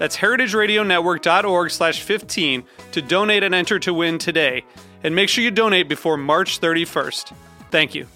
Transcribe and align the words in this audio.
That's 0.00 0.16
heritageradionetwork.org 0.16 1.70
slash 1.70 2.00
15 2.00 2.64
to 2.92 3.02
donate 3.02 3.42
and 3.42 3.54
enter 3.54 3.78
to 3.80 3.92
win 3.92 4.16
today. 4.16 4.64
And 5.04 5.14
make 5.14 5.28
sure 5.28 5.44
you 5.44 5.50
donate 5.50 5.90
before 5.90 6.16
March 6.16 6.58
31st. 6.58 7.34
Thank 7.70 7.94
you. 7.94 8.06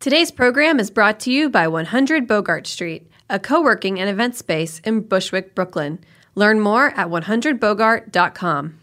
Today's 0.00 0.30
program 0.30 0.78
is 0.78 0.90
brought 0.90 1.18
to 1.20 1.32
you 1.32 1.48
by 1.48 1.66
100 1.66 2.28
Bogart 2.28 2.66
Street, 2.66 3.10
a 3.30 3.38
co 3.38 3.62
working 3.62 3.98
and 3.98 4.10
event 4.10 4.36
space 4.36 4.80
in 4.80 5.00
Bushwick, 5.00 5.54
Brooklyn. 5.54 5.98
Learn 6.34 6.60
more 6.60 6.88
at 6.88 7.08
100bogart.com. 7.08 8.79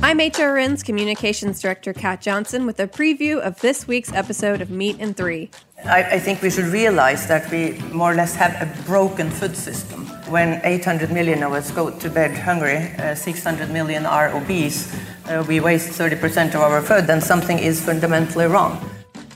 I'm 0.00 0.20
HRN's 0.20 0.84
Communications 0.84 1.60
Director 1.60 1.92
Kat 1.92 2.20
Johnson 2.20 2.66
with 2.66 2.78
a 2.78 2.86
preview 2.86 3.40
of 3.40 3.60
this 3.60 3.88
week's 3.88 4.12
episode 4.12 4.60
of 4.60 4.70
Meat 4.70 4.96
and 5.00 5.16
Three. 5.16 5.50
I, 5.84 6.02
I, 6.04 6.18
think 6.20 6.40
we 6.40 6.50
should 6.50 6.66
realize 6.66 7.26
that 7.26 7.50
we 7.50 7.72
more 7.92 8.12
or 8.12 8.14
less 8.14 8.36
have 8.36 8.54
a 8.62 8.82
broken 8.84 9.28
food 9.28 9.56
system. 9.56 10.06
When 10.30 10.60
800 10.64 11.10
million 11.10 11.42
of 11.42 11.52
us 11.52 11.72
go 11.72 11.90
to 11.90 12.10
bed 12.10 12.30
hungry, 12.38 12.76
uh, 12.76 13.16
600 13.16 13.70
million 13.70 14.06
are 14.06 14.28
obese, 14.36 14.94
uh, 15.26 15.44
we 15.48 15.58
waste 15.58 15.98
30% 15.98 16.54
of 16.54 16.60
our 16.60 16.80
food, 16.80 17.08
then 17.08 17.20
something 17.20 17.58
is 17.58 17.84
fundamentally 17.84 18.46
wrong. 18.46 18.78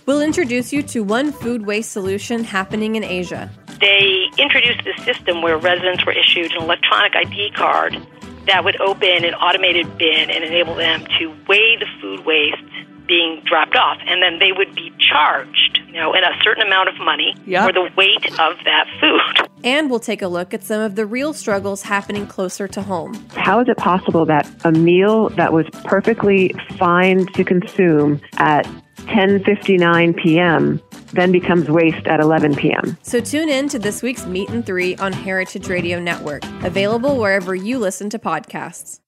We'll 0.06 0.22
introduce 0.22 0.72
you 0.72 0.84
to 0.84 1.00
one 1.02 1.32
food 1.32 1.66
waste 1.66 1.90
solution 1.90 2.44
happening 2.44 2.94
in 2.94 3.02
Asia. 3.02 3.50
They 3.80 4.28
introduced 4.38 4.84
this 4.84 5.04
system 5.04 5.42
where 5.42 5.58
residents 5.58 6.06
were 6.06 6.12
issued 6.12 6.52
an 6.52 6.62
electronic 6.62 7.16
ID 7.16 7.50
card 7.56 8.00
that 8.46 8.64
would 8.64 8.80
open 8.80 9.24
an 9.24 9.34
automated 9.34 9.98
bin 9.98 10.30
and 10.30 10.44
enable 10.44 10.74
them 10.74 11.06
to 11.18 11.34
weigh 11.48 11.76
the 11.76 11.86
food 12.00 12.24
waste 12.24 12.62
being 13.06 13.42
dropped 13.44 13.76
off, 13.76 13.98
and 14.06 14.22
then 14.22 14.38
they 14.38 14.52
would 14.52 14.74
be 14.74 14.92
charged, 14.98 15.80
you 15.86 15.94
know, 15.94 16.14
in 16.14 16.24
a 16.24 16.32
certain 16.42 16.66
amount 16.66 16.88
of 16.88 16.98
money 16.98 17.34
yep. 17.46 17.66
for 17.66 17.72
the 17.72 17.90
weight 17.96 18.24
of 18.38 18.56
that 18.64 18.86
food. 19.00 19.48
And 19.64 19.90
we'll 19.90 20.00
take 20.00 20.22
a 20.22 20.28
look 20.28 20.52
at 20.54 20.62
some 20.62 20.80
of 20.80 20.94
the 20.94 21.06
real 21.06 21.32
struggles 21.32 21.82
happening 21.82 22.26
closer 22.26 22.66
to 22.68 22.82
home. 22.82 23.14
How 23.30 23.60
is 23.60 23.68
it 23.68 23.76
possible 23.76 24.26
that 24.26 24.48
a 24.64 24.72
meal 24.72 25.28
that 25.30 25.52
was 25.52 25.66
perfectly 25.84 26.54
fine 26.78 27.26
to 27.34 27.44
consume 27.44 28.20
at 28.38 28.66
10:59 29.06 30.16
p.m. 30.22 30.80
then 31.12 31.32
becomes 31.32 31.68
waste 31.68 32.06
at 32.06 32.20
11 32.20 32.54
p.m. 32.56 32.96
So 33.02 33.20
tune 33.20 33.48
in 33.48 33.68
to 33.68 33.78
this 33.78 34.02
week's 34.02 34.26
Meat 34.26 34.48
and 34.50 34.64
3 34.64 34.96
on 34.96 35.12
Heritage 35.12 35.68
Radio 35.68 36.00
Network, 36.00 36.44
available 36.62 37.18
wherever 37.18 37.54
you 37.54 37.78
listen 37.78 38.10
to 38.10 38.18
podcasts. 38.18 39.00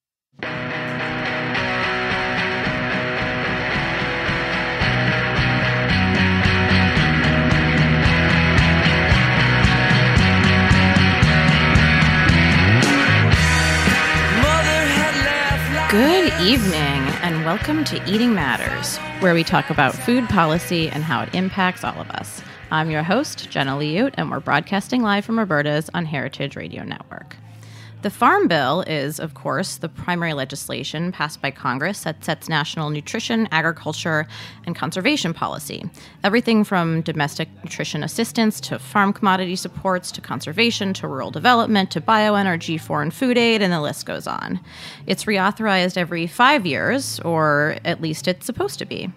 Good 15.94 16.32
evening 16.40 16.74
and 17.22 17.44
welcome 17.44 17.84
to 17.84 18.12
Eating 18.12 18.34
Matters, 18.34 18.98
where 19.22 19.32
we 19.32 19.44
talk 19.44 19.70
about 19.70 19.94
food 19.94 20.28
policy 20.28 20.88
and 20.88 21.04
how 21.04 21.22
it 21.22 21.32
impacts 21.36 21.84
all 21.84 22.00
of 22.00 22.10
us. 22.10 22.42
I'm 22.72 22.90
your 22.90 23.04
host, 23.04 23.48
Jenna 23.48 23.76
Liut, 23.76 24.12
and 24.14 24.28
we're 24.28 24.40
broadcasting 24.40 25.02
live 25.02 25.24
from 25.24 25.38
Roberta's 25.38 25.88
on 25.94 26.04
Heritage 26.04 26.56
Radio 26.56 26.82
Network. 26.82 27.36
The 28.04 28.10
Farm 28.10 28.48
Bill 28.48 28.82
is, 28.82 29.18
of 29.18 29.32
course, 29.32 29.76
the 29.76 29.88
primary 29.88 30.34
legislation 30.34 31.10
passed 31.10 31.40
by 31.40 31.50
Congress 31.50 32.02
that 32.02 32.22
sets 32.22 32.50
national 32.50 32.90
nutrition, 32.90 33.48
agriculture, 33.50 34.26
and 34.66 34.76
conservation 34.76 35.32
policy. 35.32 35.88
Everything 36.22 36.64
from 36.64 37.00
domestic 37.00 37.48
nutrition 37.64 38.04
assistance 38.04 38.60
to 38.60 38.78
farm 38.78 39.14
commodity 39.14 39.56
supports 39.56 40.12
to 40.12 40.20
conservation 40.20 40.92
to 40.92 41.08
rural 41.08 41.30
development 41.30 41.90
to 41.92 42.00
bioenergy, 42.02 42.78
foreign 42.78 43.10
food 43.10 43.38
aid, 43.38 43.62
and 43.62 43.72
the 43.72 43.80
list 43.80 44.04
goes 44.04 44.26
on. 44.26 44.60
It's 45.06 45.24
reauthorized 45.24 45.96
every 45.96 46.26
five 46.26 46.66
years, 46.66 47.20
or 47.20 47.78
at 47.86 48.02
least 48.02 48.28
it's 48.28 48.44
supposed 48.44 48.78
to 48.80 48.84
be. 48.84 49.10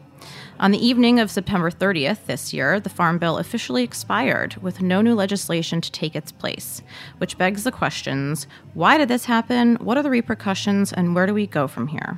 On 0.60 0.72
the 0.72 0.84
evening 0.84 1.20
of 1.20 1.30
September 1.30 1.70
30th 1.70 2.26
this 2.26 2.52
year, 2.52 2.80
the 2.80 2.90
Farm 2.90 3.20
Bill 3.20 3.38
officially 3.38 3.84
expired 3.84 4.56
with 4.56 4.82
no 4.82 5.04
new 5.04 5.14
legislation 5.14 5.82
to 5.82 5.92
take 5.92 6.16
its 6.16 6.32
place, 6.32 6.82
which 7.20 7.38
begs 7.38 7.64
the 7.64 7.72
questions 7.72 8.48
why 8.74 8.98
did 8.98 9.08
this 9.08 9.26
happen? 9.26 9.76
What 9.76 9.98
are 9.98 10.04
the 10.04 10.10
repercussions? 10.10 10.92
And 10.92 11.14
where 11.14 11.28
do 11.28 11.34
we 11.34 11.46
go 11.46 11.68
from 11.68 11.88
here? 11.88 12.18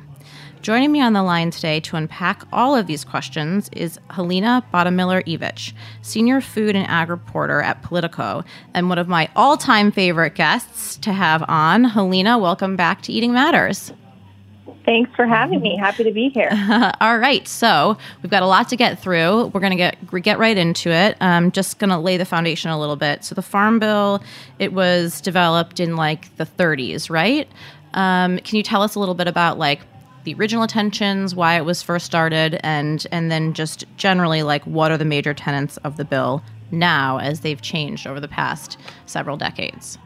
Joining 0.61 0.89
me 0.91 1.01
on 1.01 1.11
the 1.11 1.23
line 1.23 1.51
today 1.51 1.81
to 1.81 1.97
unpack 1.97 2.44
all 2.53 2.77
of 2.77 2.88
these 2.88 3.03
questions 3.03 3.69
is 3.73 4.00
Helena 4.09 4.63
Bottemiller 4.73 5.21
Evich, 5.25 5.73
senior 6.01 6.39
food 6.39 6.77
and 6.77 6.88
ag 6.88 7.09
reporter 7.09 7.61
at 7.61 7.81
Politico, 7.81 8.45
and 8.73 8.88
one 8.88 8.97
of 8.97 9.09
my 9.09 9.29
all 9.35 9.57
time 9.57 9.91
favorite 9.91 10.35
guests 10.35 10.95
to 10.97 11.11
have 11.11 11.44
on. 11.50 11.83
Helena, 11.83 12.38
welcome 12.38 12.77
back 12.77 13.01
to 13.01 13.11
Eating 13.11 13.33
Matters. 13.33 13.91
Thanks 14.85 15.12
for 15.16 15.25
having 15.25 15.62
me. 15.62 15.78
Happy 15.78 16.03
to 16.03 16.12
be 16.12 16.29
here. 16.29 16.50
All 17.01 17.17
right, 17.17 17.47
so 17.47 17.97
we've 18.23 18.31
got 18.31 18.44
a 18.44 18.47
lot 18.47 18.69
to 18.69 18.75
get 18.75 19.00
through. 19.00 19.47
We're 19.47 19.59
going 19.59 19.72
to 19.72 19.78
get 19.78 19.97
get 20.23 20.40
right 20.40 20.57
into 20.57 20.90
it. 20.90 21.17
I'm 21.22 21.51
just 21.51 21.79
going 21.79 21.90
to 21.90 21.97
lay 21.97 22.17
the 22.17 22.25
foundation 22.25 22.72
a 22.72 22.79
little 22.79 22.95
bit. 22.95 23.23
So 23.23 23.35
the 23.35 23.41
Farm 23.41 23.79
Bill, 23.79 24.23
it 24.57 24.73
was 24.73 25.22
developed 25.22 25.79
in 25.79 25.95
like 25.95 26.35
the 26.38 26.45
30s, 26.45 27.09
right? 27.09 27.47
Um, 27.94 28.39
can 28.39 28.57
you 28.57 28.63
tell 28.63 28.81
us 28.81 28.95
a 28.95 29.00
little 29.00 29.16
bit 29.16 29.28
about 29.28 29.57
like 29.57 29.81
the 30.23 30.34
original 30.35 30.63
intentions, 30.63 31.35
why 31.35 31.56
it 31.56 31.66
was 31.66 31.81
first 31.81 32.06
started, 32.06 32.59
and 32.63 33.06
and 33.12 33.31
then 33.31 33.53
just 33.53 33.84
generally 33.97 34.44
like 34.44 34.63
what 34.66 34.91
are 34.91 34.97
the 34.97 35.06
major 35.06 35.34
tenets 35.34 35.78
of 35.78 35.97
the 35.97 36.06
bill 36.06 36.44
now 36.72 37.18
as 37.18 37.41
they've 37.41 37.62
changed 37.62 38.06
over 38.07 38.19
the 38.19 38.28
past 38.28 38.78
several 39.06 39.38
decades? 39.38 39.97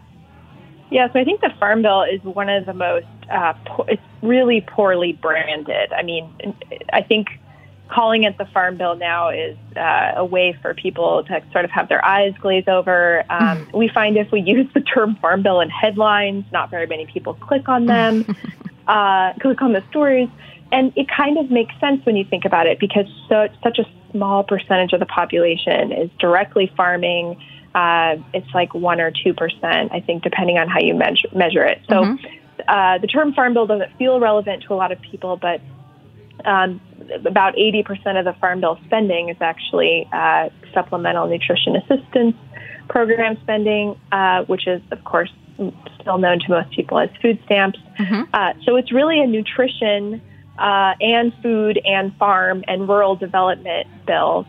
Yeah, 0.93 1.11
so 1.11 1.19
I 1.19 1.23
think 1.23 1.41
the 1.41 1.49
Farm 1.59 1.81
Bill 1.81 2.03
is 2.03 2.21
one 2.21 2.49
of 2.49 2.67
the 2.67 2.73
most, 2.73 3.07
uh, 3.33 3.53
po- 3.65 3.85
it's 3.87 4.01
really 4.21 4.61
poorly 4.61 5.13
branded. 5.13 5.91
I 5.91 6.03
mean, 6.03 6.29
I 6.91 7.01
think 7.01 7.27
calling 7.89 8.23
it 8.23 8.37
the 8.37 8.45
Farm 8.45 8.77
Bill 8.77 8.95
now 8.95 9.29
is 9.29 9.57
uh, 9.75 10.13
a 10.15 10.25
way 10.25 10.57
for 10.61 10.73
people 10.73 11.23
to 11.25 11.43
sort 11.51 11.65
of 11.65 11.71
have 11.71 11.89
their 11.89 12.03
eyes 12.03 12.33
glaze 12.39 12.67
over. 12.67 13.23
Um, 13.29 13.67
we 13.73 13.87
find 13.87 14.17
if 14.17 14.31
we 14.31 14.41
use 14.41 14.67
the 14.73 14.81
term 14.81 15.15
Farm 15.17 15.41
Bill 15.41 15.61
in 15.61 15.69
headlines, 15.69 16.45
not 16.51 16.69
very 16.69 16.87
many 16.87 17.05
people 17.05 17.33
click 17.33 17.67
on 17.67 17.85
them, 17.85 18.35
uh, 18.87 19.33
click 19.41 19.61
on 19.61 19.73
the 19.73 19.83
stories. 19.89 20.29
And 20.71 20.93
it 20.95 21.07
kind 21.07 21.37
of 21.37 21.51
makes 21.51 21.73
sense 21.79 22.03
when 22.05 22.15
you 22.15 22.25
think 22.25 22.45
about 22.45 22.65
it 22.65 22.79
because 22.79 23.05
so, 23.29 23.47
such 23.61 23.79
a 23.79 23.85
small 24.11 24.43
percentage 24.43 24.93
of 24.93 24.99
the 24.99 25.05
population 25.05 25.91
is 25.91 26.09
directly 26.19 26.71
farming 26.75 27.37
uh, 27.75 28.17
it's 28.35 28.53
like 28.53 28.73
one 28.75 29.01
or 29.01 29.11
two 29.11 29.33
percent, 29.33 29.91
I 29.91 29.99
think, 29.99 30.21
depending 30.21 30.59
on 30.59 30.67
how 30.67 30.79
you 30.79 30.93
measure, 30.93 31.27
measure 31.33 31.65
it. 31.65 31.81
So 31.89 32.03
mm-hmm. 32.03 32.25
Uh, 32.67 32.97
the 32.97 33.07
term 33.07 33.33
farm 33.33 33.53
bill 33.53 33.67
doesn't 33.67 33.95
feel 33.97 34.19
relevant 34.19 34.63
to 34.63 34.73
a 34.73 34.75
lot 34.75 34.91
of 34.91 34.99
people, 35.01 35.37
but 35.37 35.61
um, 36.45 36.81
about 37.25 37.55
80% 37.55 38.17
of 38.17 38.25
the 38.25 38.33
farm 38.39 38.61
bill 38.61 38.79
spending 38.85 39.29
is 39.29 39.37
actually 39.41 40.07
uh, 40.11 40.49
supplemental 40.73 41.27
nutrition 41.27 41.75
assistance 41.75 42.35
program 42.89 43.37
spending, 43.41 43.99
uh, 44.11 44.43
which 44.45 44.67
is, 44.67 44.81
of 44.91 45.03
course, 45.03 45.31
still 46.01 46.17
known 46.17 46.39
to 46.39 46.49
most 46.49 46.71
people 46.71 46.99
as 46.99 47.09
food 47.21 47.39
stamps. 47.45 47.79
Mm-hmm. 47.99 48.23
Uh, 48.33 48.53
so 48.65 48.75
it's 48.75 48.91
really 48.91 49.21
a 49.21 49.27
nutrition 49.27 50.21
uh, 50.57 50.93
and 50.99 51.33
food 51.41 51.79
and 51.85 52.15
farm 52.17 52.63
and 52.67 52.87
rural 52.87 53.15
development 53.15 53.87
bill 54.05 54.45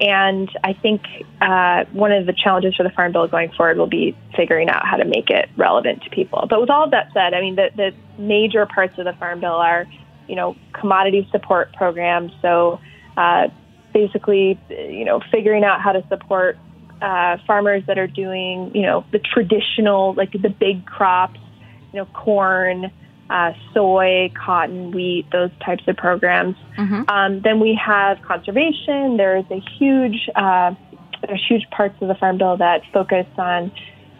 and 0.00 0.50
I 0.62 0.74
think 0.74 1.02
uh, 1.40 1.84
one 1.92 2.12
of 2.12 2.26
the 2.26 2.32
challenges 2.32 2.74
for 2.76 2.82
the 2.82 2.90
Farm 2.90 3.12
Bill 3.12 3.26
going 3.28 3.50
forward 3.52 3.78
will 3.78 3.86
be 3.86 4.16
figuring 4.36 4.68
out 4.68 4.86
how 4.86 4.96
to 4.96 5.04
make 5.04 5.30
it 5.30 5.48
relevant 5.56 6.02
to 6.02 6.10
people. 6.10 6.46
But 6.48 6.60
with 6.60 6.70
all 6.70 6.84
of 6.84 6.90
that 6.90 7.12
said, 7.14 7.32
I 7.32 7.40
mean, 7.40 7.56
the, 7.56 7.70
the 7.74 7.92
major 8.18 8.66
parts 8.66 8.98
of 8.98 9.04
the 9.06 9.14
Farm 9.14 9.40
Bill 9.40 9.54
are, 9.54 9.86
you 10.28 10.36
know, 10.36 10.56
commodity 10.72 11.26
support 11.30 11.72
programs. 11.72 12.32
So 12.42 12.78
uh, 13.16 13.48
basically, 13.94 14.58
you 14.68 15.04
know, 15.06 15.22
figuring 15.30 15.64
out 15.64 15.80
how 15.80 15.92
to 15.92 16.06
support 16.08 16.58
uh, 17.00 17.38
farmers 17.46 17.82
that 17.86 17.98
are 17.98 18.06
doing, 18.06 18.74
you 18.74 18.82
know, 18.82 19.04
the 19.12 19.18
traditional, 19.18 20.12
like 20.14 20.32
the 20.32 20.50
big 20.50 20.84
crops, 20.84 21.40
you 21.92 22.00
know, 22.00 22.06
corn, 22.06 22.90
uh, 23.30 23.52
soy, 23.74 24.32
cotton, 24.34 24.92
wheat, 24.92 25.26
those 25.32 25.50
types 25.64 25.82
of 25.86 25.96
programs. 25.96 26.56
Mm-hmm. 26.78 27.08
Um, 27.08 27.40
then 27.42 27.60
we 27.60 27.78
have 27.84 28.22
conservation. 28.22 29.16
There 29.16 29.36
is 29.36 29.44
a 29.50 29.60
huge, 29.78 30.28
uh, 30.36 30.74
there's 31.26 31.44
huge 31.46 31.68
parts 31.70 31.94
of 32.00 32.08
the 32.08 32.14
Farm 32.14 32.38
Bill 32.38 32.56
that 32.56 32.82
focus 32.92 33.26
on, 33.36 33.72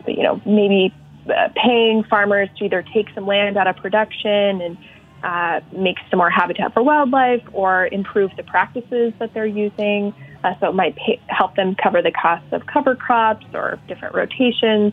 you 0.06 0.22
know, 0.22 0.40
maybe 0.44 0.92
uh, 1.28 1.48
paying 1.54 2.04
farmers 2.04 2.48
to 2.58 2.64
either 2.64 2.84
take 2.94 3.06
some 3.14 3.26
land 3.26 3.56
out 3.56 3.66
of 3.66 3.76
production 3.76 4.60
and 4.60 4.78
uh, 5.22 5.60
make 5.76 5.96
some 6.10 6.18
more 6.18 6.30
habitat 6.30 6.72
for 6.72 6.82
wildlife 6.82 7.42
or 7.52 7.88
improve 7.88 8.30
the 8.36 8.42
practices 8.42 9.12
that 9.18 9.32
they're 9.34 9.46
using. 9.46 10.14
Uh, 10.44 10.54
so 10.60 10.68
it 10.68 10.74
might 10.74 10.94
pay, 10.96 11.20
help 11.28 11.56
them 11.56 11.74
cover 11.82 12.02
the 12.02 12.12
costs 12.12 12.46
of 12.52 12.66
cover 12.66 12.94
crops 12.94 13.46
or 13.54 13.78
different 13.88 14.14
rotations. 14.14 14.92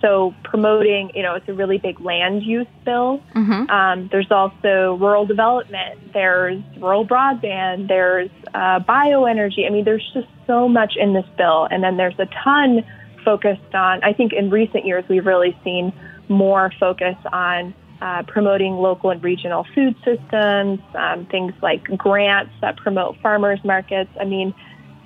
So 0.00 0.34
promoting, 0.44 1.10
you 1.14 1.22
know, 1.22 1.34
it's 1.34 1.48
a 1.48 1.52
really 1.52 1.78
big 1.78 2.00
land 2.00 2.42
use 2.42 2.66
bill. 2.84 3.20
Mm-hmm. 3.34 3.68
Um, 3.70 4.08
there's 4.12 4.30
also 4.30 4.96
rural 5.00 5.26
development. 5.26 6.12
There's 6.12 6.62
rural 6.78 7.06
broadband. 7.06 7.88
There's 7.88 8.30
uh, 8.54 8.80
bioenergy. 8.80 9.66
I 9.66 9.70
mean, 9.70 9.84
there's 9.84 10.08
just 10.14 10.28
so 10.46 10.68
much 10.68 10.94
in 10.96 11.14
this 11.14 11.26
bill. 11.36 11.66
And 11.70 11.82
then 11.82 11.96
there's 11.96 12.18
a 12.18 12.26
ton 12.44 12.84
focused 13.24 13.74
on. 13.74 14.02
I 14.04 14.12
think 14.12 14.32
in 14.32 14.50
recent 14.50 14.86
years 14.86 15.04
we've 15.08 15.26
really 15.26 15.58
seen 15.64 15.92
more 16.28 16.72
focus 16.78 17.16
on 17.32 17.74
uh, 18.00 18.22
promoting 18.22 18.74
local 18.74 19.10
and 19.10 19.22
regional 19.22 19.66
food 19.74 19.96
systems, 20.04 20.78
um, 20.94 21.26
things 21.26 21.52
like 21.62 21.82
grants 21.96 22.52
that 22.60 22.76
promote 22.76 23.16
farmers 23.20 23.58
markets. 23.64 24.10
I 24.20 24.24
mean, 24.24 24.54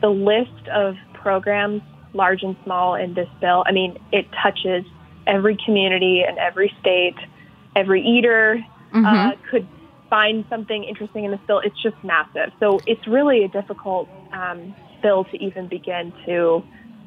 the 0.03 0.11
list 0.11 0.69
of 0.69 0.97
programs 1.15 1.83
large 2.15 2.43
and 2.43 2.57
small, 2.65 2.95
in 2.95 3.15
this 3.15 3.29
bill. 3.41 3.65
I 3.67 3.73
mean, 3.73 3.99
it 4.13 4.27
touches 4.43 4.85
every 5.27 5.57
community 5.65 6.23
and 6.27 6.39
every 6.39 6.75
state. 6.81 7.17
Every 7.75 8.03
eater 8.03 8.63
mm-hmm. 8.93 9.05
uh, 9.05 9.33
could 9.51 9.67
find 10.11 10.45
something 10.51 10.85
interesting 10.85 11.25
in 11.25 11.31
this 11.31 11.41
bill. 11.47 11.61
It's 11.61 11.81
just 11.83 11.97
massive. 12.05 12.53
So 12.61 12.81
it's 12.87 13.07
really 13.07 13.45
a 13.45 13.49
difficult 13.49 14.09
um, 14.33 14.75
bill 15.03 15.25
to 15.25 15.43
even 15.43 15.69
begin 15.69 16.13
to 16.27 16.63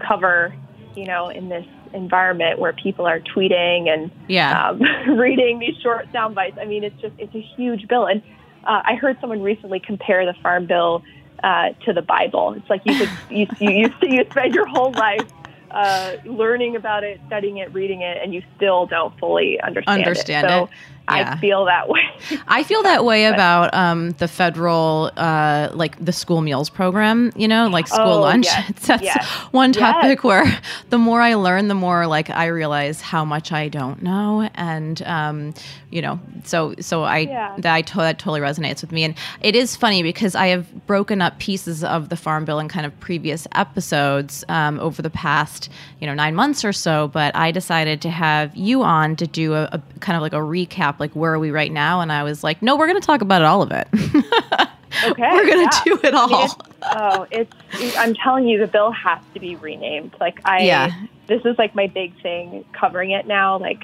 cover, 0.05 0.55
you 0.95 1.05
know, 1.05 1.29
in 1.29 1.49
this 1.49 1.65
environment 1.93 2.59
where 2.59 2.73
people 2.73 3.05
are 3.05 3.19
tweeting 3.19 3.89
and 3.89 4.11
yeah. 4.27 4.69
um, 4.69 4.81
reading 5.17 5.59
these 5.59 5.75
short 5.81 6.07
sound 6.11 6.35
bites. 6.35 6.57
I 6.59 6.65
mean, 6.65 6.83
it's 6.83 6.99
just, 6.99 7.13
it's 7.19 7.33
a 7.35 7.41
huge 7.55 7.87
bill. 7.87 8.07
And 8.07 8.23
uh, 8.65 8.81
I 8.83 8.95
heard 8.95 9.17
someone 9.21 9.41
recently 9.41 9.79
compare 9.79 10.25
the 10.25 10.33
Farm 10.41 10.65
Bill 10.65 11.03
uh, 11.43 11.69
to 11.85 11.93
the 11.93 12.01
Bible. 12.01 12.53
It's 12.53 12.69
like 12.69 12.81
you 12.85 12.97
could 12.97 13.09
you 13.29 13.47
you 13.59 13.69
you, 13.69 13.93
you 14.01 14.25
spend 14.29 14.53
your 14.53 14.67
whole 14.67 14.91
life 14.91 15.27
uh, 15.71 16.15
learning 16.25 16.75
about 16.75 17.03
it, 17.03 17.19
studying 17.27 17.57
it, 17.57 17.73
reading 17.73 18.01
it, 18.01 18.17
and 18.21 18.33
you 18.33 18.41
still 18.55 18.85
don't 18.85 19.17
fully 19.19 19.59
understand, 19.61 20.01
understand 20.01 20.47
it. 20.47 20.49
So 20.49 20.69
yeah. 21.09 21.33
I 21.33 21.37
feel 21.37 21.65
that 21.65 21.87
way. 21.87 22.01
I 22.47 22.63
feel 22.63 22.81
that 22.83 23.05
way 23.05 23.25
about 23.33 23.73
um, 23.73 24.11
the 24.11 24.27
federal, 24.27 25.11
uh, 25.17 25.69
like 25.73 26.03
the 26.03 26.11
school 26.11 26.41
meals 26.41 26.69
program. 26.69 27.31
You 27.35 27.47
know, 27.47 27.67
like 27.67 27.87
school 27.87 28.01
oh, 28.01 28.21
lunch. 28.21 28.45
Yes, 28.45 28.73
That's 28.87 29.03
yes, 29.03 29.27
one 29.51 29.71
topic 29.71 30.17
yes. 30.17 30.23
where 30.23 30.61
the 30.89 30.97
more 30.97 31.21
I 31.21 31.35
learn, 31.35 31.67
the 31.67 31.75
more 31.75 32.07
like 32.07 32.29
I 32.29 32.47
realize 32.47 33.01
how 33.01 33.23
much 33.23 33.51
I 33.51 33.69
don't 33.69 34.01
know, 34.01 34.49
and 34.55 35.01
um, 35.03 35.53
you 35.91 36.01
know, 36.01 36.19
so 36.43 36.73
so 36.79 37.03
I 37.03 37.19
yeah. 37.19 37.55
that 37.59 37.73
I 37.73 37.81
to- 37.83 37.97
that 37.97 38.19
totally 38.19 38.41
resonates 38.41 38.81
with 38.81 38.91
me. 38.91 39.03
And 39.03 39.15
it 39.41 39.55
is 39.55 39.75
funny 39.75 40.01
because 40.01 40.33
I 40.33 40.47
have 40.47 40.87
broken 40.87 41.21
up 41.21 41.37
pieces 41.39 41.83
of 41.83 42.09
the 42.09 42.15
Farm 42.15 42.45
Bill 42.45 42.59
in 42.59 42.67
kind 42.67 42.85
of 42.85 42.99
previous 42.99 43.47
episodes 43.53 44.43
um, 44.49 44.79
over 44.79 45.01
the 45.01 45.09
past 45.09 45.69
you 45.99 46.07
know 46.07 46.13
nine 46.13 46.33
months 46.33 46.65
or 46.65 46.73
so. 46.73 47.09
But 47.09 47.35
I 47.35 47.51
decided 47.51 48.01
to 48.01 48.09
have 48.09 48.55
you 48.55 48.81
on 48.81 49.15
to 49.17 49.27
do 49.27 49.53
a, 49.53 49.69
a 49.71 49.81
kind 49.99 50.15
of 50.15 50.21
like 50.21 50.33
a 50.33 50.37
recap 50.37 50.94
like 50.99 51.15
where 51.15 51.33
are 51.33 51.39
we 51.39 51.51
right 51.51 51.71
now? 51.71 52.01
And 52.01 52.11
I 52.11 52.23
was 52.23 52.43
like, 52.43 52.61
no, 52.61 52.75
we're 52.75 52.87
going 52.87 52.99
to 52.99 53.05
talk 53.05 53.21
about 53.21 53.41
it, 53.41 53.45
all 53.45 53.61
of 53.61 53.71
it. 53.71 53.87
okay, 53.93 55.31
we're 55.31 55.47
going 55.47 55.69
to 55.69 55.75
yeah. 55.75 55.83
do 55.85 55.99
it 56.03 56.13
all. 56.13 56.33
I 56.33 56.37
mean, 56.37 56.45
it's, 56.45 56.55
oh, 56.83 57.27
it's. 57.31 57.97
I'm 57.97 58.13
telling 58.15 58.47
you, 58.47 58.59
the 58.59 58.67
bill 58.67 58.91
has 58.91 59.19
to 59.33 59.39
be 59.39 59.55
renamed. 59.55 60.15
Like 60.19 60.39
I, 60.45 60.63
yeah. 60.63 60.91
this 61.27 61.43
is 61.45 61.57
like 61.57 61.75
my 61.75 61.87
big 61.87 62.19
thing 62.21 62.65
covering 62.73 63.11
it 63.11 63.27
now. 63.27 63.57
Like 63.57 63.83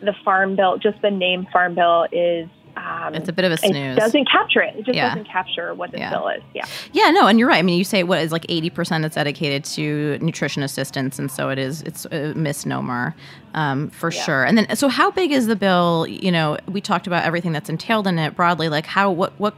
the 0.00 0.14
farm 0.24 0.56
bill, 0.56 0.78
just 0.78 1.00
the 1.02 1.10
name 1.10 1.46
farm 1.52 1.74
bill 1.74 2.06
is 2.12 2.48
um, 2.78 3.14
it's 3.14 3.28
a 3.28 3.32
bit 3.32 3.44
of 3.44 3.52
a 3.52 3.56
snooze. 3.56 3.96
It 3.96 4.00
doesn't 4.00 4.30
capture 4.30 4.60
it. 4.60 4.76
It 4.76 4.84
just 4.84 4.96
yeah. 4.96 5.08
doesn't 5.08 5.26
capture 5.26 5.74
what 5.74 5.90
the 5.90 5.98
yeah. 5.98 6.10
bill 6.10 6.28
is. 6.28 6.42
Yeah. 6.54 6.66
Yeah. 6.92 7.10
No, 7.10 7.26
and 7.26 7.38
you're 7.38 7.48
right. 7.48 7.58
I 7.58 7.62
mean, 7.62 7.78
you 7.78 7.84
say 7.84 8.02
what 8.02 8.18
is 8.20 8.32
like 8.32 8.46
80 8.48 8.70
percent 8.70 9.04
is 9.04 9.14
dedicated 9.14 9.64
to 9.64 10.18
nutrition 10.20 10.62
assistance, 10.62 11.18
and 11.18 11.30
so 11.30 11.50
it 11.50 11.58
is. 11.58 11.82
It's 11.82 12.06
a 12.06 12.34
misnomer 12.34 13.14
um, 13.54 13.90
for 13.90 14.12
yeah. 14.12 14.22
sure. 14.22 14.44
And 14.44 14.58
then, 14.58 14.76
so 14.76 14.88
how 14.88 15.10
big 15.10 15.32
is 15.32 15.46
the 15.46 15.56
bill? 15.56 16.06
You 16.08 16.30
know, 16.30 16.58
we 16.66 16.80
talked 16.80 17.06
about 17.06 17.24
everything 17.24 17.52
that's 17.52 17.68
entailed 17.68 18.06
in 18.06 18.18
it 18.18 18.36
broadly. 18.36 18.68
Like 18.68 18.86
how 18.86 19.10
what 19.10 19.32
what 19.38 19.54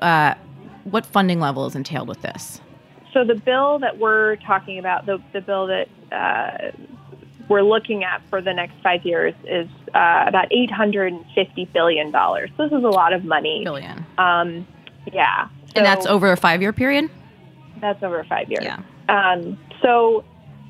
uh, 0.00 0.34
what 0.84 1.06
funding 1.06 1.40
level 1.40 1.66
is 1.66 1.74
entailed 1.74 2.08
with 2.08 2.22
this? 2.22 2.60
So 3.12 3.24
the 3.24 3.34
bill 3.34 3.78
that 3.80 3.98
we're 3.98 4.36
talking 4.36 4.78
about, 4.78 5.06
the 5.06 5.22
the 5.32 5.40
bill 5.40 5.66
that 5.68 5.88
uh, 6.12 6.72
we're 7.48 7.62
looking 7.62 8.04
at 8.04 8.22
for 8.28 8.40
the 8.40 8.52
next 8.52 8.74
five 8.82 9.04
years 9.04 9.34
is 9.44 9.68
uh, 9.94 10.24
about 10.26 10.50
$850 10.50 11.72
billion. 11.72 12.12
So 12.12 12.48
this 12.58 12.72
is 12.72 12.84
a 12.84 12.88
lot 12.88 13.12
of 13.12 13.24
money. 13.24 13.62
Billion. 13.64 14.04
Um, 14.16 14.66
yeah. 15.12 15.48
So 15.48 15.72
and 15.76 15.86
that's 15.86 16.06
over 16.06 16.32
a 16.32 16.36
five 16.36 16.62
year 16.62 16.72
period? 16.72 17.10
That's 17.80 18.02
over 18.02 18.24
five 18.24 18.50
years. 18.50 18.64
Yeah. 18.64 18.82
Um, 19.08 19.58
so 19.82 20.24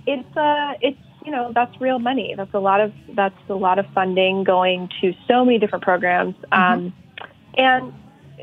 it's, 0.06 0.36
uh, 0.36 0.74
it's, 0.80 0.98
you 1.24 1.32
know, 1.32 1.52
that's 1.54 1.78
real 1.80 1.98
money. 1.98 2.34
That's 2.36 2.54
a 2.54 2.58
lot 2.58 2.80
of, 2.80 2.92
that's 3.14 3.38
a 3.48 3.54
lot 3.54 3.78
of 3.78 3.86
funding 3.94 4.44
going 4.44 4.88
to 5.00 5.12
so 5.26 5.44
many 5.44 5.58
different 5.58 5.84
programs. 5.84 6.34
Mm-hmm. 6.52 6.54
Um, 6.54 6.92
and 7.56 7.92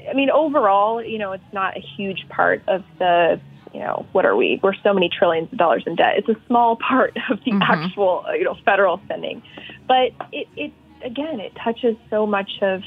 I 0.10 0.13
mean, 0.13 0.30
overall, 0.30 1.04
you 1.04 1.18
know, 1.18 1.31
it's 1.31 1.54
not 1.54 1.78
a 1.78 1.80
huge 1.80 2.28
part 2.30 2.62
of 2.68 2.83
the 3.00 3.39
you 3.75 3.81
know, 3.81 4.06
what 4.13 4.25
are 4.25 4.38
we? 4.38 4.57
We're 4.63 4.74
so 4.83 4.94
many 4.94 5.10
trillions 5.10 5.51
of 5.51 5.57
dollars 5.57 5.83
in 5.86 5.98
debt. 5.98 6.13
It's 6.16 6.30
a 6.30 6.38
small 6.48 6.77
part 6.89 7.18
of 7.30 7.44
the 7.44 7.51
mm-hmm. 7.51 7.62
actual, 7.62 8.24
you 8.31 8.45
know, 8.45 8.56
federal 8.63 9.01
spending, 9.04 9.44
but 9.86 10.13
it, 10.31 10.48
it 10.56 10.72
again, 11.04 11.42
it 11.42 11.54
touches 11.62 11.98
so 12.10 12.25
much 12.25 12.50
of 12.62 12.83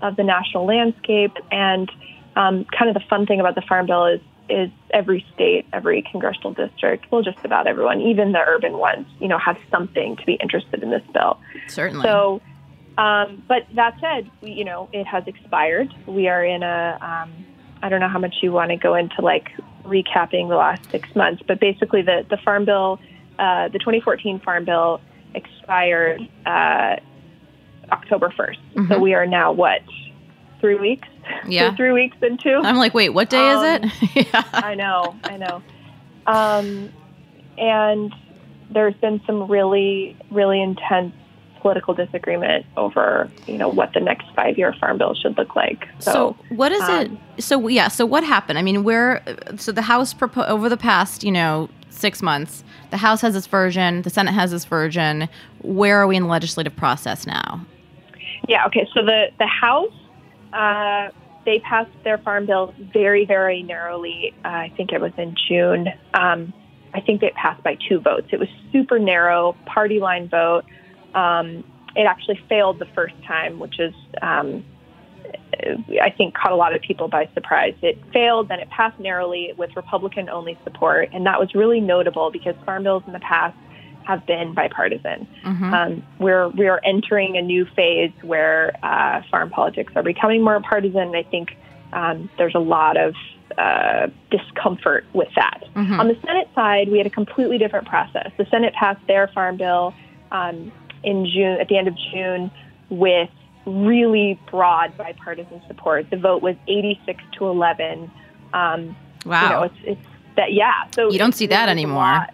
of 0.00 0.16
the 0.16 0.24
national 0.24 0.64
landscape. 0.64 1.36
And 1.52 1.92
um, 2.36 2.64
kind 2.64 2.88
of 2.88 2.94
the 2.94 3.06
fun 3.10 3.26
thing 3.26 3.38
about 3.38 3.54
the 3.54 3.60
Farm 3.60 3.84
Bill 3.86 4.06
is 4.06 4.20
is 4.48 4.70
every 4.92 5.24
state, 5.34 5.66
every 5.74 6.02
congressional 6.10 6.54
district, 6.54 7.06
well, 7.12 7.22
just 7.22 7.44
about 7.44 7.66
everyone, 7.68 8.00
even 8.00 8.32
the 8.32 8.40
urban 8.40 8.78
ones, 8.78 9.06
you 9.20 9.28
know, 9.28 9.38
have 9.38 9.58
something 9.70 10.16
to 10.16 10.26
be 10.26 10.32
interested 10.42 10.82
in 10.82 10.90
this 10.90 11.04
bill. 11.12 11.38
Certainly. 11.68 12.02
So, 12.02 12.40
um, 12.98 13.44
but 13.46 13.66
that 13.74 13.94
said, 14.00 14.28
we, 14.40 14.50
you 14.50 14.64
know, 14.64 14.88
it 14.92 15.06
has 15.06 15.22
expired. 15.28 15.94
We 16.06 16.28
are 16.28 16.44
in 16.44 16.62
a 16.62 16.98
um, 17.00 17.46
I 17.82 17.88
don't 17.88 18.00
know 18.00 18.08
how 18.08 18.18
much 18.18 18.36
you 18.42 18.52
want 18.52 18.70
to 18.70 18.76
go 18.76 18.94
into 18.94 19.22
like 19.22 19.50
recapping 19.84 20.48
the 20.48 20.56
last 20.56 20.90
six 20.90 21.14
months, 21.14 21.42
but 21.46 21.60
basically 21.60 22.02
the, 22.02 22.24
the 22.28 22.36
Farm 22.38 22.64
Bill, 22.64 22.98
uh, 23.38 23.68
the 23.68 23.78
2014 23.78 24.40
Farm 24.40 24.64
Bill 24.64 25.00
expired 25.34 26.20
uh, 26.46 26.96
October 27.90 28.28
1st. 28.30 28.58
Mm-hmm. 28.74 28.92
So 28.92 28.98
we 28.98 29.14
are 29.14 29.26
now 29.26 29.52
what, 29.52 29.82
three 30.60 30.76
weeks? 30.76 31.08
Yeah. 31.46 31.74
three 31.76 31.92
weeks 31.92 32.16
into. 32.22 32.56
I'm 32.56 32.76
like, 32.76 32.92
wait, 32.92 33.10
what 33.10 33.30
day 33.30 33.50
um, 33.50 33.84
is 33.84 33.92
it? 34.12 34.26
yeah. 34.34 34.42
I 34.52 34.74
know, 34.74 35.14
I 35.22 35.36
know. 35.36 35.62
Um, 36.26 36.92
and 37.56 38.12
there's 38.68 38.94
been 38.96 39.20
some 39.26 39.48
really, 39.48 40.16
really 40.30 40.60
intense 40.60 41.14
political 41.60 41.94
disagreement 41.94 42.66
over 42.76 43.30
you 43.46 43.58
know 43.58 43.68
what 43.68 43.92
the 43.92 44.00
next 44.00 44.26
five 44.34 44.58
year 44.58 44.74
farm 44.80 44.98
bill 44.98 45.14
should 45.14 45.36
look 45.36 45.54
like. 45.56 45.88
So, 45.98 46.12
so 46.12 46.36
what 46.50 46.72
is 46.72 46.82
um, 46.82 47.18
it? 47.36 47.42
So 47.42 47.68
yeah, 47.68 47.88
so 47.88 48.06
what 48.06 48.24
happened? 48.24 48.58
I 48.58 48.62
mean, 48.62 48.84
where 48.84 49.22
so 49.56 49.72
the 49.72 49.82
House 49.82 50.14
propo- 50.14 50.48
over 50.48 50.68
the 50.68 50.76
past 50.76 51.24
you 51.24 51.32
know 51.32 51.68
six 51.90 52.22
months, 52.22 52.64
the 52.90 52.96
House 52.96 53.20
has 53.20 53.36
its 53.36 53.46
version, 53.46 54.02
the 54.02 54.10
Senate 54.10 54.32
has 54.32 54.52
its 54.52 54.64
version. 54.64 55.28
Where 55.62 55.98
are 55.98 56.06
we 56.06 56.16
in 56.16 56.24
the 56.24 56.28
legislative 56.28 56.74
process 56.76 57.26
now? 57.26 57.64
Yeah. 58.48 58.66
Okay. 58.66 58.88
So 58.94 59.04
the 59.04 59.26
the 59.38 59.46
House. 59.46 59.92
Uh, 60.52 61.10
they 61.46 61.58
passed 61.60 61.90
their 62.04 62.18
farm 62.18 62.44
bill 62.44 62.74
very, 62.92 63.24
very 63.24 63.62
narrowly. 63.62 64.34
Uh, 64.44 64.48
I 64.48 64.72
think 64.76 64.92
it 64.92 65.00
was 65.00 65.12
in 65.16 65.34
June. 65.48 65.88
Um, 66.12 66.52
I 66.92 67.00
think 67.00 67.22
it 67.22 67.34
passed 67.34 67.62
by 67.62 67.76
two 67.88 68.00
votes. 68.00 68.28
It 68.32 68.38
was 68.38 68.48
super 68.72 68.98
narrow, 68.98 69.56
party 69.66 70.00
line 70.00 70.28
vote. 70.28 70.64
Um, 71.14 71.64
it 71.96 72.04
actually 72.04 72.40
failed 72.48 72.78
the 72.78 72.86
first 72.86 73.14
time, 73.26 73.58
which 73.58 73.80
is 73.80 73.94
um, 74.22 74.64
I 76.00 76.10
think 76.16 76.34
caught 76.34 76.52
a 76.52 76.56
lot 76.56 76.74
of 76.74 76.80
people 76.82 77.08
by 77.08 77.28
surprise. 77.34 77.74
It 77.82 77.98
failed, 78.12 78.48
then 78.48 78.60
it 78.60 78.70
passed 78.70 78.98
narrowly 79.00 79.52
with 79.56 79.74
Republican 79.76 80.28
only 80.28 80.58
support, 80.64 81.10
and 81.12 81.26
that 81.26 81.40
was 81.40 81.54
really 81.54 81.80
notable 81.80 82.30
because 82.30 82.54
farm 82.64 82.84
bills 82.84 83.02
in 83.06 83.12
the 83.12 83.20
past 83.20 83.56
have 84.04 84.24
been 84.26 84.54
bipartisan. 84.54 85.28
Mm-hmm. 85.44 85.74
Um, 85.74 86.02
we're 86.18 86.48
we 86.48 86.68
are 86.68 86.80
entering 86.84 87.36
a 87.36 87.42
new 87.42 87.66
phase 87.76 88.12
where 88.22 88.76
uh, 88.82 89.22
farm 89.30 89.50
politics 89.50 89.92
are 89.96 90.02
becoming 90.02 90.42
more 90.42 90.60
partisan, 90.60 91.00
and 91.00 91.16
I 91.16 91.22
think 91.24 91.56
um, 91.92 92.30
there's 92.38 92.54
a 92.54 92.60
lot 92.60 92.96
of 92.96 93.14
uh, 93.58 94.08
discomfort 94.30 95.04
with 95.12 95.28
that. 95.34 95.64
Mm-hmm. 95.74 96.00
On 96.00 96.08
the 96.08 96.18
Senate 96.24 96.48
side, 96.54 96.88
we 96.88 96.98
had 96.98 97.06
a 97.06 97.10
completely 97.10 97.58
different 97.58 97.86
process. 97.86 98.30
The 98.38 98.46
Senate 98.46 98.74
passed 98.74 99.04
their 99.06 99.28
farm 99.28 99.56
bill 99.56 99.92
um, 100.30 100.72
in 101.02 101.26
June, 101.26 101.58
at 101.60 101.68
the 101.68 101.76
end 101.76 101.88
of 101.88 101.96
June, 102.12 102.50
with 102.88 103.30
really 103.66 104.38
broad 104.50 104.96
bipartisan 104.96 105.62
support. 105.68 106.08
The 106.10 106.16
vote 106.16 106.42
was 106.42 106.56
86 106.68 107.22
to 107.38 107.46
11. 107.46 108.10
Um, 108.52 108.96
wow. 109.24 109.42
You 109.42 109.48
know, 109.50 109.62
it's, 109.62 109.74
it's 109.84 110.06
that, 110.36 110.52
yeah. 110.52 110.72
So 110.94 111.10
you 111.10 111.18
don't 111.18 111.34
see 111.34 111.46
that 111.46 111.68
anymore. 111.68 112.04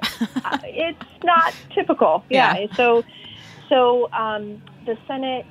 uh, 0.45 0.59
it's 0.65 1.25
not 1.25 1.55
typical. 1.75 2.25
Yeah. 2.31 2.57
yeah. 2.59 2.75
So, 2.75 3.05
so 3.69 4.11
um, 4.13 4.63
the 4.85 4.97
Senate, 5.07 5.47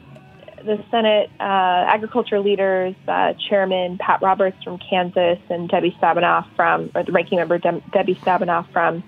the 0.63 0.84
Senate 0.89 1.29
uh, 1.39 1.43
agriculture 1.43 2.39
leaders, 2.39 2.95
uh, 3.07 3.34
Chairman 3.50 3.98
Pat 3.98 4.22
Roberts 4.22 4.62
from 4.63 4.77
Kansas 4.77 5.39
and 5.50 5.67
Debbie 5.69 5.95
Stabenow 6.01 6.45
from, 6.55 6.91
or 6.95 7.03
the 7.03 7.12
ranking 7.12 7.38
member 7.38 7.57
De- 7.57 7.84
Debbie 7.91 8.15
Stabenow 8.15 8.72
from 8.72 9.03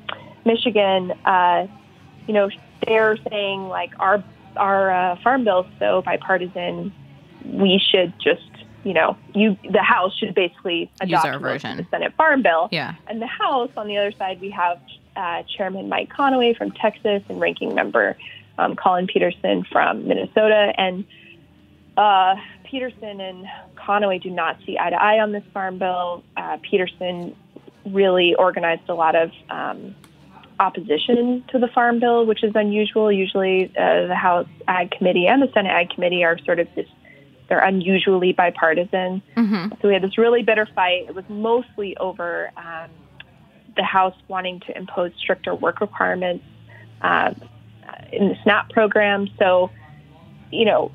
Michigan, 0.45 1.11
uh, 1.25 1.67
you 2.27 2.33
know, 2.33 2.49
they're 2.85 3.17
saying 3.29 3.67
like 3.67 3.91
our 3.99 4.23
our 4.55 4.91
uh, 4.91 5.15
farm 5.21 5.43
bill 5.43 5.61
is 5.61 5.79
so 5.79 6.01
bipartisan, 6.01 6.91
we 7.45 7.79
should 7.91 8.13
just, 8.19 8.49
you 8.83 8.93
know, 8.93 9.17
you 9.33 9.57
the 9.69 9.81
House 9.81 10.15
should 10.17 10.33
basically 10.33 10.91
adopt 10.99 11.25
our 11.25 11.39
version. 11.39 11.77
the 11.77 11.85
Senate 11.91 12.13
farm 12.15 12.41
bill. 12.41 12.69
Yeah. 12.71 12.95
And 13.07 13.21
the 13.21 13.27
House, 13.27 13.69
on 13.77 13.87
the 13.87 13.97
other 13.97 14.11
side, 14.11 14.41
we 14.41 14.49
have 14.51 14.79
uh, 15.15 15.43
Chairman 15.43 15.89
Mike 15.89 16.09
Conaway 16.09 16.57
from 16.57 16.71
Texas 16.71 17.23
and 17.29 17.39
Ranking 17.39 17.73
Member 17.75 18.17
um, 18.57 18.75
Collin 18.75 19.07
Peterson 19.07 19.65
from 19.71 20.07
Minnesota. 20.07 20.73
And 20.77 21.05
uh, 21.95 22.35
Peterson 22.63 23.19
and 23.19 23.47
Conaway 23.75 24.21
do 24.21 24.29
not 24.29 24.57
see 24.65 24.77
eye 24.79 24.89
to 24.89 25.01
eye 25.01 25.19
on 25.19 25.31
this 25.31 25.43
farm 25.53 25.79
bill. 25.79 26.23
Uh, 26.35 26.57
Peterson 26.61 27.35
really 27.85 28.35
organized 28.35 28.89
a 28.89 28.93
lot 28.93 29.15
of 29.15 29.31
um, 29.49 29.95
opposition 30.59 31.43
to 31.49 31.59
the 31.59 31.67
Farm 31.67 31.99
Bill, 31.99 32.25
which 32.25 32.43
is 32.43 32.53
unusual. 32.55 33.11
Usually, 33.11 33.65
uh, 33.77 34.07
the 34.07 34.15
House 34.15 34.47
Ag 34.67 34.91
Committee 34.91 35.27
and 35.27 35.41
the 35.41 35.51
Senate 35.53 35.69
Ag 35.69 35.89
Committee 35.91 36.23
are 36.23 36.37
sort 36.39 36.59
of 36.59 36.67
this, 36.75 36.87
they're 37.47 37.59
unusually 37.59 38.33
bipartisan. 38.33 39.21
Mm-hmm. 39.35 39.73
So 39.81 39.87
we 39.87 39.93
had 39.93 40.03
this 40.03 40.17
really 40.17 40.43
bitter 40.43 40.67
fight. 40.73 41.05
It 41.07 41.15
was 41.15 41.25
mostly 41.29 41.95
over 41.97 42.51
um, 42.57 42.89
the 43.75 43.83
House 43.83 44.15
wanting 44.27 44.59
to 44.61 44.77
impose 44.77 45.11
stricter 45.17 45.53
work 45.55 45.79
requirements 45.79 46.43
uh, 47.01 47.33
in 48.11 48.29
the 48.29 48.35
SNAP 48.43 48.71
program. 48.71 49.29
So, 49.37 49.69
you 50.51 50.65
know, 50.65 50.91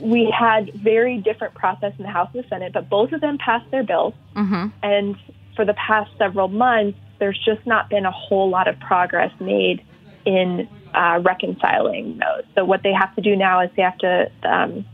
we 0.00 0.30
had 0.36 0.74
very 0.74 1.18
different 1.18 1.54
process 1.54 1.92
in 1.96 2.02
the 2.02 2.10
House 2.10 2.30
and 2.34 2.44
the 2.44 2.48
Senate, 2.48 2.72
but 2.72 2.88
both 2.88 3.12
of 3.12 3.20
them 3.20 3.38
passed 3.38 3.70
their 3.70 3.84
bills. 3.84 4.14
Mm-hmm. 4.34 4.66
And 4.82 5.16
for 5.54 5.64
the 5.64 5.74
past 5.74 6.10
several 6.18 6.48
months, 6.48 6.98
there's 7.18 7.38
just 7.44 7.66
not 7.66 7.88
been 7.88 8.04
a 8.04 8.10
whole 8.10 8.48
lot 8.48 8.68
of 8.68 8.78
progress 8.80 9.32
made 9.40 9.84
in 10.24 10.68
uh, 10.94 11.20
reconciling 11.22 12.18
those. 12.18 12.44
So 12.54 12.64
what 12.64 12.82
they 12.82 12.92
have 12.92 13.14
to 13.16 13.22
do 13.22 13.36
now 13.36 13.60
is 13.60 13.70
they 13.76 13.82
have 13.82 13.98
to 13.98 14.30
um, 14.42 14.84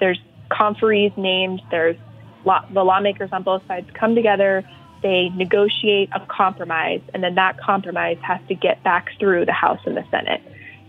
there's 0.00 0.18
conferees 0.50 1.16
named. 1.16 1.62
There's 1.70 1.96
law, 2.44 2.64
the 2.72 2.84
lawmakers 2.84 3.30
on 3.32 3.42
both 3.42 3.66
sides 3.66 3.88
come 3.94 4.14
together. 4.14 4.68
They 5.02 5.28
negotiate 5.30 6.10
a 6.14 6.20
compromise, 6.20 7.02
and 7.12 7.22
then 7.22 7.34
that 7.34 7.58
compromise 7.58 8.18
has 8.22 8.40
to 8.48 8.54
get 8.54 8.82
back 8.82 9.10
through 9.18 9.44
the 9.46 9.52
House 9.52 9.80
and 9.84 9.96
the 9.96 10.04
Senate. 10.10 10.42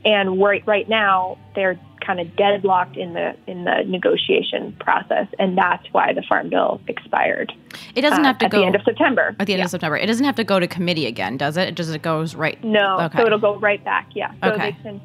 And 0.04 0.42
right 0.42 0.66
right 0.66 0.88
now 0.88 1.38
they're 1.56 1.80
kind 2.06 2.20
of 2.20 2.36
deadlocked 2.36 2.98
in 2.98 3.14
the 3.14 3.36
in 3.48 3.64
the 3.64 3.84
negotiation 3.86 4.76
process, 4.80 5.28
and 5.40 5.58
that's 5.58 5.86
why 5.92 6.14
the 6.14 6.22
farm 6.22 6.50
bill 6.50 6.82
expired. 6.88 7.52
It 7.96 8.02
doesn't 8.02 8.22
uh, 8.22 8.28
have 8.28 8.38
to 8.40 8.46
at 8.46 8.52
go 8.52 8.58
at 8.58 8.62
the 8.62 8.66
end 8.68 8.76
of 8.76 8.82
September. 8.84 9.36
At 9.40 9.48
the 9.48 9.54
end 9.54 9.60
yeah. 9.60 9.66
of 9.66 9.72
September, 9.72 9.98
it 9.98 10.06
doesn't 10.06 10.26
have 10.26 10.36
to 10.36 10.44
go 10.44 10.60
to 10.60 10.68
committee 10.68 11.06
again, 11.06 11.38
does 11.38 11.58
it? 11.58 11.76
Does 11.76 11.90
it 11.90 12.02
goes 12.02 12.36
right? 12.36 12.62
No, 12.64 13.00
okay. 13.02 13.20
so 13.20 13.26
it'll 13.26 13.40
go 13.40 13.58
right 13.58 13.84
back. 13.84 14.10
Yeah. 14.14 14.32
So 14.44 14.52
okay. 14.52 14.72
they 14.72 14.84
can. 14.84 15.02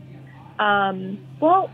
Um, 0.58 1.18
well, 1.40 1.70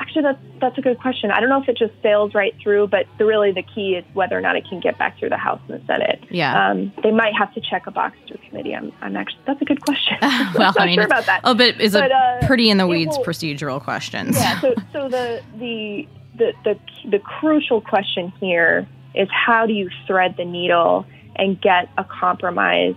Actually, 0.00 0.22
that's 0.22 0.38
that's 0.62 0.78
a 0.78 0.80
good 0.80 0.98
question. 0.98 1.30
I 1.30 1.40
don't 1.40 1.50
know 1.50 1.60
if 1.60 1.68
it 1.68 1.76
just 1.76 1.92
sails 2.02 2.34
right 2.34 2.54
through, 2.62 2.88
but 2.88 3.04
the, 3.18 3.26
really 3.26 3.52
the 3.52 3.62
key 3.62 3.96
is 3.96 4.04
whether 4.14 4.36
or 4.36 4.40
not 4.40 4.56
it 4.56 4.66
can 4.66 4.80
get 4.80 4.96
back 4.98 5.18
through 5.18 5.28
the 5.28 5.36
House 5.36 5.60
and 5.68 5.78
the 5.78 5.86
Senate. 5.86 6.24
Yeah, 6.30 6.70
um, 6.70 6.90
they 7.02 7.10
might 7.10 7.34
have 7.36 7.52
to 7.52 7.60
check 7.60 7.86
a 7.86 7.90
box 7.90 8.16
through 8.26 8.38
committee. 8.48 8.74
I'm, 8.74 8.92
I'm 9.02 9.14
actually 9.14 9.42
that's 9.46 9.60
a 9.60 9.64
good 9.66 9.82
question. 9.82 10.16
well, 10.22 10.72
I 10.78 10.86
mean, 10.86 10.94
sure 10.94 11.04
about 11.04 11.26
that. 11.26 11.42
Oh, 11.44 11.54
but 11.54 11.78
is 11.78 11.94
a 11.94 12.06
uh, 12.06 12.46
pretty 12.46 12.70
in 12.70 12.78
the 12.78 12.86
weeds 12.86 13.14
will, 13.18 13.24
procedural 13.26 13.78
questions. 13.78 14.36
Yeah. 14.36 14.58
So 14.60 14.74
so 14.90 15.08
the 15.10 15.42
the 15.58 16.08
the 16.38 16.52
the 16.64 16.78
the 17.10 17.18
crucial 17.18 17.82
question 17.82 18.32
here 18.40 18.88
is 19.14 19.28
how 19.30 19.66
do 19.66 19.74
you 19.74 19.90
thread 20.06 20.34
the 20.38 20.46
needle 20.46 21.04
and 21.36 21.60
get 21.60 21.90
a 21.98 22.04
compromise 22.04 22.94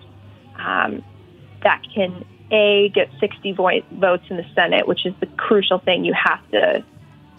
um, 0.56 1.04
that 1.64 1.82
can 1.94 2.24
a 2.54 2.90
get 2.94 3.10
60 3.20 3.52
votes 3.54 4.24
in 4.30 4.38
the 4.38 4.46
Senate, 4.54 4.88
which 4.88 5.06
is 5.06 5.14
the 5.20 5.26
crucial 5.26 5.80
thing 5.80 6.06
you 6.06 6.14
have 6.14 6.40
to 6.52 6.86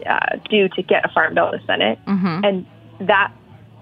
uh, 0.07 0.37
do 0.51 0.69
to 0.69 0.83
get 0.83 1.05
a 1.05 1.09
farm 1.09 1.35
bill 1.35 1.51
in 1.53 1.61
the 1.61 1.67
Senate, 1.67 1.99
mm-hmm. 2.07 2.45
and 2.45 2.67
that 3.01 3.33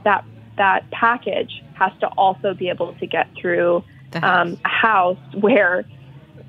that 0.04 0.24
that 0.56 0.90
package 0.90 1.62
has 1.74 1.92
to 2.00 2.06
also 2.16 2.54
be 2.54 2.68
able 2.68 2.94
to 2.94 3.06
get 3.06 3.28
through 3.36 3.82
um, 4.22 4.58
a 4.64 4.68
House 4.68 5.18
where 5.40 5.84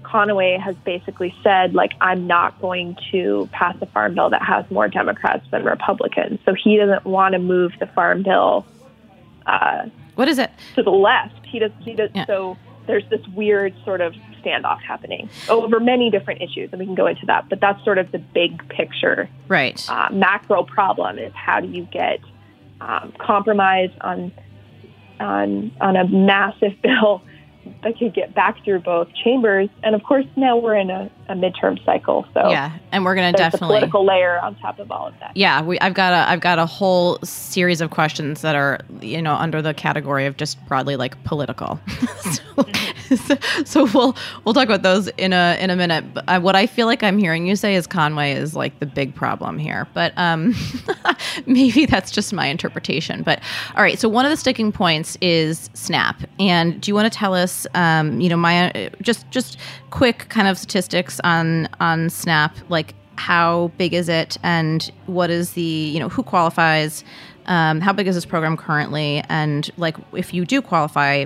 Conaway 0.04 0.60
has 0.60 0.76
basically 0.84 1.34
said, 1.42 1.74
like, 1.74 1.94
I'm 2.02 2.28
not 2.28 2.62
going 2.62 2.98
to 3.12 3.50
pass 3.52 3.76
a 3.82 3.86
farm 3.88 4.16
bill 4.16 4.30
that 4.30 4.44
has 4.44 4.70
more 4.70 4.88
Democrats 4.88 5.46
than 5.50 5.64
Republicans. 5.64 6.40
So 6.46 6.54
he 6.54 6.78
doesn't 6.78 7.06
want 7.06 7.34
to 7.34 7.40
move 7.40 7.72
the 7.80 7.88
farm 7.88 8.24
bill. 8.24 8.66
Uh, 9.46 9.88
what 10.16 10.28
is 10.28 10.38
it 10.38 10.52
to 10.76 10.84
the 10.84 10.92
left? 10.92 11.46
He 11.46 11.60
does. 11.60 11.72
He 11.82 11.94
does. 11.94 12.12
Yeah. 12.14 12.26
So 12.26 12.58
there's 12.86 13.08
this 13.10 13.26
weird 13.30 13.74
sort 13.84 14.02
of 14.02 14.14
standoff 14.44 14.82
happening 14.82 15.30
over 15.50 15.80
many 15.80 16.10
different 16.10 16.42
issues, 16.42 16.70
and 16.72 16.80
we 16.80 16.86
can 16.86 16.96
go 16.96 17.08
into 17.08 17.26
that. 17.26 17.50
But 17.50 17.60
that's 17.62 17.84
sort 17.84 17.98
of 17.98 18.12
the 18.12 18.20
big 18.20 18.68
picture, 18.70 19.30
right? 19.48 19.84
Uh, 19.90 20.10
macro 20.12 20.64
problem 20.64 21.18
is 21.20 21.34
how 21.34 21.60
do 21.60 21.68
you 21.68 21.88
get 21.92 22.20
um, 22.82 23.14
compromise 23.20 23.92
on 24.02 24.32
on 25.20 25.72
on 25.80 25.96
a 25.96 26.08
massive 26.08 26.74
bill 26.84 27.22
that 27.84 27.98
could 27.98 28.14
get 28.14 28.34
back 28.34 28.64
through 28.64 28.80
both 28.80 29.08
chambers. 29.24 29.70
And 29.84 29.96
of 29.96 30.04
course, 30.04 30.26
now 30.36 30.58
we're 30.58 30.76
in 30.76 30.90
a, 30.90 31.10
a 31.30 31.34
midterm 31.34 31.84
cycle, 31.86 32.26
so 32.34 32.50
yeah, 32.50 32.78
and 32.92 33.06
we're 33.06 33.16
going 33.16 33.32
to 33.34 33.38
definitely 33.38 33.68
political 33.68 34.06
layer 34.06 34.40
on 34.40 34.56
top 34.56 34.80
of 34.80 34.92
all 34.92 35.08
of 35.08 35.14
that. 35.20 35.36
Yeah, 35.36 35.62
we, 35.62 35.80
I've 35.80 35.94
got 35.94 36.14
a 36.14 36.30
I've 36.30 36.42
got 36.42 36.60
a 36.60 36.66
whole 36.66 37.20
series 37.24 37.82
of 37.82 37.92
questions 37.92 38.42
that 38.42 38.56
are 38.56 38.80
you 39.02 39.22
know 39.22 39.36
under 39.36 39.62
the 39.62 39.74
category 39.74 40.26
of 40.26 40.38
just 40.38 40.64
broadly 40.66 40.96
like 40.96 41.22
political. 41.24 41.80
so, 42.22 42.42
so, 43.66 43.86
we'll 43.94 44.16
we'll 44.44 44.54
talk 44.54 44.66
about 44.66 44.84
those 44.84 45.08
in 45.18 45.34
a 45.34 45.58
in 45.60 45.70
a 45.70 45.76
minute. 45.76 46.14
But 46.14 46.24
uh, 46.28 46.40
what 46.40 46.56
I 46.56 46.68
feel 46.68 46.88
like 46.88 47.04
I'm 47.04 47.18
hearing 47.18 47.48
you 47.48 47.56
say 47.56 47.76
is 47.76 47.88
Conaway 47.88 48.36
is 48.36 48.56
like 48.56 48.80
the 48.80 48.86
big 48.86 49.14
problem 49.16 49.58
here, 49.58 49.88
but 49.94 50.14
um, 50.18 50.56
maybe 51.46 51.86
that's 51.86 52.12
just 52.12 52.34
my 52.34 52.48
interpretation. 52.48 53.24
But 53.24 53.42
all 53.76 53.84
right, 53.84 54.00
so 54.00 54.10
one 54.10 54.26
of 54.26 54.32
the 54.32 54.38
sticking 54.38 54.72
points 54.72 55.18
is 55.22 55.70
SNAP, 55.74 56.22
and 56.40 56.80
do 56.82 56.90
you 56.90 56.96
want 56.96 57.12
to 57.12 57.18
tell 57.18 57.34
us, 57.34 57.68
um, 57.74 58.20
you 58.22 58.30
know, 58.30 58.38
my 58.38 58.90
just 59.02 59.30
just 59.32 59.58
quick 59.90 60.28
kind 60.30 60.48
of 60.48 60.58
statistics 60.58 61.20
on 61.24 61.68
on 61.80 62.10
SNAP, 62.10 62.56
like 62.70 62.96
how 63.16 63.72
big 63.78 63.94
is 63.94 64.10
it, 64.10 64.38
and 64.44 64.92
what 65.06 65.30
is 65.30 65.54
the 65.54 65.62
you 65.62 66.00
know 66.00 66.10
who 66.10 66.24
qualifies. 66.24 67.04
Um, 67.46 67.82
how 67.82 67.92
big 67.92 68.08
is 68.08 68.16
this 68.16 68.26
program 68.26 68.56
currently? 68.56 69.22
And 69.28 69.70
like, 69.76 69.98
if 70.14 70.34
you 70.34 70.46
do 70.46 70.62
qualify, 70.62 71.26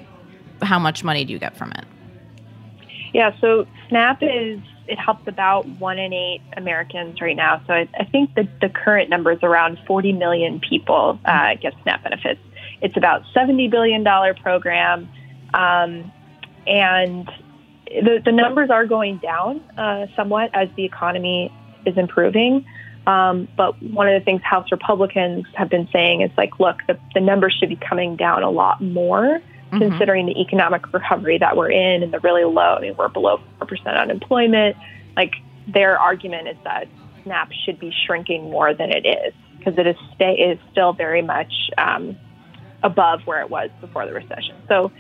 how 0.62 0.80
much 0.80 1.04
money 1.04 1.26
do 1.26 1.34
you 1.34 1.40
get 1.40 1.58
from 1.58 1.72
it? 1.72 1.86
Yeah, 3.14 3.32
so 3.40 3.66
SNAP 3.90 4.20
is 4.22 4.60
it 4.88 4.98
helps 4.98 5.28
about 5.28 5.68
one 5.80 6.00
in 6.00 6.14
eight 6.14 6.42
Americans 6.56 7.20
right 7.22 7.36
now. 7.36 7.62
So 7.68 7.74
I, 7.74 7.90
I 8.00 8.06
think 8.06 8.36
the, 8.36 8.48
the 8.62 8.70
current 8.70 9.10
number 9.10 9.32
is 9.32 9.40
around 9.44 9.80
40 9.86 10.14
million 10.14 10.60
people 10.60 11.20
uh, 11.26 11.56
get 11.56 11.74
SNAP 11.84 12.04
benefits. 12.04 12.40
It's 12.82 12.96
about 12.96 13.24
70 13.34 13.68
billion 13.68 14.04
dollar 14.04 14.34
program, 14.34 15.10
um, 15.54 16.12
and 16.66 17.30
the, 17.88 18.22
the 18.24 18.32
numbers 18.32 18.70
are 18.70 18.86
going 18.86 19.18
down 19.18 19.62
uh, 19.78 20.08
somewhat 20.16 20.52
as 20.54 20.70
the 20.76 20.86
economy 20.86 21.52
is 21.86 21.98
improving. 21.98 22.66
Um, 23.08 23.48
but 23.56 23.82
one 23.82 24.10
of 24.10 24.20
the 24.20 24.26
things 24.26 24.42
House 24.44 24.70
Republicans 24.72 25.46
have 25.54 25.70
been 25.70 25.88
saying 25.94 26.22
is 26.22 26.32
like, 26.38 26.60
look, 26.60 26.78
the, 26.88 27.00
the 27.14 27.22
numbers 27.22 27.56
should 27.58 27.70
be 27.70 27.78
coming 27.78 28.18
down 28.18 28.44
a 28.44 28.50
lot 28.50 28.82
more 28.82 29.42
mm-hmm. 29.72 29.80
considering 29.80 30.26
the 30.26 30.40
economic 30.40 30.92
recovery 30.94 31.38
that 31.38 31.56
we're 31.58 31.72
in 31.72 32.04
and 32.04 32.14
the 32.14 32.20
really 32.20 32.44
low. 32.44 32.76
I 32.76 32.82
mean, 32.82 32.96
we're 32.98 33.10
below 33.10 33.40
4% 33.62 34.02
unemployment. 34.02 34.76
Like, 35.16 35.34
their 35.68 36.00
argument 36.00 36.48
is 36.48 36.58
that 36.64 36.88
SNAP 37.24 37.52
should 37.66 37.80
be 37.80 37.94
shrinking 38.06 38.44
more 38.50 38.74
than 38.74 38.90
it 38.92 39.06
is 39.06 39.34
because 39.58 39.78
it 39.78 39.88
is 39.88 39.96
stay 40.16 40.34
is 40.34 40.60
still 40.72 40.94
very 40.94 41.22
much 41.22 41.52
um, 41.78 42.16
above 42.84 43.22
where 43.26 43.42
it 43.42 43.50
was 43.50 43.70
before 43.82 44.06
the 44.06 44.14
recession. 44.14 44.56
So 44.68 44.92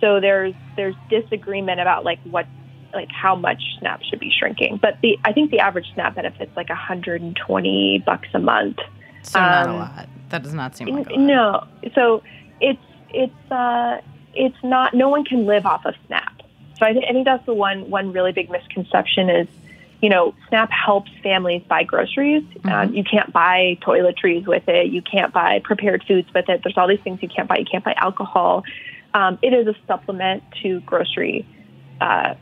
so 0.00 0.20
there's 0.20 0.54
there's 0.76 0.94
disagreement 1.10 1.80
about 1.80 2.04
like 2.04 2.20
what 2.24 2.46
like 2.94 3.08
how 3.10 3.34
much 3.34 3.62
SNAP 3.80 4.02
should 4.02 4.20
be 4.20 4.30
shrinking. 4.30 4.78
But 4.80 4.98
the 5.02 5.18
I 5.24 5.32
think 5.32 5.50
the 5.50 5.60
average 5.60 5.86
SNAP 5.94 6.14
benefit's 6.14 6.56
like 6.56 6.68
120 6.68 8.02
bucks 8.06 8.28
a 8.34 8.38
month. 8.38 8.76
So 9.22 9.40
not 9.40 9.66
a 9.66 9.70
Um, 9.70 9.76
lot. 9.76 10.08
That 10.28 10.42
does 10.42 10.54
not 10.54 10.76
seem 10.76 10.88
like 10.88 11.08
a 11.08 11.14
lot. 11.14 11.18
No, 11.20 11.66
so 11.94 12.22
it's 12.60 12.78
it's 13.10 13.50
uh, 13.50 14.00
it's 14.34 14.56
not. 14.62 14.94
No 14.94 15.08
one 15.08 15.24
can 15.24 15.46
live 15.46 15.66
off 15.66 15.84
of 15.84 15.94
SNAP. 16.06 16.42
So 16.78 16.84
I, 16.86 16.92
th- 16.92 17.04
I 17.08 17.12
think 17.12 17.24
that's 17.24 17.44
the 17.46 17.54
one 17.54 17.90
one 17.90 18.12
really 18.12 18.32
big 18.32 18.50
misconception 18.50 19.30
is, 19.30 19.48
you 20.02 20.10
know, 20.10 20.34
SNAP 20.48 20.70
helps 20.70 21.10
families 21.22 21.62
buy 21.66 21.84
groceries. 21.84 22.44
Um, 22.64 22.94
you 22.94 23.02
can't 23.04 23.32
buy 23.32 23.78
toiletries 23.80 24.46
with 24.46 24.68
it. 24.68 24.88
You 24.88 25.00
can't 25.02 25.32
buy 25.32 25.60
prepared 25.64 26.04
foods 26.06 26.28
with 26.34 26.48
it. 26.48 26.60
There's 26.62 26.76
all 26.76 26.88
these 26.88 27.00
things 27.00 27.22
you 27.22 27.28
can't 27.28 27.48
buy. 27.48 27.56
You 27.58 27.64
can't 27.64 27.84
buy 27.84 27.94
alcohol. 27.96 28.64
Um, 29.14 29.38
it 29.40 29.54
is 29.54 29.66
a 29.66 29.74
supplement 29.86 30.42
to 30.62 30.80
grocery 30.80 31.46
uh, 32.00 32.34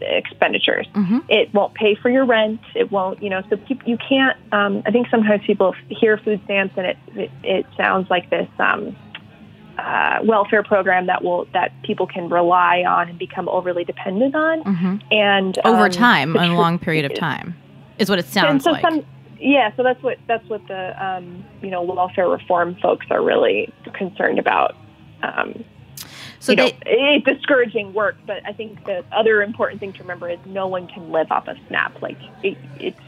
expenditures. 0.00 0.86
It 1.28 1.52
won't 1.52 1.74
pay 1.74 1.94
for 1.94 2.08
your 2.08 2.24
rent. 2.24 2.60
It 2.74 2.90
won't, 2.90 3.22
you 3.22 3.28
know, 3.28 3.42
so 3.50 3.56
peop 3.58 3.82
you 3.86 3.98
can't. 3.98 4.38
Um, 4.52 4.82
I 4.86 4.90
think 4.90 5.08
sometimes 5.10 5.44
people 5.44 5.74
hear 5.90 6.16
food 6.16 6.40
stamps 6.44 6.74
and 6.78 6.86
it 6.86 6.96
it, 7.14 7.30
it 7.42 7.66
sounds 7.76 8.08
like 8.08 8.30
this 8.30 8.48
um, 8.58 8.96
uh, 9.78 10.18
welfare 10.24 10.62
program 10.62 11.06
that 11.06 11.22
will 11.22 11.46
that 11.52 11.72
people 11.82 12.06
can 12.06 12.28
rely 12.28 12.82
on 12.82 13.08
and 13.08 13.18
become 13.18 13.48
overly 13.48 13.84
dependent 13.84 14.34
on. 14.34 14.62
And 15.10 15.58
Over 15.64 15.84
um, 15.84 15.90
time, 15.90 16.36
a 16.36 16.48
long 16.54 16.78
period 16.78 17.04
of 17.04 17.14
time, 17.14 17.56
is 17.98 18.10
what 18.10 18.18
it 18.18 18.26
sounds 18.26 18.64
so 18.64 18.72
like. 18.72 18.82
some, 18.82 19.04
yeah, 19.38 19.74
so 19.76 19.82
that's 19.82 20.02
what 20.02 20.18
that's 20.26 20.46
what 20.48 20.66
the 20.66 21.04
um, 21.04 21.44
you 21.62 21.70
know 21.70 21.82
welfare 21.82 22.28
reform 22.28 22.76
folks 22.82 23.06
are 23.10 23.22
really 23.22 23.72
concerned 23.94 24.38
about. 24.38 24.74
Um, 25.22 25.64
so 26.40 26.52
you 26.52 26.56
know, 26.56 26.70
it's 26.86 27.24
discouraging 27.24 27.92
work, 27.92 28.16
but 28.26 28.46
I 28.46 28.52
think 28.52 28.84
the 28.84 29.04
other 29.12 29.42
important 29.42 29.80
thing 29.80 29.92
to 29.94 30.00
remember 30.00 30.28
is 30.28 30.38
no 30.46 30.66
one 30.66 30.86
can 30.86 31.10
live 31.10 31.30
off 31.30 31.48
of 31.48 31.56
SNAP. 31.68 32.00
Like 32.00 32.18
it, 32.42 32.56
it's 32.78 33.00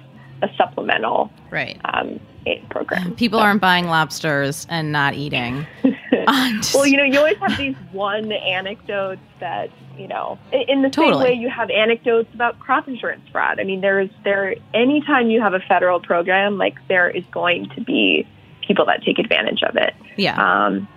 a 0.43 0.49
supplemental 0.57 1.31
right. 1.51 1.81
um, 1.85 2.21
aid 2.47 2.69
program. 2.71 3.15
People 3.17 3.39
So- 3.39 3.45
aren't 3.45 3.61
buying 3.61 3.87
lobsters 3.87 4.67
and 4.71 4.93
not 4.93 5.15
eating. 5.15 5.67
Just- 6.13 6.75
Well, 6.75 6.87
you 6.87 6.97
know, 6.97 7.05
you 7.05 7.19
always 7.19 7.37
have 7.39 7.57
these 7.57 7.77
one 7.93 8.31
anecdotes 8.33 9.21
that 9.41 9.71
you 9.99 10.09
know. 10.09 10.39
In 10.53 10.83
the 10.83 10.89
Totally. 10.91 11.25
same 11.27 11.33
way, 11.35 11.35
you 11.41 11.51
have 11.51 11.69
anecdotes 11.71 12.33
about 12.35 12.59
crop 12.59 12.89
insurance 12.89 13.23
fraud. 13.31 13.61
I 13.61 13.65
mean, 13.65 13.81
there's 13.83 14.09
there 14.25 14.55
anytime 14.73 15.31
you 15.31 15.41
have 15.43 15.53
a 15.55 15.61
federal 15.61 16.01
program, 16.01 16.57
like 16.59 16.77
there 16.89 17.11
is 17.11 17.25
going 17.31 17.69
to 17.77 17.81
be 17.83 18.27
people 18.67 18.87
that 18.87 19.03
take 19.03 19.19
advantage 19.19 19.63
of 19.63 19.77
it. 19.77 19.93
yeah, 20.17 20.37
Um, 20.67 20.89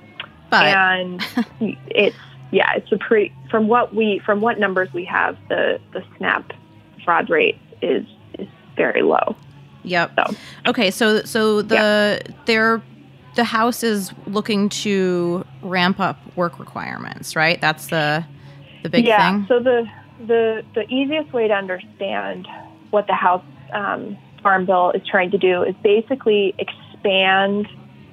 but 0.50 0.64
and 0.66 1.26
it's 1.90 2.16
yeah, 2.52 2.74
it's 2.76 2.92
a 2.92 2.98
pretty 2.98 3.34
from 3.50 3.68
what 3.68 3.94
we 3.96 4.20
from 4.26 4.40
what 4.42 4.60
numbers 4.60 4.88
we 4.94 5.04
have, 5.06 5.38
the 5.50 5.80
the 5.92 6.04
SNAP 6.18 6.54
fraud 7.04 7.30
rate 7.30 7.58
is 7.82 8.06
is 8.40 8.48
very 8.78 9.02
low. 9.02 9.36
Yep. 9.84 10.12
So 10.16 10.36
Okay, 10.68 10.92
so 10.92 11.22
so 11.24 11.62
the 11.62 12.22
they're 12.46 12.82
the 13.36 13.44
house 13.44 13.84
is 13.84 14.12
looking 14.28 14.70
to 14.70 15.46
ramp 15.62 16.00
up 16.00 16.20
work 16.36 16.60
requirements, 16.60 17.36
right? 17.36 17.60
That's 17.60 17.88
the 17.88 18.26
the 18.84 18.90
big 18.90 19.06
yeah, 19.06 19.32
thing. 19.32 19.46
so 19.48 19.60
the 19.60 19.86
the 20.26 20.64
the 20.76 20.84
easiest 20.94 21.34
way 21.34 21.48
to 21.48 21.54
understand 21.54 22.48
what 22.92 23.08
the 23.08 23.14
House 23.14 23.44
um, 23.74 24.18
Farm 24.42 24.66
Bill 24.66 24.92
is 24.92 25.02
trying 25.10 25.32
to 25.32 25.38
do 25.38 25.64
is 25.64 25.76
basically 25.84 26.54
expand 26.60 27.68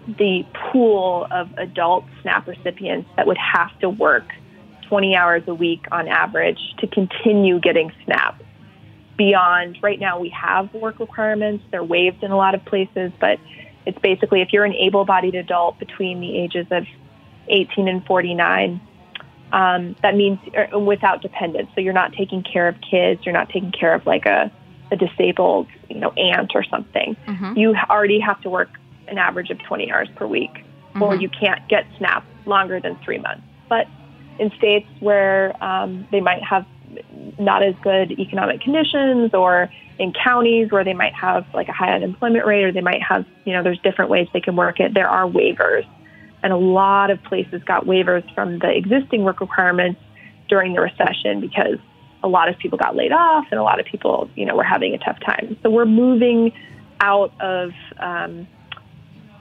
the 0.07 0.45
pool 0.73 1.27
of 1.31 1.49
adult 1.59 2.05
SNAP 2.23 2.49
recipients 2.49 3.09
that 3.17 3.27
would 3.27 3.37
have 3.37 3.79
to 3.81 3.89
work 3.89 4.25
20 4.89 5.15
hours 5.15 5.43
a 5.47 5.55
week 5.55 5.85
on 5.93 6.09
average 6.09 6.59
to 6.79 6.87
continue 6.87 7.61
getting 7.61 7.93
SNAP. 8.05 8.43
Beyond 9.21 9.77
right 9.83 10.01
now, 10.01 10.19
we 10.19 10.31
have 10.31 10.73
work 10.73 10.99
requirements. 10.99 11.63
They're 11.71 11.85
waived 11.85 12.23
in 12.23 12.31
a 12.31 12.39
lot 12.39 12.55
of 12.55 12.65
places, 12.65 13.13
but 13.21 13.39
it's 13.85 13.99
basically 13.99 14.41
if 14.41 14.49
you're 14.51 14.65
an 14.65 14.73
able 14.73 15.05
bodied 15.05 15.35
adult 15.35 15.79
between 15.79 16.23
the 16.23 16.39
ages 16.39 16.67
of 16.71 16.87
18 17.49 17.87
and 17.87 18.03
49, 18.07 18.81
um, 19.53 19.95
that 20.01 20.17
means 20.17 20.39
uh, 20.57 20.79
without 20.79 21.21
dependents. 21.21 21.71
So 21.75 21.83
you're 21.83 21.93
not 21.93 22.15
taking 22.15 22.43
care 22.43 22.67
of 22.67 22.77
kids, 22.81 23.27
you're 23.27 23.35
not 23.35 23.51
taking 23.51 23.73
care 23.73 23.93
of 23.93 24.07
like 24.07 24.25
a, 24.25 24.51
a 24.91 24.97
disabled, 24.97 25.67
you 25.91 25.99
know, 25.99 26.13
aunt 26.13 26.53
or 26.55 26.65
something. 26.65 27.15
You 27.59 27.75
already 27.91 28.21
have 28.21 28.41
to 28.41 28.49
work 28.49 28.71
an 29.07 29.19
average 29.19 29.51
of 29.51 29.59
20 29.65 29.93
hours 29.93 30.09
per 30.17 30.27
week, 30.27 30.65
or 31.03 31.15
you 31.15 31.29
can't 31.29 31.69
get 31.69 31.85
SNAP 31.99 32.25
longer 32.47 32.81
than 32.81 32.99
three 33.05 33.19
months. 33.19 33.43
But 33.69 33.87
in 34.39 34.51
states 34.57 34.89
where 35.01 35.63
um, 35.63 36.09
they 36.11 36.23
might 36.23 36.43
have 36.43 36.65
not 37.39 37.63
as 37.63 37.75
good 37.83 38.13
economic 38.13 38.61
conditions, 38.61 39.33
or 39.35 39.71
in 39.99 40.13
counties 40.13 40.71
where 40.71 40.85
they 40.85 40.95
might 40.95 41.15
have 41.15 41.47
like 41.53 41.69
a 41.69 41.73
high 41.73 41.93
unemployment 41.93 42.47
rate, 42.47 42.65
or 42.65 42.73
they 42.73 42.81
might 42.81 43.03
have, 43.03 43.27
you 43.45 43.53
know, 43.53 43.63
there's 43.63 43.81
different 43.81 44.11
ways 44.11 44.29
they 44.33 44.41
can 44.41 44.57
work 44.57 44.81
it. 44.81 44.95
There 44.95 45.09
are 45.09 45.29
waivers 45.29 45.87
and 46.43 46.53
a 46.53 46.57
lot 46.57 47.11
of 47.11 47.23
places 47.25 47.63
got 47.65 47.85
waivers 47.85 48.23
from 48.35 48.59
the 48.59 48.71
existing 48.71 49.25
work 49.25 49.41
requirements 49.41 50.01
during 50.49 50.73
the 50.75 50.81
recession 50.81 51.41
because 51.41 51.79
a 52.23 52.29
lot 52.29 52.49
of 52.49 52.59
people 52.59 52.79
got 52.79 52.97
laid 52.97 53.13
off 53.13 53.47
and 53.51 53.59
a 53.59 53.63
lot 53.63 53.81
of 53.81 53.87
people, 53.87 54.29
you 54.35 54.45
know, 54.45 54.57
were 54.57 54.65
having 54.65 54.95
a 54.95 54.99
tough 54.99 55.19
time. 55.21 55.57
So 55.63 55.71
we're 55.71 55.87
moving 55.87 56.53
out 57.01 57.33
of, 57.41 57.71
um, 57.99 58.47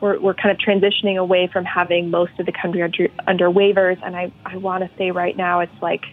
we're, 0.01 0.19
we're 0.19 0.33
kind 0.33 0.51
of 0.51 0.57
transitioning 0.57 1.17
away 1.17 1.49
from 1.51 1.65
having 1.65 2.09
most 2.09 2.31
of 2.39 2.45
the 2.45 2.53
country 2.53 2.81
under, 2.81 3.07
under 3.27 3.49
waivers. 3.49 3.97
And 4.05 4.15
I, 4.15 4.31
I 4.45 4.57
want 4.57 4.83
to 4.83 4.97
say 4.97 5.11
right 5.11 5.35
now 5.35 5.59
it's 5.59 5.81
like 5.81 6.03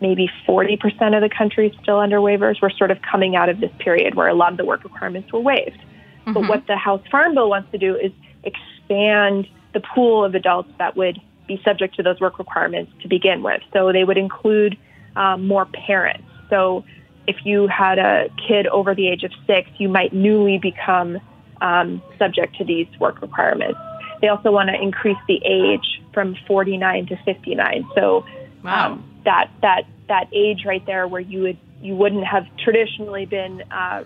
maybe 0.00 0.30
40% 0.46 1.14
of 1.16 1.22
the 1.22 1.28
country 1.34 1.68
is 1.68 1.76
still 1.82 1.98
under 1.98 2.18
waivers. 2.18 2.60
We're 2.60 2.70
sort 2.70 2.90
of 2.90 2.98
coming 3.02 3.36
out 3.36 3.48
of 3.48 3.60
this 3.60 3.70
period 3.78 4.14
where 4.14 4.28
a 4.28 4.34
lot 4.34 4.52
of 4.52 4.58
the 4.58 4.64
work 4.64 4.84
requirements 4.84 5.32
were 5.32 5.40
waived. 5.40 5.78
But 6.26 6.48
what 6.48 6.66
the 6.66 6.76
House 6.76 7.02
Farm 7.10 7.34
Bill 7.34 7.48
wants 7.48 7.70
to 7.70 7.78
do 7.78 7.94
is 7.96 8.10
expand 8.42 9.46
the 9.74 9.80
pool 9.80 10.24
of 10.24 10.34
adults 10.34 10.70
that 10.78 10.96
would 10.96 11.20
be 11.46 11.60
subject 11.64 11.94
to 11.96 12.02
those 12.02 12.18
work 12.20 12.38
requirements 12.38 12.90
to 13.02 13.08
begin 13.08 13.42
with. 13.42 13.62
So 13.72 13.92
they 13.92 14.02
would 14.02 14.18
include 14.18 14.76
um, 15.14 15.46
more 15.46 15.66
parents. 15.66 16.24
So 16.50 16.84
if 17.26 17.36
you 17.44 17.68
had 17.68 17.98
a 17.98 18.28
kid 18.48 18.66
over 18.66 18.94
the 18.94 19.08
age 19.08 19.22
of 19.22 19.32
six, 19.46 19.70
you 19.78 19.88
might 19.88 20.12
newly 20.12 20.58
become 20.58 21.20
um, 21.60 22.02
subject 22.18 22.56
to 22.56 22.64
these 22.64 22.88
work 22.98 23.22
requirements. 23.22 23.78
They 24.20 24.28
also 24.28 24.50
want 24.50 24.68
to 24.70 24.74
increase 24.74 25.18
the 25.28 25.40
age 25.44 26.02
from 26.12 26.36
49 26.46 27.06
to 27.06 27.16
59. 27.24 27.86
So 27.94 28.24
Wow. 28.64 28.92
um, 28.92 29.04
that 29.26 29.50
that 29.60 29.82
that 30.08 30.28
age 30.32 30.64
right 30.64 30.84
there 30.86 31.06
where 31.06 31.20
you 31.20 31.42
would 31.42 31.58
you 31.82 31.94
wouldn't 31.94 32.24
have 32.24 32.46
traditionally 32.56 33.26
been 33.26 33.62
uh, 33.70 34.04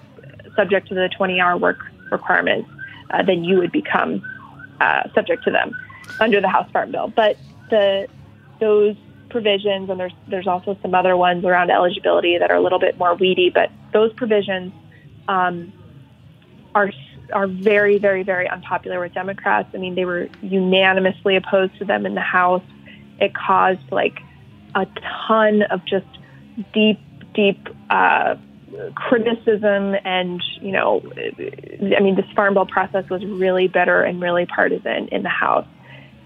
subject 0.56 0.88
to 0.88 0.94
the 0.94 1.09
20 1.16 1.40
hour 1.40 1.56
work 1.56 1.78
requirements, 2.11 2.68
uh, 3.11 3.22
then 3.22 3.44
you 3.44 3.59
would 3.59 3.70
become 3.70 4.22
uh, 4.80 5.09
subject 5.14 5.44
to 5.44 5.50
them 5.52 5.72
under 6.18 6.40
the 6.40 6.48
House 6.48 6.68
Farm 6.72 6.90
Bill. 6.90 7.12
But 7.14 7.37
the 7.70 8.09
those 8.59 8.96
provisions 9.28 9.88
and 9.88 10.00
there's 10.00 10.12
there's 10.26 10.48
also 10.48 10.76
some 10.83 10.94
other 10.94 11.16
ones 11.16 11.44
around 11.44 11.70
eligibility 11.70 12.37
that 12.38 12.50
are 12.50 12.56
a 12.56 12.61
little 12.61 12.80
bit 12.80 12.98
more 12.98 13.14
weedy, 13.14 13.50
but 13.50 13.70
those 13.92 14.12
provisions 14.14 14.72
um, 15.28 15.72
are 16.74 16.90
are 17.33 17.46
very 17.46 17.98
very 17.98 18.22
very 18.22 18.48
unpopular 18.48 18.98
with 18.98 19.14
Democrats. 19.14 19.68
I 19.74 19.78
mean, 19.78 19.94
they 19.94 20.06
were 20.06 20.28
unanimously 20.42 21.37
opposed 21.37 21.78
to 21.78 21.85
them 21.85 22.06
in 22.06 22.14
the 22.14 22.20
House. 22.20 22.64
It 23.20 23.35
caused 23.35 23.92
like 23.92 24.20
a 24.74 24.87
ton 25.26 25.62
of 25.62 25.85
just 25.85 26.06
deep 26.72 26.98
deep 27.35 27.68
uh, 27.90 28.37
criticism 28.94 29.94
and 30.04 30.42
you 30.61 30.72
know 30.72 31.02
i 31.96 32.00
mean 32.00 32.14
this 32.14 32.26
farm 32.35 32.54
bill 32.54 32.66
process 32.66 33.09
was 33.09 33.24
really 33.24 33.68
bitter 33.68 34.02
and 34.02 34.20
really 34.20 34.46
partisan 34.46 35.09
in 35.09 35.22
the 35.22 35.28
house. 35.28 35.66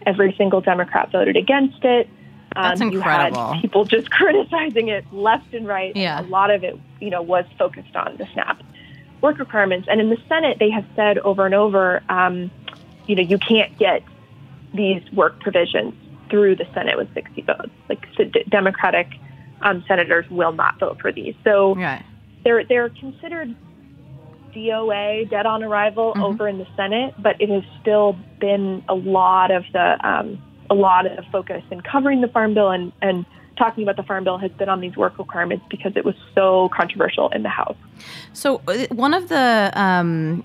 Every 0.07 0.35
single 0.37 0.61
democrat 0.61 1.11
voted 1.11 1.37
against 1.37 1.83
it. 1.85 2.09
That's 2.54 2.80
you 2.80 3.00
had 3.00 3.35
people 3.61 3.85
just 3.85 4.11
criticizing 4.18 4.88
it 4.88 5.04
left 5.12 5.54
and 5.54 5.66
right. 5.66 5.96
Yeah. 5.96 6.20
a 6.20 6.22
lot 6.22 6.50
of 6.50 6.62
it 6.64 6.78
you 7.00 7.11
know 7.11 7.22
was 7.22 7.46
focused 7.59 7.96
on 7.96 8.16
the 8.18 8.26
snap 8.33 8.62
work 9.20 9.38
requirements. 9.38 9.88
And 9.90 10.00
in 10.00 10.11
the 10.11 10.18
senate 10.28 10.59
they 10.59 10.70
have 10.70 10.85
said 10.94 11.18
over 11.18 11.46
and 11.46 11.54
over 11.54 12.02
um, 12.09 12.50
you 13.07 13.16
know 13.16 13.22
you 13.22 13.38
can't 13.38 13.76
get 13.78 14.02
these 14.74 15.02
work 15.12 15.40
provisions 15.40 15.94
through 16.35 16.57
the 16.57 16.66
senate 16.75 16.97
with 16.97 17.09
60 17.14 17.42
votes 17.42 17.70
like 17.88 18.01
so 18.16 18.25
d- 18.25 18.42
democratic 18.51 19.07
um, 19.62 19.85
senators 19.87 20.25
will 20.31 20.51
not 20.53 20.79
vote 20.81 20.99
for 21.01 21.12
these 21.12 21.35
so 21.44 21.75
Right. 21.77 22.05
they're 22.42 22.64
they're 22.64 22.88
considered 22.88 23.55
DOA 24.55 25.29
dead 25.31 25.47
on 25.47 25.62
arrival 25.64 26.12
Mm-hmm. 26.12 26.23
over 26.23 26.49
in 26.49 26.59
the 26.59 26.66
Senate, 26.77 27.12
but 27.18 27.35
it 27.40 27.49
has 27.51 27.64
still 27.81 28.16
been 28.40 28.85
a 28.88 28.94
lot 28.94 29.51
of 29.51 29.64
the 29.73 29.97
um, 30.09 30.40
a 30.70 30.75
lot 30.75 31.07
of 31.07 31.25
focus 31.33 31.62
in 31.73 31.81
covering 31.81 32.20
the 32.20 32.29
farm 32.29 32.55
bill 32.55 32.70
and 32.70 32.92
and 33.03 33.27
talking 33.59 33.83
about 33.85 33.97
the 33.97 34.03
Farm 34.03 34.25
Bill 34.25 34.38
has 34.38 34.51
been 34.53 34.68
on 34.68 34.81
these 34.81 34.97
work 34.97 35.16
requirements 35.18 35.64
because 35.70 35.92
it 35.97 36.05
was 36.05 36.14
so 36.35 36.68
controversial 36.77 37.29
in 37.31 37.42
the 37.44 37.49
House. 37.49 37.77
So 38.33 38.61
uh, 38.68 38.87
one 38.90 39.14
of 39.14 39.29
the 39.29 39.70
um, 39.75 40.44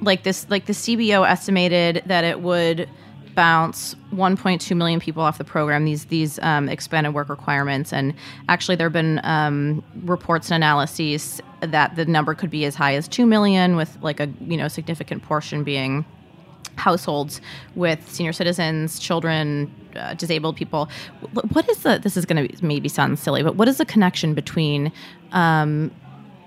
like 0.00 0.22
this 0.22 0.46
like 0.48 0.66
the 0.66 0.72
CBO 0.72 1.28
estimated 1.28 2.02
that 2.06 2.22
it 2.24 2.40
would 2.40 2.88
bounce 3.40 3.96
1.2 4.12 4.76
million 4.76 5.00
people 5.00 5.22
off 5.22 5.38
the 5.38 5.44
program 5.44 5.86
these 5.86 6.04
these 6.06 6.38
um, 6.40 6.68
expanded 6.68 7.14
work 7.14 7.30
requirements 7.30 7.90
and 7.90 8.12
actually 8.50 8.76
there 8.76 8.84
have 8.84 8.92
been 8.92 9.18
um, 9.24 9.82
reports 10.04 10.50
and 10.50 10.56
analyses 10.56 11.40
that 11.62 11.96
the 11.96 12.04
number 12.04 12.34
could 12.34 12.50
be 12.50 12.66
as 12.66 12.74
high 12.74 12.94
as 12.94 13.08
2 13.08 13.24
million 13.24 13.76
with 13.76 13.96
like 14.02 14.20
a 14.20 14.28
you 14.42 14.58
know 14.58 14.68
significant 14.68 15.22
portion 15.22 15.64
being 15.64 16.04
households 16.76 17.40
with 17.74 18.10
senior 18.10 18.32
citizens, 18.32 18.98
children, 18.98 19.70
uh, 19.96 20.14
disabled 20.14 20.56
people. 20.56 20.90
What 21.52 21.68
is 21.68 21.82
the? 21.82 21.98
This 21.98 22.16
is 22.16 22.26
going 22.26 22.46
to 22.46 22.64
maybe 22.66 22.88
sound 22.88 23.18
silly, 23.18 23.42
but 23.42 23.56
what 23.56 23.68
is 23.68 23.78
the 23.78 23.84
connection 23.84 24.34
between, 24.34 24.92
um, 25.32 25.90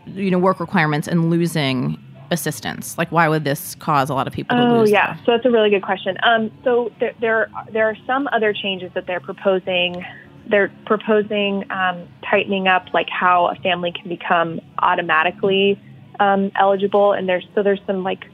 you 0.08 0.32
know, 0.32 0.40
work 0.40 0.60
requirements 0.60 1.08
and 1.08 1.30
losing 1.30 2.03
assistance? 2.34 2.98
Like, 2.98 3.12
why 3.12 3.30
would 3.30 3.44
this 3.44 3.76
cause 3.76 4.10
a 4.10 4.14
lot 4.14 4.28
of 4.28 4.34
people 4.34 4.58
to 4.58 4.64
oh, 4.64 4.80
lose? 4.80 4.92
yeah. 4.92 5.18
So 5.26 5.32
that's 5.32 5.46
a 5.46 5.52
really 5.52 5.70
good 5.70 5.84
question. 5.84 6.18
Um, 6.24 6.52
so 6.64 6.92
there, 7.00 7.14
there, 7.20 7.52
there 7.72 7.86
are 7.88 7.98
some 8.06 8.28
other 8.32 8.54
changes 8.54 8.92
that 8.96 9.06
they're 9.06 9.20
proposing. 9.20 10.06
They're 10.48 10.72
proposing 10.86 11.70
um, 11.72 12.08
tightening 12.30 12.68
up, 12.68 12.94
like 12.94 13.10
how 13.10 13.48
a 13.48 13.56
family 13.56 13.92
can 13.92 14.10
become 14.10 14.60
automatically 14.80 15.80
um, 16.20 16.52
eligible, 16.56 17.14
and 17.14 17.28
there's 17.28 17.46
so 17.56 17.64
there's 17.64 17.82
some 17.88 18.04
like 18.04 18.26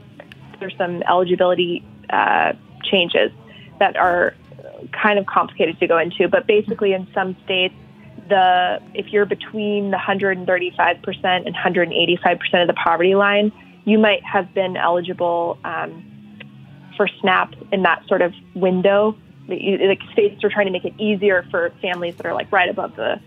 there's 0.60 0.76
some 0.78 1.04
eligibility 1.04 1.86
uh, 2.10 2.54
changes 2.84 3.32
that 3.80 3.96
are 3.96 4.36
kind 4.92 5.20
of 5.20 5.26
complicated 5.26 5.80
to 5.80 5.88
go 5.88 5.98
into. 5.98 6.28
But 6.28 6.48
basically, 6.48 6.94
in 6.94 7.08
some 7.14 7.36
states, 7.44 7.76
the 8.28 8.82
if 8.94 9.08
you're 9.12 9.26
between 9.26 9.86
the 9.92 9.98
135 9.98 11.02
percent 11.02 11.46
and 11.46 11.54
185 11.54 12.40
percent 12.40 12.62
of 12.62 12.68
the 12.68 12.80
poverty 12.82 13.16
line, 13.16 13.52
you 13.86 13.98
might 13.98 14.24
have 14.24 14.54
been 14.54 14.78
eligible 14.78 15.58
um, 15.64 16.06
for 16.98 17.08
SNAP 17.22 17.56
in 17.72 17.84
that 17.84 18.06
sort 18.08 18.22
of 18.22 18.34
window. 18.56 19.16
Like 19.48 20.02
states 20.12 20.44
are 20.44 20.50
trying 20.50 20.68
to 20.68 20.72
make 20.72 20.86
it 20.86 20.94
easier 21.00 21.46
for 21.50 21.72
families 21.82 22.16
that 22.18 22.26
are 22.26 22.34
like 22.34 22.52
right 22.52 22.70
above 22.70 22.96
the, 22.96 23.20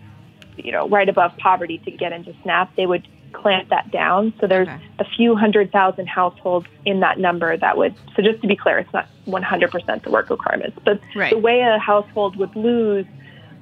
you 0.57 0.71
know, 0.71 0.87
right 0.87 1.09
above 1.09 1.35
poverty 1.37 1.79
to 1.79 1.91
get 1.91 2.13
into 2.13 2.33
SNAP. 2.43 2.75
They 2.75 2.85
would 2.85 3.07
clamp 3.33 3.69
that 3.69 3.91
down. 3.91 4.33
So 4.39 4.47
there's 4.47 4.67
okay. 4.67 4.79
a 4.99 5.05
few 5.05 5.35
hundred 5.35 5.71
thousand 5.71 6.07
households 6.07 6.67
in 6.85 7.01
that 7.01 7.19
number 7.19 7.57
that 7.57 7.77
would. 7.77 7.95
So 8.15 8.21
just 8.21 8.41
to 8.41 8.47
be 8.47 8.55
clear, 8.55 8.79
it's 8.79 8.93
not 8.93 9.07
100% 9.27 10.03
the 10.03 10.11
work 10.11 10.29
requirements, 10.29 10.77
but 10.85 11.01
right. 11.15 11.31
the 11.31 11.39
way 11.39 11.61
a 11.61 11.77
household 11.79 12.35
would 12.37 12.55
lose 12.55 13.05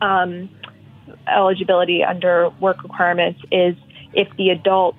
um, 0.01 0.49
eligibility 1.27 2.03
under 2.03 2.49
work 2.59 2.83
requirements 2.83 3.41
is 3.51 3.75
if 4.13 4.27
the 4.37 4.49
adult 4.49 4.97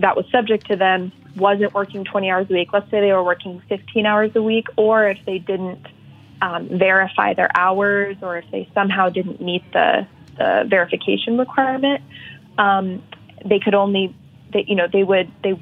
that 0.00 0.16
was 0.16 0.26
subject 0.30 0.66
to 0.68 0.76
them 0.76 1.12
wasn't 1.36 1.74
working 1.74 2.04
20 2.04 2.30
hours 2.30 2.46
a 2.50 2.52
week. 2.54 2.72
Let's 2.72 2.90
say 2.90 3.00
they 3.00 3.12
were 3.12 3.24
working 3.24 3.62
15 3.68 4.06
hours 4.06 4.32
a 4.34 4.42
week, 4.42 4.68
or 4.76 5.08
if 5.08 5.18
they 5.26 5.38
didn't 5.38 5.86
um, 6.40 6.68
verify 6.78 7.34
their 7.34 7.50
hours, 7.56 8.16
or 8.22 8.38
if 8.38 8.44
they 8.50 8.68
somehow 8.74 9.08
didn't 9.08 9.40
meet 9.40 9.62
the, 9.72 10.06
the 10.36 10.64
verification 10.68 11.38
requirement. 11.38 12.02
Um, 12.58 13.02
they 13.44 13.58
could 13.58 13.74
only 13.74 14.14
they 14.52 14.64
you 14.66 14.74
know 14.74 14.86
they 14.90 15.02
would 15.02 15.30
they 15.42 15.54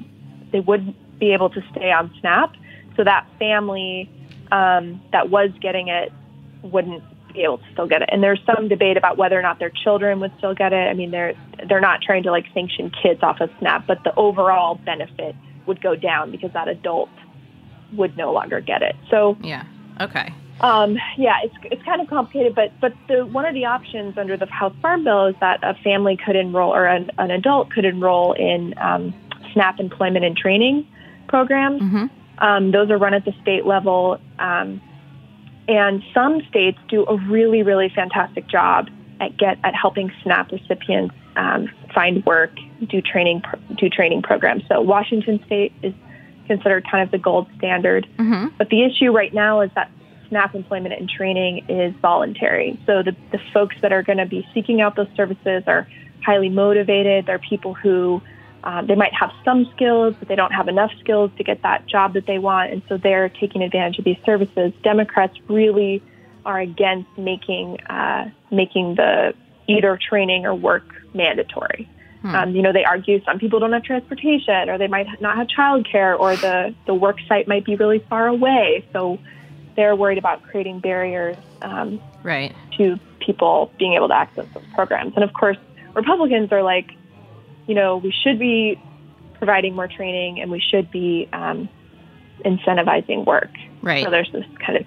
they 0.51 0.59
wouldn't 0.59 0.95
be 1.19 1.33
able 1.33 1.49
to 1.49 1.61
stay 1.71 1.91
on 1.91 2.13
SNAP. 2.19 2.55
So 2.95 3.03
that 3.03 3.27
family 3.37 4.09
um, 4.51 5.01
that 5.11 5.29
was 5.29 5.51
getting 5.59 5.89
it 5.89 6.11
wouldn't 6.61 7.03
be 7.35 7.43
able 7.43 7.59
to 7.59 7.63
still 7.73 7.87
get 7.87 8.01
it. 8.01 8.09
And 8.11 8.23
there's 8.23 8.39
some 8.45 8.67
debate 8.67 8.97
about 8.97 9.17
whether 9.17 9.37
or 9.37 9.41
not 9.41 9.59
their 9.59 9.69
children 9.69 10.19
would 10.19 10.31
still 10.37 10.55
get 10.55 10.73
it. 10.73 10.87
I 10.87 10.93
mean, 10.93 11.11
they're 11.11 11.33
they're 11.67 11.81
not 11.81 12.01
trying 12.01 12.23
to 12.23 12.31
like 12.31 12.45
sanction 12.53 12.91
kids 13.03 13.21
off 13.21 13.41
of 13.41 13.49
SNAP, 13.59 13.87
but 13.87 14.03
the 14.03 14.13
overall 14.15 14.75
benefit 14.75 15.35
would 15.65 15.81
go 15.81 15.95
down 15.95 16.31
because 16.31 16.51
that 16.53 16.67
adult 16.67 17.09
would 17.93 18.17
no 18.17 18.31
longer 18.31 18.59
get 18.61 18.81
it. 18.81 18.95
So 19.09 19.37
yeah, 19.41 19.65
okay. 20.01 20.33
Um, 20.61 20.97
yeah, 21.17 21.35
it's 21.43 21.55
it's 21.63 21.83
kind 21.83 22.01
of 22.01 22.07
complicated, 22.07 22.55
but 22.55 22.71
but 22.79 22.93
the 23.07 23.25
one 23.25 23.45
of 23.45 23.53
the 23.53 23.65
options 23.65 24.17
under 24.17 24.37
the 24.37 24.45
House 24.45 24.73
Farm 24.81 25.03
Bill 25.03 25.27
is 25.27 25.35
that 25.41 25.59
a 25.63 25.73
family 25.83 26.17
could 26.17 26.35
enroll 26.35 26.73
or 26.73 26.85
an, 26.85 27.11
an 27.17 27.31
adult 27.31 27.71
could 27.71 27.85
enroll 27.85 28.33
in 28.33 28.73
um, 28.77 29.13
SNAP 29.53 29.79
employment 29.79 30.23
and 30.23 30.37
training 30.37 30.87
programs. 31.27 31.81
Mm-hmm. 31.81 32.05
Um, 32.37 32.71
those 32.71 32.89
are 32.89 32.97
run 32.97 33.13
at 33.13 33.25
the 33.25 33.33
state 33.41 33.65
level, 33.65 34.19
um, 34.39 34.81
and 35.67 36.03
some 36.13 36.41
states 36.49 36.77
do 36.87 37.05
a 37.05 37.17
really 37.29 37.63
really 37.63 37.89
fantastic 37.89 38.47
job 38.47 38.89
at 39.19 39.37
get 39.37 39.57
at 39.63 39.73
helping 39.75 40.11
SNAP 40.23 40.51
recipients 40.51 41.15
um, 41.35 41.69
find 41.93 42.25
work, 42.25 42.51
do 42.87 43.01
training 43.01 43.41
do 43.77 43.89
training 43.89 44.21
programs. 44.21 44.63
So 44.67 44.81
Washington 44.81 45.41
State 45.45 45.73
is 45.81 45.93
considered 46.47 46.85
kind 46.89 47.03
of 47.03 47.11
the 47.11 47.17
gold 47.17 47.47
standard. 47.57 48.07
Mm-hmm. 48.17 48.55
But 48.57 48.69
the 48.69 48.83
issue 48.83 49.11
right 49.11 49.33
now 49.33 49.61
is 49.61 49.71
that 49.75 49.89
SNAP 50.29 50.55
employment 50.55 50.93
and 50.93 51.09
training 51.09 51.65
is 51.69 51.93
voluntary. 52.01 52.79
So 52.85 53.03
the, 53.03 53.15
the 53.31 53.39
folks 53.53 53.75
that 53.81 53.91
are 53.91 54.03
going 54.03 54.17
to 54.17 54.25
be 54.25 54.47
seeking 54.53 54.81
out 54.81 54.95
those 54.95 55.07
services 55.15 55.63
are 55.67 55.87
highly 56.23 56.49
motivated. 56.49 57.25
They're 57.25 57.39
people 57.39 57.73
who 57.73 58.21
um, 58.65 58.87
they 58.87 58.95
might 58.95 59.13
have 59.13 59.31
some 59.43 59.69
skills, 59.75 60.15
but 60.17 60.27
they 60.27 60.35
don't 60.35 60.51
have 60.51 60.67
enough 60.67 60.91
skills 60.99 61.31
to 61.37 61.43
get 61.43 61.61
that 61.61 61.85
job 61.85 62.13
that 62.13 62.25
they 62.25 62.39
want, 62.39 62.71
and 62.71 62.81
so 62.89 62.97
they're 62.97 63.29
taking 63.29 63.61
advantage 63.61 63.99
of 63.99 64.05
these 64.05 64.17
services. 64.25 64.73
Democrats 64.83 65.37
really 65.47 66.01
are 66.45 66.59
against 66.59 67.09
making 67.17 67.79
uh, 67.81 68.29
making 68.51 68.95
the 68.95 69.33
either 69.67 69.97
training 70.09 70.45
or 70.45 70.55
work 70.55 70.83
mandatory. 71.13 71.89
Hmm. 72.21 72.35
Um, 72.35 72.55
you 72.55 72.63
know, 72.63 72.73
they 72.73 72.83
argue 72.83 73.23
some 73.23 73.37
people 73.37 73.59
don't 73.59 73.71
have 73.73 73.83
transportation, 73.83 74.69
or 74.69 74.79
they 74.79 74.87
might 74.87 75.07
not 75.21 75.37
have 75.37 75.47
childcare, 75.47 76.19
or 76.19 76.35
the 76.35 76.73
the 76.87 76.93
work 76.93 77.17
site 77.27 77.47
might 77.47 77.65
be 77.65 77.75
really 77.75 77.99
far 78.09 78.27
away. 78.27 78.83
So 78.93 79.19
they're 79.75 79.95
worried 79.95 80.17
about 80.17 80.41
creating 80.41 80.79
barriers 80.79 81.35
um, 81.61 82.01
right. 82.23 82.55
to 82.77 82.97
people 83.19 83.71
being 83.77 83.93
able 83.93 84.07
to 84.07 84.15
access 84.15 84.45
those 84.53 84.63
programs. 84.73 85.13
And 85.15 85.23
of 85.23 85.33
course, 85.33 85.57
Republicans 85.93 86.51
are 86.51 86.63
like, 86.63 86.91
you 87.67 87.75
know, 87.75 87.97
we 87.97 88.11
should 88.23 88.39
be 88.39 88.79
providing 89.37 89.75
more 89.75 89.87
training 89.87 90.41
and 90.41 90.49
we 90.51 90.59
should 90.59 90.91
be 90.91 91.27
um, 91.33 91.69
incentivizing 92.45 93.25
work. 93.25 93.51
Right. 93.81 94.03
So 94.03 94.11
there's 94.11 94.31
this 94.31 94.45
kind 94.65 94.77
of 94.77 94.85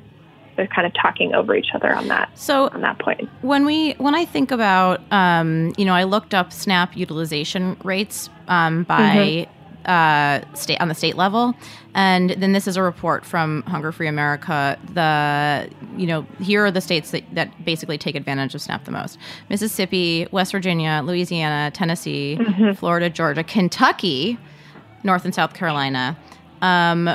they're 0.57 0.67
kind 0.67 0.89
of 0.89 0.93
talking 1.01 1.35
over 1.35 1.55
each 1.55 1.69
other 1.73 1.95
on 1.95 2.09
that. 2.09 2.37
So 2.37 2.69
on 2.71 2.81
that 2.81 2.99
point, 2.99 3.29
when 3.43 3.65
we 3.65 3.93
when 3.93 4.17
I 4.17 4.25
think 4.25 4.51
about, 4.51 5.01
um, 5.13 5.73
you 5.79 5.85
know, 5.85 5.95
I 5.95 6.03
looked 6.03 6.35
up 6.35 6.53
SNAP 6.53 6.97
utilization 6.97 7.77
rates 7.85 8.29
um, 8.49 8.83
by 8.83 8.97
Mm-hmm. 8.99 9.58
Uh, 9.89 10.41
state 10.55 10.81
on 10.81 10.89
the 10.89 10.95
state 10.95 11.17
level, 11.17 11.55
and 11.95 12.31
then 12.31 12.53
this 12.53 12.69
is 12.69 12.77
a 12.77 12.83
report 12.83 13.25
from 13.25 13.63
Hunger 13.63 13.91
Free 13.91 14.07
America. 14.07 14.79
The 14.93 15.69
you 15.97 16.07
know 16.07 16.27
here 16.41 16.67
are 16.67 16.71
the 16.71 16.81
states 16.81 17.11
that, 17.11 17.25
that 17.35 17.65
basically 17.65 17.99
take 17.99 18.15
advantage 18.15 18.55
of 18.55 18.61
SNAP 18.61 18.85
the 18.85 18.91
most: 18.91 19.19
Mississippi, 19.49 20.29
West 20.31 20.53
Virginia, 20.53 21.03
Louisiana, 21.05 21.71
Tennessee, 21.73 22.37
Mm-hmm. 22.39 22.73
Florida, 22.75 23.09
Georgia, 23.11 23.43
Kentucky, 23.43 24.39
North 25.03 25.25
and 25.25 25.35
South 25.35 25.55
Carolina. 25.55 26.17
Um, 26.61 27.09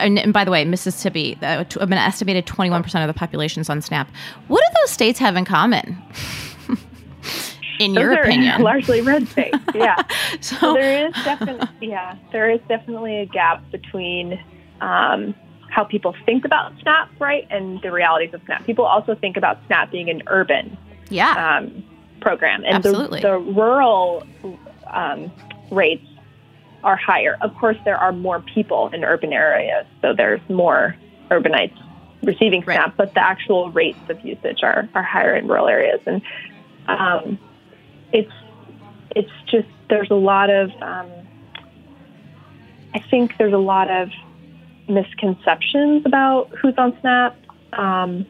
and, 0.00 0.18
and 0.18 0.32
by 0.32 0.44
the 0.44 0.50
way, 0.50 0.64
Mississippi, 0.64 1.36
uh, 1.42 1.64
an 1.80 1.92
estimated 1.92 2.46
21% 2.46 3.02
of 3.02 3.06
the 3.08 3.14
population 3.14 3.60
is 3.60 3.68
on 3.68 3.82
SNAP. 3.82 4.08
What 4.48 4.60
do 4.60 4.74
those 4.80 4.90
states 4.90 5.18
have 5.18 5.36
in 5.36 5.44
common? 5.44 6.02
in 7.78 7.94
those 7.94 8.02
your 8.02 8.12
opinion? 8.22 8.62
largely 8.72 9.00
red 9.00 9.28
states. 9.28 9.58
Yeah. 9.74 9.96
So, 10.40 10.56
So 10.56 10.74
there 10.74 11.06
is 11.08 11.14
definitely, 11.24 11.88
yeah, 11.88 12.16
there 12.32 12.50
is 12.50 12.60
definitely 12.68 13.18
a 13.18 13.26
gap 13.26 13.62
between 13.70 14.38
um, 14.80 15.34
how 15.70 15.84
people 15.84 16.14
think 16.24 16.44
about 16.44 16.72
SNAP, 16.80 17.10
right, 17.18 17.46
and 17.50 17.80
the 17.82 17.90
realities 17.92 18.34
of 18.34 18.42
SNAP. 18.44 18.64
People 18.66 18.84
also 18.84 19.14
think 19.14 19.36
about 19.36 19.58
SNAP 19.66 19.90
being 19.90 20.10
an 20.10 20.22
urban 20.26 20.76
yeah. 21.10 21.58
um, 21.58 21.84
program, 22.20 22.64
and 22.64 22.74
Absolutely. 22.74 23.20
the, 23.20 23.28
the 23.28 23.38
rural 23.38 24.26
um, 24.90 25.30
rates 25.70 26.06
are 26.84 26.96
higher. 26.96 27.36
Of 27.40 27.54
course, 27.56 27.76
there 27.84 27.98
are 27.98 28.12
more 28.12 28.40
people 28.40 28.88
in 28.92 29.04
urban 29.04 29.32
areas, 29.32 29.86
so 30.02 30.14
there's 30.14 30.40
more 30.48 30.96
urbanites 31.30 31.76
receiving 32.22 32.62
Right. 32.66 32.76
SNAP, 32.76 32.96
but 32.96 33.14
the 33.14 33.22
actual 33.22 33.70
rates 33.70 33.98
of 34.08 34.24
usage 34.24 34.62
are, 34.62 34.88
are 34.94 35.02
higher 35.02 35.34
in 35.34 35.46
rural 35.46 35.68
areas, 35.68 36.00
and 36.06 36.22
um, 36.88 37.38
it's 38.12 38.32
it's 39.14 39.30
just 39.50 39.68
there's 39.88 40.10
a 40.10 40.14
lot 40.14 40.50
of 40.50 40.70
um, 40.82 41.10
I 42.94 43.00
think 43.10 43.36
there's 43.38 43.52
a 43.52 43.58
lot 43.58 43.90
of 43.90 44.10
misconceptions 44.88 46.04
about 46.06 46.50
who's 46.60 46.74
on 46.78 46.96
SNAP. 47.00 47.36
Um, 47.72 48.26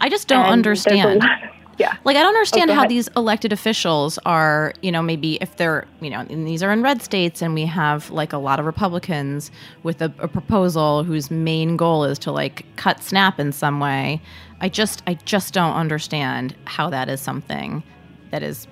I 0.00 0.08
just 0.08 0.28
don't 0.28 0.46
and 0.46 0.64
there's 0.64 0.86
a 0.86 0.90
understand. 0.90 1.24
Yeah. 1.78 1.96
Like 2.04 2.16
I 2.16 2.22
don't 2.22 2.34
understand 2.34 2.70
Oh, 2.72 2.74
how 2.74 2.88
these 2.88 3.08
elected 3.16 3.52
officials 3.52 4.18
are, 4.26 4.72
you 4.82 4.90
know, 4.90 5.00
maybe 5.00 5.36
if 5.40 5.56
they're, 5.56 5.86
you 6.00 6.10
know, 6.10 6.26
and 6.28 6.46
these 6.46 6.60
are 6.62 6.72
in 6.72 6.82
red 6.82 7.02
states 7.02 7.40
and 7.40 7.54
we 7.54 7.66
have 7.66 8.10
like 8.10 8.32
a 8.32 8.38
lot 8.38 8.58
of 8.58 8.66
Republicans 8.66 9.52
with 9.84 10.02
a, 10.02 10.12
a 10.18 10.26
proposal 10.26 11.04
whose 11.04 11.30
main 11.30 11.76
goal 11.76 12.02
is 12.04 12.18
to 12.20 12.32
like 12.32 12.66
cut 12.74 13.02
SNAP 13.02 13.38
in 13.38 13.52
some 13.52 13.78
way. 13.78 14.20
I 14.60 14.68
just 14.68 15.04
I 15.06 15.14
just 15.14 15.54
don't 15.54 15.74
understand 15.74 16.56
how 16.64 16.90
that 16.90 17.08
is 17.08 17.20
something 17.20 17.84
that 18.32 18.42
is, 18.42 18.66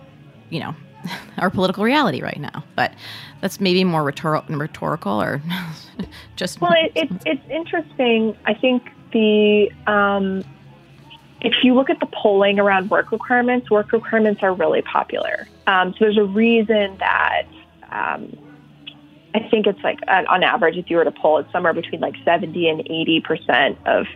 you 0.51 0.61
know, 0.61 0.75
our 1.39 1.51
political 1.51 1.85
reality 1.85 2.23
right 2.23 2.41
now. 2.41 2.65
But 2.75 2.93
that's 3.41 3.61
maybe 3.61 3.85
more 3.85 4.03
rhetor- 4.03 4.43
rhetorical 4.49 5.21
or 5.21 5.43
just 6.37 6.61
Well, 6.61 6.75
it, 6.75 6.93
it, 6.95 7.11
it's 7.25 7.51
interesting. 7.51 8.37
I 8.45 8.55
think 8.55 8.91
the 9.13 9.71
um, 9.87 10.45
if 11.41 11.55
you 11.63 11.75
look 11.75 11.91
at 11.91 12.01
the 12.01 12.07
polling 12.07 12.59
around 12.59 12.91
work 12.91 13.13
requirements, 13.13 13.71
work 13.71 13.93
requirements 13.93 14.43
are 14.43 14.55
really 14.55 14.83
popular. 14.83 15.47
Um, 15.67 15.93
so 15.93 15.99
there's 16.01 16.19
a 16.19 16.25
reason 16.25 16.97
that 16.99 17.47
um, 17.91 18.37
I 19.35 19.49
think 19.51 19.67
it's 19.67 19.83
like 19.85 20.01
uh, 20.09 20.25
on 20.29 20.43
average, 20.43 20.77
if 20.77 20.91
you 20.91 20.97
were 20.97 21.05
to 21.05 21.13
poll, 21.13 21.39
it's 21.39 21.53
somewhere 21.53 21.75
between 21.75 22.01
like 22.01 22.15
70 22.25 22.69
and 22.69 22.81
80 22.81 23.21
percent 23.21 23.79
of 23.87 24.07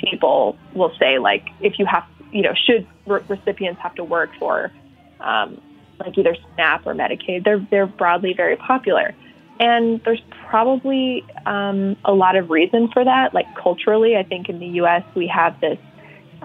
people 0.00 0.56
will 0.72 0.92
say 0.98 1.18
like 1.18 1.46
if 1.60 1.78
you 1.78 1.84
have, 1.84 2.04
you 2.32 2.42
know, 2.42 2.54
should 2.54 2.86
re- 3.06 3.20
recipients 3.28 3.80
have 3.82 3.94
to 3.96 4.04
work 4.04 4.30
for 4.38 4.72
um, 5.20 5.60
like 6.00 6.16
either 6.16 6.36
SNAP 6.54 6.86
or 6.86 6.94
Medicaid, 6.94 7.44
they're 7.44 7.64
they're 7.70 7.86
broadly 7.86 8.32
very 8.34 8.56
popular. 8.56 9.14
And 9.58 10.02
there's 10.04 10.22
probably 10.48 11.22
um, 11.44 11.96
a 12.04 12.14
lot 12.14 12.34
of 12.34 12.48
reason 12.48 12.88
for 12.92 13.04
that. 13.04 13.34
Like 13.34 13.46
culturally, 13.54 14.16
I 14.16 14.22
think 14.22 14.48
in 14.48 14.58
the 14.58 14.66
U.S. 14.66 15.04
we 15.14 15.26
have 15.26 15.60
this 15.60 15.78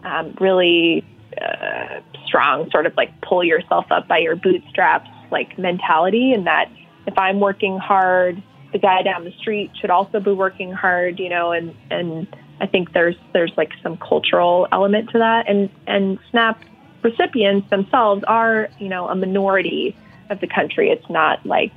um, 0.03 0.35
really 0.39 1.05
uh, 1.41 2.01
strong 2.25 2.69
sort 2.71 2.85
of 2.85 2.95
like 2.97 3.09
pull 3.21 3.43
yourself 3.43 3.85
up 3.89 4.07
by 4.07 4.17
your 4.17 4.35
bootstraps 4.35 5.09
like 5.31 5.57
mentality, 5.57 6.33
and 6.33 6.45
that 6.45 6.69
if 7.07 7.17
I'm 7.17 7.39
working 7.39 7.77
hard, 7.77 8.41
the 8.73 8.79
guy 8.79 9.01
down 9.01 9.23
the 9.23 9.33
street 9.39 9.71
should 9.79 9.89
also 9.89 10.19
be 10.19 10.31
working 10.31 10.71
hard, 10.71 11.19
you 11.19 11.29
know. 11.29 11.51
And 11.51 11.73
and 11.89 12.27
I 12.59 12.67
think 12.67 12.93
there's 12.93 13.15
there's 13.33 13.53
like 13.55 13.71
some 13.81 13.97
cultural 13.97 14.67
element 14.71 15.09
to 15.11 15.19
that, 15.19 15.49
and 15.49 15.69
and 15.87 16.19
SNAP 16.31 16.59
recipients 17.05 17.69
themselves 17.69 18.23
are 18.27 18.69
you 18.79 18.89
know 18.89 19.07
a 19.07 19.15
minority 19.15 19.95
of 20.29 20.39
the 20.39 20.47
country. 20.47 20.89
It's 20.89 21.09
not 21.09 21.45
like 21.45 21.73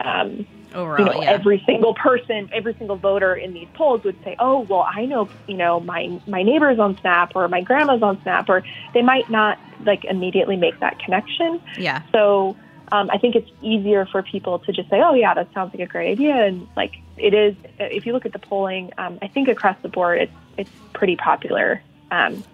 um, 0.00 0.46
overall, 0.72 1.06
you 1.06 1.12
know, 1.12 1.22
yeah. 1.22 1.32
every 1.32 1.62
single 1.66 1.94
person, 1.94 2.48
every 2.52 2.74
single 2.78 2.96
voter 2.96 3.34
in 3.34 3.52
these 3.52 3.68
polls 3.74 4.02
would 4.04 4.16
say, 4.24 4.36
"Oh, 4.38 4.60
well, 4.60 4.86
I 4.88 5.04
know, 5.04 5.28
you 5.46 5.56
know, 5.56 5.80
my 5.80 6.20
my 6.26 6.42
neighbor's 6.42 6.78
on 6.78 6.96
Snap 7.00 7.32
or 7.34 7.48
my 7.48 7.60
grandma's 7.60 8.02
on 8.02 8.22
Snap," 8.22 8.48
or 8.48 8.62
they 8.94 9.02
might 9.02 9.28
not 9.28 9.58
like 9.84 10.04
immediately 10.04 10.56
make 10.56 10.78
that 10.80 10.98
connection. 11.04 11.60
yeah. 11.76 12.02
So 12.12 12.56
um, 12.92 13.10
I 13.10 13.18
think 13.18 13.34
it's 13.34 13.50
easier 13.60 14.06
for 14.06 14.22
people 14.22 14.60
to 14.60 14.72
just 14.72 14.88
say, 14.88 15.00
"Oh, 15.04 15.14
yeah, 15.14 15.34
that 15.34 15.52
sounds 15.52 15.74
like 15.74 15.82
a 15.82 15.90
great 15.90 16.12
idea," 16.12 16.46
and 16.46 16.68
like 16.76 16.92
it 17.16 17.34
is. 17.34 17.56
If 17.78 18.06
you 18.06 18.12
look 18.12 18.26
at 18.26 18.32
the 18.32 18.38
polling, 18.38 18.92
um, 18.96 19.18
I 19.20 19.28
think 19.28 19.48
across 19.48 19.76
the 19.82 19.88
board, 19.88 20.20
it's 20.22 20.32
it's 20.56 20.70
pretty 20.94 21.16
popular 21.16 21.82
um, 22.12 22.44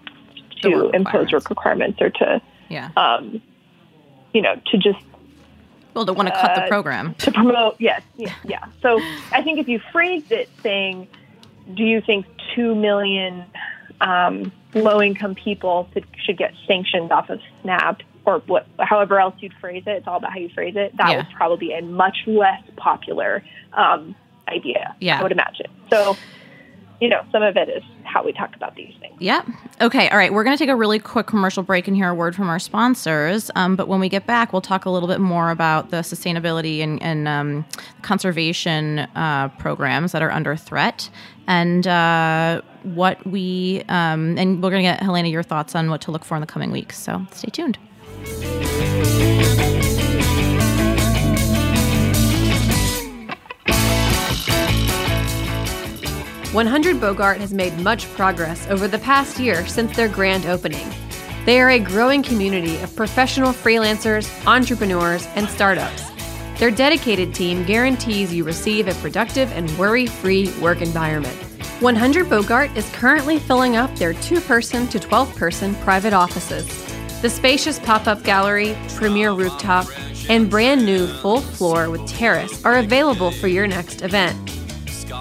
to 0.61 0.89
impose 0.91 1.31
work 1.31 1.49
requirements 1.49 2.01
or 2.01 2.09
to, 2.09 2.41
Yeah. 2.69 2.89
um, 2.97 3.41
you 4.33 4.41
know, 4.41 4.55
to 4.71 4.77
just 4.77 4.99
Well, 5.93 6.05
to 6.05 6.13
want 6.13 6.27
to 6.29 6.33
cut 6.33 6.55
the 6.55 6.63
uh, 6.63 6.67
program. 6.67 7.13
to 7.15 7.31
promote 7.31 7.75
yes 7.79 8.01
yeah, 8.15 8.33
yeah 8.45 8.65
so 8.81 8.99
i 9.31 9.41
think 9.43 9.59
if 9.59 9.67
you 9.67 9.79
phrased 9.91 10.31
it 10.31 10.47
saying 10.61 11.07
do 11.73 11.83
you 11.83 11.99
think 12.01 12.25
2 12.55 12.75
million 12.75 13.43
um, 14.01 14.51
low 14.73 15.01
income 15.01 15.35
people 15.35 15.89
should, 15.93 16.05
should 16.25 16.37
get 16.37 16.53
sanctioned 16.67 17.11
off 17.11 17.29
of 17.29 17.39
snap 17.61 18.01
or 18.25 18.39
what 18.45 18.65
however 18.79 19.19
else 19.19 19.33
you'd 19.39 19.53
phrase 19.59 19.83
it 19.87 19.91
it's 19.97 20.07
all 20.07 20.17
about 20.17 20.31
how 20.31 20.39
you 20.39 20.49
phrase 20.49 20.75
it 20.77 20.95
that 20.97 21.09
Yeah. 21.09 21.17
would 21.17 21.29
probably 21.35 21.57
be 21.67 21.73
a 21.73 21.81
much 21.81 22.17
less 22.27 22.61
popular 22.77 23.43
um, 23.73 24.15
idea 24.47 24.95
Yeah. 24.99 25.19
i 25.19 25.23
would 25.23 25.31
imagine 25.31 25.67
so 25.91 26.15
you 27.01 27.09
know 27.09 27.21
some 27.31 27.43
of 27.43 27.55
it 27.57 27.69
is 27.69 27.83
how 28.03 28.23
we 28.23 28.31
talk 28.31 28.55
about 28.55 28.75
these 28.75 28.93
things 28.99 29.09
Yep. 29.19 29.47
Okay. 29.81 30.09
All 30.09 30.17
right. 30.17 30.31
We're 30.31 30.45
going 30.45 30.55
to 30.55 30.61
take 30.61 30.69
a 30.69 30.75
really 30.75 30.97
quick 30.97 31.27
commercial 31.27 31.61
break 31.61 31.87
and 31.87 31.95
hear 31.95 32.09
a 32.09 32.15
word 32.15 32.35
from 32.35 32.49
our 32.49 32.59
sponsors. 32.59 33.51
Um, 33.55 33.75
but 33.75 33.87
when 33.87 33.99
we 33.99 34.07
get 34.07 34.25
back, 34.25 34.53
we'll 34.53 34.61
talk 34.61 34.85
a 34.85 34.89
little 34.89 35.09
bit 35.09 35.19
more 35.19 35.51
about 35.51 35.89
the 35.89 35.97
sustainability 35.97 36.79
and, 36.79 37.01
and 37.03 37.27
um, 37.27 37.65
conservation 38.01 38.99
uh, 39.15 39.49
programs 39.59 40.13
that 40.13 40.21
are 40.21 40.31
under 40.31 40.55
threat 40.55 41.09
and 41.47 41.85
uh, 41.85 42.61
what 42.83 43.25
we, 43.27 43.83
um, 43.89 44.37
and 44.37 44.63
we're 44.63 44.69
going 44.69 44.83
to 44.83 44.89
get 44.89 45.01
Helena 45.01 45.27
your 45.27 45.43
thoughts 45.43 45.75
on 45.75 45.89
what 45.89 45.99
to 46.01 46.11
look 46.11 46.23
for 46.23 46.35
in 46.35 46.41
the 46.41 46.47
coming 46.47 46.71
weeks. 46.71 46.97
So 46.97 47.25
stay 47.31 47.49
tuned. 47.49 47.77
100 56.51 56.99
Bogart 56.99 57.37
has 57.37 57.53
made 57.53 57.77
much 57.77 58.11
progress 58.15 58.67
over 58.71 58.87
the 58.87 58.97
past 58.97 59.39
year 59.39 59.67
since 59.67 59.95
their 59.95 60.09
grand 60.09 60.47
opening. 60.47 60.89
They 61.45 61.61
are 61.61 61.69
a 61.69 61.79
growing 61.79 62.23
community 62.23 62.77
of 62.77 62.95
professional 62.95 63.51
freelancers, 63.51 64.27
entrepreneurs, 64.47 65.27
and 65.35 65.47
startups. 65.47 66.09
Their 66.57 66.71
dedicated 66.71 67.35
team 67.35 67.63
guarantees 67.65 68.33
you 68.33 68.43
receive 68.43 68.87
a 68.87 68.95
productive 68.95 69.51
and 69.51 69.69
worry 69.77 70.07
free 70.07 70.51
work 70.59 70.81
environment. 70.81 71.35
100 71.81 72.27
Bogart 72.27 72.75
is 72.75 72.89
currently 72.93 73.37
filling 73.37 73.75
up 73.75 73.95
their 73.95 74.13
two 74.13 74.41
person 74.41 74.87
to 74.87 74.99
12 74.99 75.35
person 75.35 75.75
private 75.75 76.13
offices. 76.13 76.67
The 77.21 77.29
spacious 77.29 77.77
pop 77.77 78.07
up 78.07 78.23
gallery, 78.23 78.75
premier 78.95 79.33
rooftop, 79.33 79.85
and 80.29 80.49
brand 80.49 80.83
new 80.83 81.05
full 81.05 81.41
floor 81.41 81.91
with 81.91 82.07
terrace 82.07 82.65
are 82.65 82.79
available 82.79 83.29
for 83.29 83.47
your 83.47 83.67
next 83.67 84.01
event. 84.01 84.58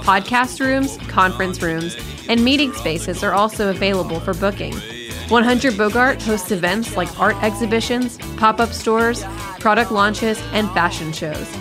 Podcast 0.08 0.58
rooms, 0.58 0.96
conference 1.08 1.60
rooms, 1.60 1.94
and 2.30 2.42
meeting 2.42 2.72
spaces 2.72 3.22
are 3.22 3.34
also 3.34 3.68
available 3.68 4.20
for 4.20 4.32
booking. 4.32 4.72
100 5.28 5.76
Bogart 5.76 6.22
hosts 6.22 6.50
events 6.50 6.96
like 6.96 7.20
art 7.20 7.36
exhibitions, 7.42 8.16
pop 8.38 8.58
up 8.58 8.70
stores, 8.70 9.22
product 9.60 9.92
launches, 9.92 10.40
and 10.54 10.66
fashion 10.70 11.12
shows. 11.12 11.54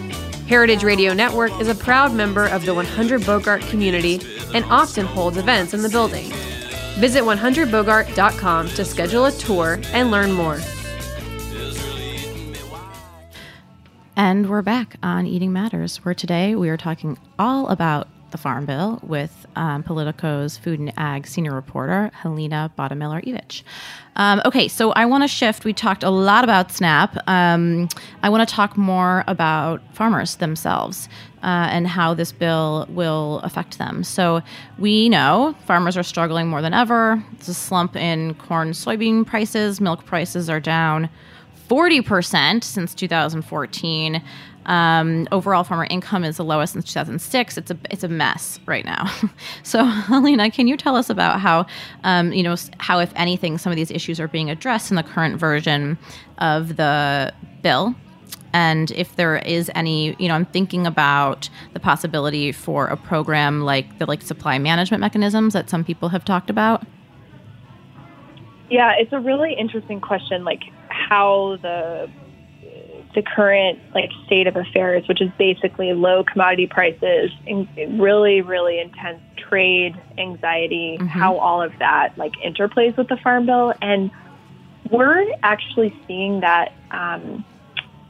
Heritage 0.48 0.86
Radio 0.86 1.12
Network 1.12 1.52
is 1.60 1.68
a 1.68 1.76
proud 1.76 2.14
member 2.14 2.46
of 2.46 2.66
the 2.66 2.74
100 2.74 3.26
Bogart 3.26 3.60
community 3.64 4.22
and 4.54 4.64
often 4.70 5.06
holds 5.06 5.36
events 5.36 5.74
in 5.74 5.82
the 5.82 5.90
building. 5.90 6.32
Visit 7.00 7.24
100bogart.com 7.24 8.70
to 8.70 8.86
schedule 8.86 9.26
a 9.26 9.32
tour 9.34 9.78
and 9.88 10.10
learn 10.10 10.32
more. 10.32 10.62
And 14.16 14.50
we're 14.50 14.62
back 14.62 14.96
on 15.04 15.26
Eating 15.26 15.52
Matters, 15.52 15.98
where 15.98 16.16
today 16.16 16.56
we 16.56 16.70
are 16.70 16.78
talking 16.78 17.18
all 17.38 17.68
about 17.68 18.08
the 18.32 18.38
Farm 18.38 18.66
Bill 18.66 19.00
with 19.04 19.46
um, 19.56 19.84
Politico's 19.84 20.58
Food 20.58 20.80
and 20.80 20.94
Ag 20.98 21.28
senior 21.28 21.54
reporter, 21.54 22.12
Helena 22.14 22.72
Bottemiller 22.78 23.24
Evich. 23.26 23.64
Um, 24.16 24.42
okay, 24.46 24.68
so 24.68 24.92
I 24.92 25.06
want 25.06 25.24
to 25.24 25.28
shift. 25.28 25.64
We 25.64 25.74
talked 25.74 26.04
a 26.04 26.10
lot 26.10 26.44
about 26.44 26.72
SNAP. 26.72 27.18
Um, 27.28 27.88
I 28.24 28.30
want 28.30 28.48
to 28.48 28.54
talk 28.54 28.76
more 28.76 29.24
about 29.28 29.82
farmers 29.94 30.36
themselves 30.36 31.08
uh, 31.44 31.70
and 31.72 31.88
how 31.88 32.14
this 32.14 32.32
bill 32.32 32.88
will 32.90 33.40
affect 33.40 33.78
them. 33.78 34.04
So 34.04 34.42
we 34.78 35.08
know 35.10 35.56
farmers 35.66 35.96
are 35.96 36.04
struggling 36.04 36.48
more 36.48 36.62
than 36.62 36.74
ever. 36.74 37.24
It's 37.34 37.48
a 37.48 37.54
slump 37.54 37.96
in 37.96 38.34
corn, 38.36 38.72
soybean 38.72 39.26
prices, 39.26 39.80
milk 39.80 40.06
prices 40.06 40.50
are 40.50 40.60
down. 40.60 41.10
40% 41.70 42.64
since 42.64 42.94
2014. 42.94 44.22
Um, 44.68 45.28
overall 45.32 45.64
farmer 45.64 45.88
income 45.90 46.24
is 46.24 46.38
the 46.38 46.44
lowest 46.44 46.74
since 46.74 46.86
2006. 46.86 47.58
It's 47.58 47.72
a 47.72 47.78
it's 47.90 48.04
a 48.04 48.08
mess 48.08 48.60
right 48.66 48.86
now. 48.86 49.12
so, 49.64 49.84
Helena, 49.86 50.52
can 50.52 50.68
you 50.68 50.78
tell 50.78 50.96
us 50.96 51.10
about 51.10 51.40
how 51.40 51.66
um, 52.04 52.32
you 52.34 52.44
know 52.44 52.56
how, 52.80 53.00
if 53.00 53.12
anything, 53.16 53.58
some 53.58 53.72
of 53.72 53.78
these 53.78 53.92
issues 53.92 54.20
are 54.20 54.28
being 54.28 54.50
addressed 54.50 54.92
in 54.92 54.96
the 54.96 55.04
current 55.04 55.40
version 55.40 55.98
of 56.38 56.76
the 56.76 57.34
bill? 57.64 57.96
And 58.54 58.92
if 58.92 59.16
there 59.16 59.38
is 59.38 59.70
any, 59.76 60.16
you 60.20 60.28
know, 60.28 60.34
I'm 60.34 60.46
thinking 60.46 60.88
about 60.88 61.50
the 61.74 61.80
possibility 61.80 62.52
for 62.52 62.88
a 62.88 62.98
program 62.98 63.62
like 63.62 64.00
the 64.00 64.06
like 64.06 64.22
supply 64.22 64.58
management 64.58 65.02
mechanisms 65.02 65.54
that 65.54 65.70
some 65.70 65.84
people 65.84 66.10
have 66.10 66.26
talked 66.26 66.50
about. 66.50 66.86
Yeah, 68.70 68.94
it's 68.98 69.14
a 69.14 69.20
really 69.20 69.54
interesting 69.54 70.02
question, 70.02 70.44
like 70.44 70.64
how 70.90 71.58
the 71.62 72.10
the 73.16 73.22
current 73.22 73.80
like 73.94 74.10
state 74.26 74.48
of 74.48 74.56
affairs, 74.56 75.08
which 75.08 75.22
is 75.22 75.30
basically 75.38 75.94
low 75.94 76.24
commodity 76.24 76.68
prices, 76.68 77.32
and 77.46 77.68
really, 78.00 78.42
really 78.42 78.80
intense 78.80 79.22
trade 79.38 79.96
anxiety, 80.18 80.98
how 81.08 81.38
all 81.38 81.62
of 81.62 81.72
that 81.80 82.18
like 82.18 82.34
interplays 82.46 82.96
with 82.98 83.08
the 83.08 83.18
farm 83.18 83.46
bill, 83.46 83.74
and 83.82 84.12
we're 84.92 85.26
actually 85.44 85.94
seeing 86.08 86.42
that 86.42 86.74
um, 86.92 87.44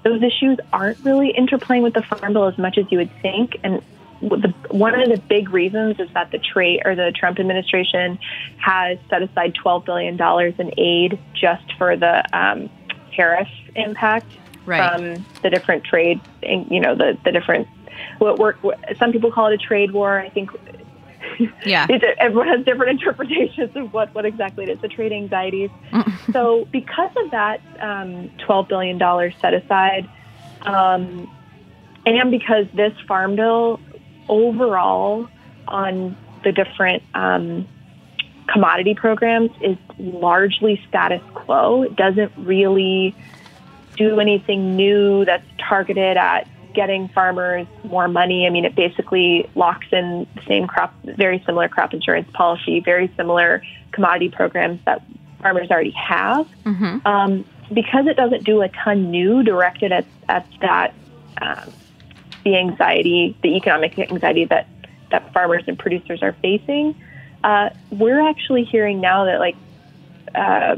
those 0.03 0.21
issues 0.21 0.57
aren't 0.73 1.03
really 1.03 1.33
interplaying 1.37 1.83
with 1.83 1.93
the 1.93 2.03
farm 2.03 2.33
bill 2.33 2.47
as 2.47 2.57
much 2.57 2.77
as 2.77 2.85
you 2.91 2.97
would 2.97 3.11
think, 3.21 3.57
and 3.63 3.81
the, 4.21 4.53
one 4.71 4.99
of 4.99 5.09
the 5.09 5.21
big 5.29 5.49
reasons 5.51 5.99
is 5.99 6.09
that 6.13 6.31
the 6.31 6.39
trade 6.39 6.81
or 6.85 6.95
the 6.95 7.13
Trump 7.15 7.39
administration 7.39 8.17
has 8.57 8.97
set 9.09 9.21
aside 9.21 9.53
$12 9.63 9.85
billion 9.85 10.19
in 10.59 10.79
aid 10.79 11.19
just 11.33 11.71
for 11.77 11.95
the 11.95 12.23
um, 12.37 12.69
tariff 13.15 13.47
impact 13.75 14.31
Right. 14.67 14.91
from 14.91 15.25
the 15.41 15.49
different 15.49 15.85
trade, 15.85 16.19
you 16.43 16.79
know, 16.81 16.93
the, 16.93 17.17
the 17.23 17.31
different, 17.31 17.67
what 18.19 18.37
work, 18.37 18.57
some 18.99 19.11
people 19.11 19.31
call 19.31 19.47
it 19.47 19.53
a 19.53 19.57
trade 19.57 19.91
war. 19.91 20.19
I 20.19 20.29
think 20.29 20.51
Yeah. 21.65 21.87
everyone 22.19 22.47
has 22.49 22.65
different 22.65 22.91
interpretations 22.99 23.75
of 23.75 23.93
what, 23.93 24.13
what 24.13 24.25
exactly 24.25 24.65
it 24.65 24.69
is, 24.69 24.79
the 24.81 24.89
trade 24.89 25.13
anxieties. 25.13 25.69
so, 26.33 26.67
because 26.71 27.11
of 27.23 27.31
that 27.31 27.61
um, 27.79 28.29
$12 28.39 28.67
billion 28.67 29.33
set 29.39 29.53
aside, 29.53 30.09
um, 30.63 31.29
and 32.05 32.29
because 32.31 32.65
this 32.73 32.93
farm 33.07 33.35
bill 33.35 33.79
overall 34.29 35.27
on 35.67 36.17
the 36.43 36.51
different 36.51 37.03
um, 37.13 37.67
commodity 38.47 38.95
programs 38.95 39.51
is 39.61 39.77
largely 39.99 40.81
status 40.87 41.21
quo, 41.33 41.83
it 41.83 41.95
doesn't 41.95 42.31
really 42.37 43.15
do 43.97 44.19
anything 44.19 44.75
new 44.75 45.25
that's 45.25 45.45
targeted 45.57 46.17
at 46.17 46.47
getting 46.73 47.07
farmers 47.09 47.65
more 47.83 48.07
money. 48.07 48.45
I 48.45 48.51
mean, 48.51 48.63
it 48.63 48.75
basically 48.75 49.49
locks 49.55 49.87
in 49.91 50.27
the 50.35 50.41
same 50.47 50.67
crop, 50.67 50.93
very 51.03 51.41
similar 51.45 51.67
crop 51.67 51.93
insurance 51.93 52.29
policy, 52.33 52.79
very 52.79 53.11
similar 53.17 53.63
commodity 53.91 54.29
programs 54.29 54.79
that 54.85 55.01
farmers 55.41 55.71
already 55.71 55.91
have. 55.91 56.47
Um, 57.05 57.45
because 57.73 58.05
it 58.07 58.15
doesn't 58.15 58.43
do 58.43 58.61
a 58.61 58.69
ton 58.69 59.09
new 59.11 59.43
directed 59.43 59.91
at, 59.91 60.05
at 60.29 60.47
that, 60.61 60.93
um, 61.41 61.73
the 62.45 62.55
anxiety, 62.55 63.35
the 63.41 63.55
economic 63.57 63.97
anxiety 63.97 64.45
that, 64.45 64.67
that 65.11 65.33
farmers 65.33 65.63
and 65.67 65.77
producers 65.77 66.21
are 66.21 66.33
facing, 66.41 66.95
uh, 67.43 67.69
we're 67.89 68.21
actually 68.21 68.63
hearing 68.63 69.01
now 69.01 69.25
that 69.25 69.39
like 69.39 69.55
uh, 70.35 70.75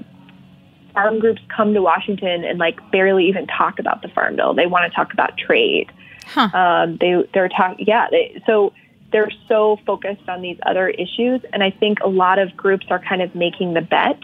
farm 0.94 1.20
groups 1.20 1.42
come 1.56 1.74
to 1.74 1.82
Washington 1.82 2.44
and 2.44 2.60
like 2.60 2.80
barely 2.92 3.28
even 3.28 3.48
talk 3.48 3.80
about 3.80 4.02
the 4.02 4.10
farm 4.10 4.36
bill. 4.36 4.54
They 4.54 4.68
want 4.68 4.92
to 4.92 4.96
talk 4.96 5.14
about 5.14 5.38
trade. 5.38 5.92
Um, 6.36 6.98
they 7.00 7.28
they're 7.34 7.50
talking, 7.50 7.86
yeah. 7.88 8.08
They, 8.12 8.42
so 8.46 8.74
they're 9.12 9.32
so 9.48 9.78
focused 9.86 10.28
on 10.28 10.42
these 10.42 10.58
other 10.66 10.90
issues, 10.90 11.42
and 11.52 11.64
I 11.64 11.72
think 11.72 12.00
a 12.02 12.08
lot 12.08 12.40
of 12.40 12.56
groups 12.56 12.86
are 12.90 13.00
kind 13.00 13.22
of 13.22 13.34
making 13.36 13.74
the 13.74 13.82
bet 13.82 14.20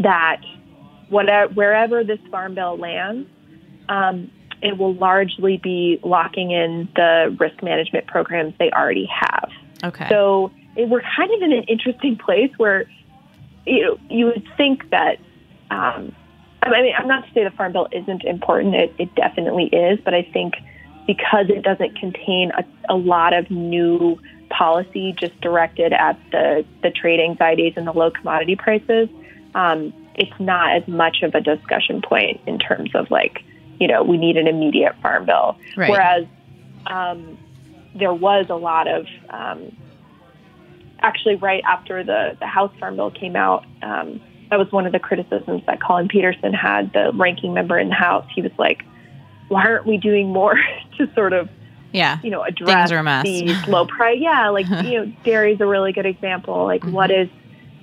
that 0.00 0.40
whatever 1.08 1.52
wherever 1.52 2.04
this 2.04 2.18
farm 2.30 2.54
bill 2.54 2.76
lands, 2.76 3.28
um, 3.88 4.30
it 4.62 4.78
will 4.78 4.94
largely 4.94 5.58
be 5.58 6.00
locking 6.02 6.50
in 6.50 6.88
the 6.96 7.36
risk 7.38 7.62
management 7.62 8.06
programs 8.06 8.54
they 8.58 8.70
already 8.70 9.06
have. 9.06 9.50
Okay. 9.84 10.08
So 10.08 10.50
it, 10.76 10.88
we're 10.88 11.02
kind 11.16 11.30
of 11.32 11.42
in 11.42 11.52
an 11.52 11.64
interesting 11.64 12.16
place 12.16 12.50
where 12.56 12.90
you 13.66 13.82
know 13.82 13.98
you 14.10 14.26
would 14.26 14.46
think 14.56 14.90
that. 14.90 15.18
Um, 15.70 16.14
I 16.62 16.82
mean, 16.82 16.94
I'm 16.96 17.06
not 17.06 17.26
to 17.26 17.34
say 17.34 17.44
the 17.44 17.50
farm 17.50 17.72
bill 17.72 17.88
isn't 17.92 18.24
important. 18.24 18.74
It, 18.74 18.94
it 18.98 19.14
definitely 19.14 19.66
is, 19.66 19.98
but 20.04 20.14
I 20.14 20.22
think 20.22 20.54
because 21.06 21.46
it 21.50 21.62
doesn't 21.62 21.98
contain 21.98 22.52
a, 22.52 22.64
a 22.88 22.96
lot 22.96 23.34
of 23.34 23.50
new 23.50 24.18
policy 24.50 25.14
just 25.18 25.38
directed 25.40 25.92
at 25.92 26.18
the 26.30 26.64
the 26.82 26.90
trade 26.90 27.20
anxieties 27.20 27.74
and 27.76 27.86
the 27.86 27.92
low 27.92 28.10
commodity 28.10 28.56
prices, 28.56 29.08
um, 29.54 29.92
it's 30.14 30.38
not 30.38 30.76
as 30.76 30.86
much 30.88 31.22
of 31.22 31.34
a 31.34 31.40
discussion 31.40 32.00
point 32.00 32.40
in 32.46 32.58
terms 32.58 32.94
of 32.94 33.10
like, 33.10 33.44
you 33.78 33.86
know, 33.86 34.02
we 34.02 34.16
need 34.16 34.36
an 34.36 34.46
immediate 34.46 34.94
farm 35.02 35.26
bill. 35.26 35.56
Right. 35.76 35.90
Whereas 35.90 36.26
um, 36.86 37.38
there 37.94 38.14
was 38.14 38.46
a 38.48 38.56
lot 38.56 38.88
of 38.88 39.06
um, 39.30 39.76
actually 41.00 41.36
right 41.36 41.62
after 41.68 42.02
the, 42.02 42.36
the 42.40 42.46
House 42.46 42.72
Farm 42.80 42.96
Bill 42.96 43.10
came 43.10 43.36
out. 43.36 43.64
Um, 43.82 44.20
that 44.54 44.58
was 44.60 44.70
one 44.70 44.86
of 44.86 44.92
the 44.92 45.00
criticisms 45.00 45.62
that 45.66 45.80
Collin 45.80 46.06
Peterson 46.06 46.52
had, 46.52 46.92
the 46.92 47.10
ranking 47.14 47.54
member 47.54 47.76
in 47.76 47.88
the 47.88 47.94
House. 47.94 48.24
He 48.32 48.40
was 48.40 48.52
like, 48.56 48.84
"Why 49.48 49.64
aren't 49.64 49.84
we 49.84 49.96
doing 49.96 50.32
more 50.32 50.54
to 50.96 51.12
sort 51.12 51.32
of, 51.32 51.48
yeah. 51.90 52.20
you 52.22 52.30
know, 52.30 52.44
address 52.44 52.92
are 52.92 52.98
a 52.98 53.02
mess. 53.02 53.24
these 53.24 53.66
low 53.66 53.84
price? 53.88 54.18
Yeah, 54.20 54.50
like 54.50 54.68
you 54.68 55.00
know, 55.00 55.12
dairy 55.24 55.54
is 55.54 55.60
a 55.60 55.66
really 55.66 55.90
good 55.90 56.06
example. 56.06 56.62
Like, 56.66 56.84
what 56.84 57.10
mm-hmm. 57.10 57.22
is, 57.22 57.28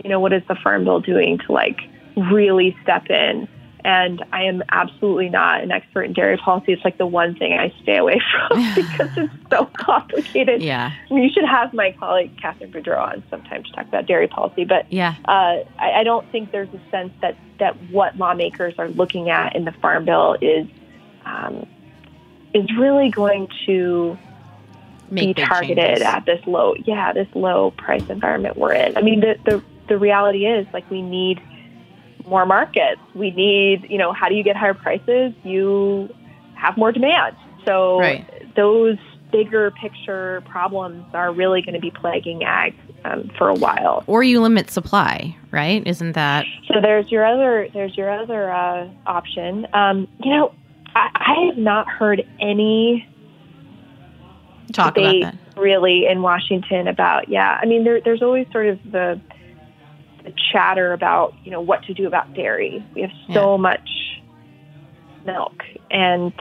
you 0.02 0.10
know, 0.10 0.22
what 0.22 0.32
is 0.32 0.44
the 0.48 0.56
Farm 0.56 0.86
Bill 0.86 1.02
doing 1.02 1.40
to 1.40 1.52
like 1.52 1.82
really 2.16 2.78
step 2.84 3.10
in? 3.10 3.50
And 3.84 4.24
I 4.32 4.44
am 4.44 4.64
absolutely 4.70 5.30
not 5.30 5.62
an 5.64 5.72
expert 5.72 6.04
in 6.04 6.14
dairy 6.14 6.38
policy. 6.38 6.74
It's 6.74 6.84
like 6.84 6.98
the 6.98 7.06
one 7.08 7.36
thing 7.36 7.54
I 7.54 7.74
stay 7.82 7.98
away 7.98 8.20
from 8.50 8.76
because 8.76 9.10
it's 9.18 9.34
so 9.50 9.66
complicated. 9.74 10.62
Yeah. 10.62 10.92
I 11.10 11.14
mean, 11.14 11.24
you 11.24 11.30
should 11.32 11.46
have 11.46 11.74
my 11.74 11.92
colleague 12.00 12.38
Catherine 12.42 12.72
Boudreau 12.72 13.00
on 13.00 13.24
sometime 13.30 13.64
to 13.64 13.72
talk 13.72 13.88
about 13.88 14.06
dairy 14.06 14.28
policy. 14.28 14.66
But 14.66 14.92
Yeah. 14.92 15.16
uh, 15.26 15.64
I, 15.80 15.92
I 16.00 16.04
don't 16.04 16.30
think 16.32 16.52
there's 16.52 16.70
a 16.74 16.92
sense 16.92 17.12
that 17.22 17.36
that 17.60 17.76
what 17.92 18.18
lawmakers 18.18 18.74
are 18.78 18.88
looking 18.90 19.30
at 19.30 19.56
in 19.56 19.66
the 19.66 19.72
farm 19.72 20.06
bill 20.06 20.36
is 20.42 20.68
um, 21.26 21.66
is 22.54 22.66
really 22.78 23.10
going 23.10 23.48
to 23.66 24.18
Make 25.10 25.36
be 25.36 25.44
targeted 25.44 25.78
changes. 25.78 26.04
at 26.04 26.26
this 26.26 26.46
low, 26.48 26.74
yeah, 26.86 27.14
this 27.14 27.28
low 27.36 27.72
price 27.72 28.08
environment 28.10 28.58
we're 28.58 28.74
in. 28.74 28.98
I 28.98 29.02
mean, 29.02 29.20
the 29.20 29.38
the 29.46 29.64
the 29.90 29.98
reality 29.98 30.46
is 30.46 30.66
like 30.74 30.90
we 30.90 31.02
need 31.02 31.42
more 32.28 32.46
markets. 32.46 33.02
We 33.16 33.32
need, 33.32 33.88
you 33.90 33.98
know, 33.98 34.14
how 34.14 34.30
do 34.30 34.36
you 34.36 34.44
get 34.44 34.56
higher 34.56 34.74
prices? 34.74 35.34
You 35.44 36.14
have 36.56 36.78
more 36.78 36.92
demand. 36.92 37.36
So 37.66 38.00
Right. 38.00 38.26
those 38.56 38.98
bigger 39.32 39.72
picture 39.72 40.42
problems 40.50 41.06
are 41.14 41.32
really 41.32 41.62
going 41.62 41.74
to 41.76 41.80
be 41.80 41.92
plaguing 41.92 42.44
ag 42.44 42.76
um, 43.06 43.32
for 43.38 43.48
a 43.50 43.54
while. 43.56 44.04
Or 44.08 44.24
you 44.24 44.42
limit 44.42 44.70
supply, 44.70 45.36
right? 45.52 45.86
Isn't 45.88 46.14
that 46.14 46.46
So 46.68 46.82
there's 46.82 47.10
your 47.12 47.26
other 47.26 47.68
there's 47.74 47.96
your 47.96 48.10
other 48.12 48.52
uh, 48.52 48.90
option. 49.06 49.68
Um, 49.74 50.08
you 50.24 50.32
know, 50.32 50.54
I, 50.96 51.10
I 51.14 51.46
have 51.48 51.58
not 51.58 51.88
heard 51.88 52.28
any 52.40 53.08
talk 54.74 54.98
about 54.98 55.16
that? 55.22 55.36
really 55.58 56.06
in 56.08 56.22
Washington 56.22 56.88
about 56.88 57.30
yeah. 57.30 57.60
I 57.62 57.66
mean, 57.66 57.84
there, 57.84 58.02
there's 58.02 58.22
always 58.22 58.48
sort 58.52 58.68
of 58.68 58.80
the, 58.92 59.20
the 60.24 60.34
chatter 60.52 60.94
about 60.94 61.34
you 61.44 61.52
know 61.52 61.62
what 61.62 61.84
to 61.84 61.94
do 61.94 62.08
about 62.08 62.34
dairy. 62.34 62.84
We 62.96 63.02
have 63.02 63.12
so 63.34 63.52
Yeah. 63.56 63.58
much 63.62 63.90
milk, 65.26 65.64
and 65.90 66.34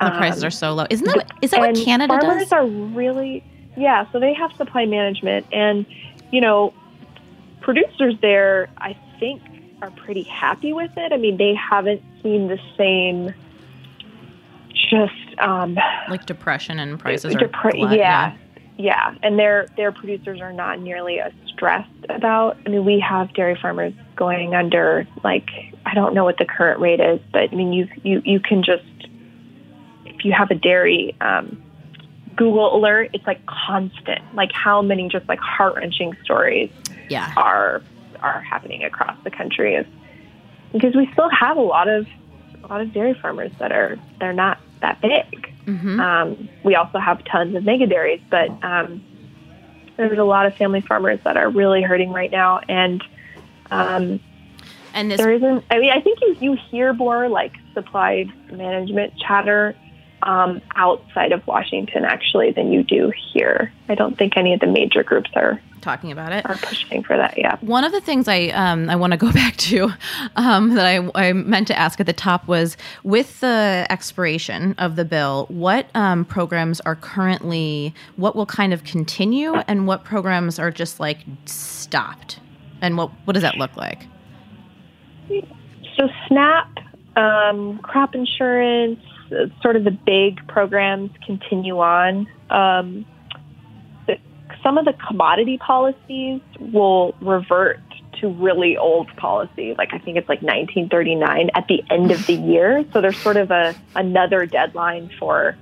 The 0.00 0.10
prices 0.10 0.42
um, 0.42 0.46
are 0.48 0.50
so 0.50 0.74
low. 0.74 0.86
Isn't 0.90 1.06
that 1.06 1.30
is 1.42 1.50
that 1.50 1.60
what 1.60 1.68
and 1.70 1.78
Canada 1.78 2.18
farmers 2.20 2.44
does? 2.44 2.52
are 2.52 2.66
really 2.66 3.44
yeah 3.76 4.10
so 4.10 4.18
they 4.18 4.34
have 4.34 4.50
supply 4.56 4.84
management 4.86 5.46
and 5.52 5.86
you 6.32 6.40
know 6.40 6.74
producers 7.60 8.14
there 8.22 8.68
i 8.78 8.96
think 9.20 9.40
are 9.82 9.90
pretty 9.92 10.22
happy 10.24 10.72
with 10.72 10.90
it 10.96 11.12
i 11.12 11.16
mean 11.16 11.36
they 11.36 11.54
haven't 11.54 12.02
seen 12.22 12.48
the 12.48 12.58
same 12.76 13.32
just 14.90 15.12
um 15.40 15.76
like 16.08 16.26
depression 16.26 16.80
and 16.80 16.98
prices 16.98 17.34
are 17.34 17.38
depre- 17.38 17.72
glut- 17.72 17.96
yeah 17.96 18.36
yeah 18.78 19.14
and 19.22 19.38
their 19.38 19.66
their 19.76 19.92
producers 19.92 20.40
are 20.40 20.52
not 20.52 20.80
nearly 20.80 21.20
as 21.20 21.32
stressed 21.58 21.90
about 22.08 22.56
i 22.64 22.68
mean 22.68 22.84
we 22.84 23.00
have 23.00 23.34
dairy 23.34 23.58
farmers 23.60 23.92
going 24.14 24.54
under 24.54 25.06
like 25.24 25.48
i 25.84 25.92
don't 25.92 26.14
know 26.14 26.24
what 26.24 26.38
the 26.38 26.44
current 26.44 26.80
rate 26.80 27.00
is 27.00 27.20
but 27.32 27.52
i 27.52 27.54
mean 27.54 27.72
you 27.72 27.88
you 28.04 28.22
you 28.24 28.38
can 28.38 28.62
just 28.62 28.84
if 30.04 30.24
you 30.24 30.32
have 30.32 30.50
a 30.50 30.54
dairy 30.54 31.14
um, 31.20 31.62
Google 32.38 32.76
alert, 32.76 33.10
it's 33.12 33.26
like 33.26 33.44
constant. 33.46 34.22
Like 34.34 34.52
how 34.52 34.80
many 34.80 35.08
just 35.08 35.28
like 35.28 35.40
heart 35.40 35.74
wrenching 35.74 36.16
stories 36.22 36.70
yeah. 37.10 37.32
are 37.36 37.82
are 38.20 38.40
happening 38.40 38.84
across 38.84 39.16
the 39.24 39.30
country 39.30 39.74
is 39.74 39.86
because 40.72 40.94
we 40.94 41.08
still 41.12 41.28
have 41.30 41.56
a 41.56 41.62
lot 41.62 41.88
of 41.88 42.06
a 42.62 42.66
lot 42.68 42.80
of 42.80 42.92
dairy 42.92 43.14
farmers 43.14 43.50
that 43.58 43.72
are 43.72 43.98
they're 44.20 44.32
not 44.32 44.58
that 44.80 45.00
big. 45.00 45.52
Mhm. 45.66 46.00
Um, 46.00 46.48
we 46.62 46.76
also 46.76 46.98
have 46.98 47.24
tons 47.24 47.54
of 47.56 47.64
mega 47.64 47.86
dairies, 47.86 48.20
but 48.30 48.50
um, 48.62 49.04
there's 49.98 50.18
a 50.18 50.24
lot 50.24 50.46
of 50.46 50.54
family 50.54 50.80
farmers 50.80 51.18
that 51.24 51.36
are 51.36 51.50
really 51.50 51.82
hurting 51.82 52.10
right 52.10 52.30
now, 52.30 52.60
and 52.68 53.02
um, 53.70 54.20
And 54.94 55.10
this 55.10 55.18
there 55.18 55.32
isn't. 55.32 55.64
I 55.70 55.78
mean, 55.78 55.90
I 55.90 56.00
think 56.00 56.20
you 56.22 56.36
you 56.40 56.58
hear 56.70 56.94
more 56.94 57.28
like 57.28 57.56
supply 57.74 58.26
management 58.50 59.18
chatter 59.18 59.76
um, 60.22 60.62
outside 60.74 61.32
of 61.32 61.46
Washington 61.46 62.04
actually 62.04 62.52
than 62.52 62.72
you 62.72 62.82
do 62.82 63.12
here. 63.32 63.72
I 63.88 63.94
don't 63.94 64.16
think 64.16 64.36
any 64.36 64.54
of 64.54 64.60
the 64.60 64.66
major 64.66 65.02
groups 65.02 65.30
are 65.34 65.60
talking 65.78 66.12
about 66.12 66.32
it. 66.32 66.44
are 66.46 66.56
pushing 66.56 67.02
for 67.02 67.16
that. 67.16 67.36
Yeah. 67.36 67.56
One 67.60 67.84
of 67.84 67.92
the 67.92 68.00
things 68.00 68.28
I 68.28 68.48
um, 68.48 68.88
I 68.90 68.96
want 68.96 69.12
to 69.12 69.16
go 69.16 69.32
back 69.44 69.56
to 69.56 69.92
um, 70.36 70.74
that 70.74 70.86
I, 70.86 71.10
I 71.14 71.32
meant 71.32 71.66
to 71.68 71.78
ask 71.78 72.00
at 72.00 72.06
the 72.06 72.12
top 72.12 72.46
was 72.46 72.76
with 73.04 73.40
the 73.40 73.86
expiration 73.90 74.74
of 74.78 74.96
the 74.96 75.04
bill, 75.04 75.46
what 75.48 75.88
um, 75.94 76.24
programs 76.24 76.80
are 76.80 76.96
currently 76.96 77.94
what 78.16 78.36
will 78.36 78.46
kind 78.46 78.72
of 78.72 78.84
continue, 78.84 79.54
and 79.54 79.86
what 79.86 80.04
programs 80.04 80.58
are 80.58 80.70
just 80.70 81.00
like 81.00 81.18
stopped, 81.46 82.40
and 82.80 82.96
what 82.96 83.10
what 83.24 83.34
does 83.34 83.42
that 83.42 83.56
look 83.56 83.76
like? 83.76 84.06
So 85.28 86.08
SNAP, 86.28 86.78
um, 87.16 87.78
crop 87.78 88.14
insurance, 88.14 89.00
uh, 89.32 89.46
sort 89.60 89.76
of 89.76 89.84
the 89.84 89.90
big 89.90 90.46
programs 90.48 91.10
continue 91.26 91.78
on. 91.78 92.26
Um, 92.50 93.04
some 94.62 94.78
of 94.78 94.84
the 94.84 94.94
commodity 94.94 95.58
policies 95.58 96.40
will 96.58 97.14
revert 97.20 97.80
to 98.20 98.28
really 98.28 98.76
old 98.76 99.08
policy. 99.16 99.74
Like 99.76 99.92
I 99.92 99.98
think 99.98 100.16
it's 100.16 100.28
like 100.28 100.42
1939 100.42 101.50
at 101.54 101.66
the 101.68 101.82
end 101.90 102.10
of 102.10 102.26
the 102.26 102.34
year. 102.34 102.84
So 102.92 103.00
there's 103.00 103.16
sort 103.18 103.36
of 103.36 103.50
a 103.50 103.74
another 103.94 104.46
deadline 104.46 105.10
for 105.18 105.56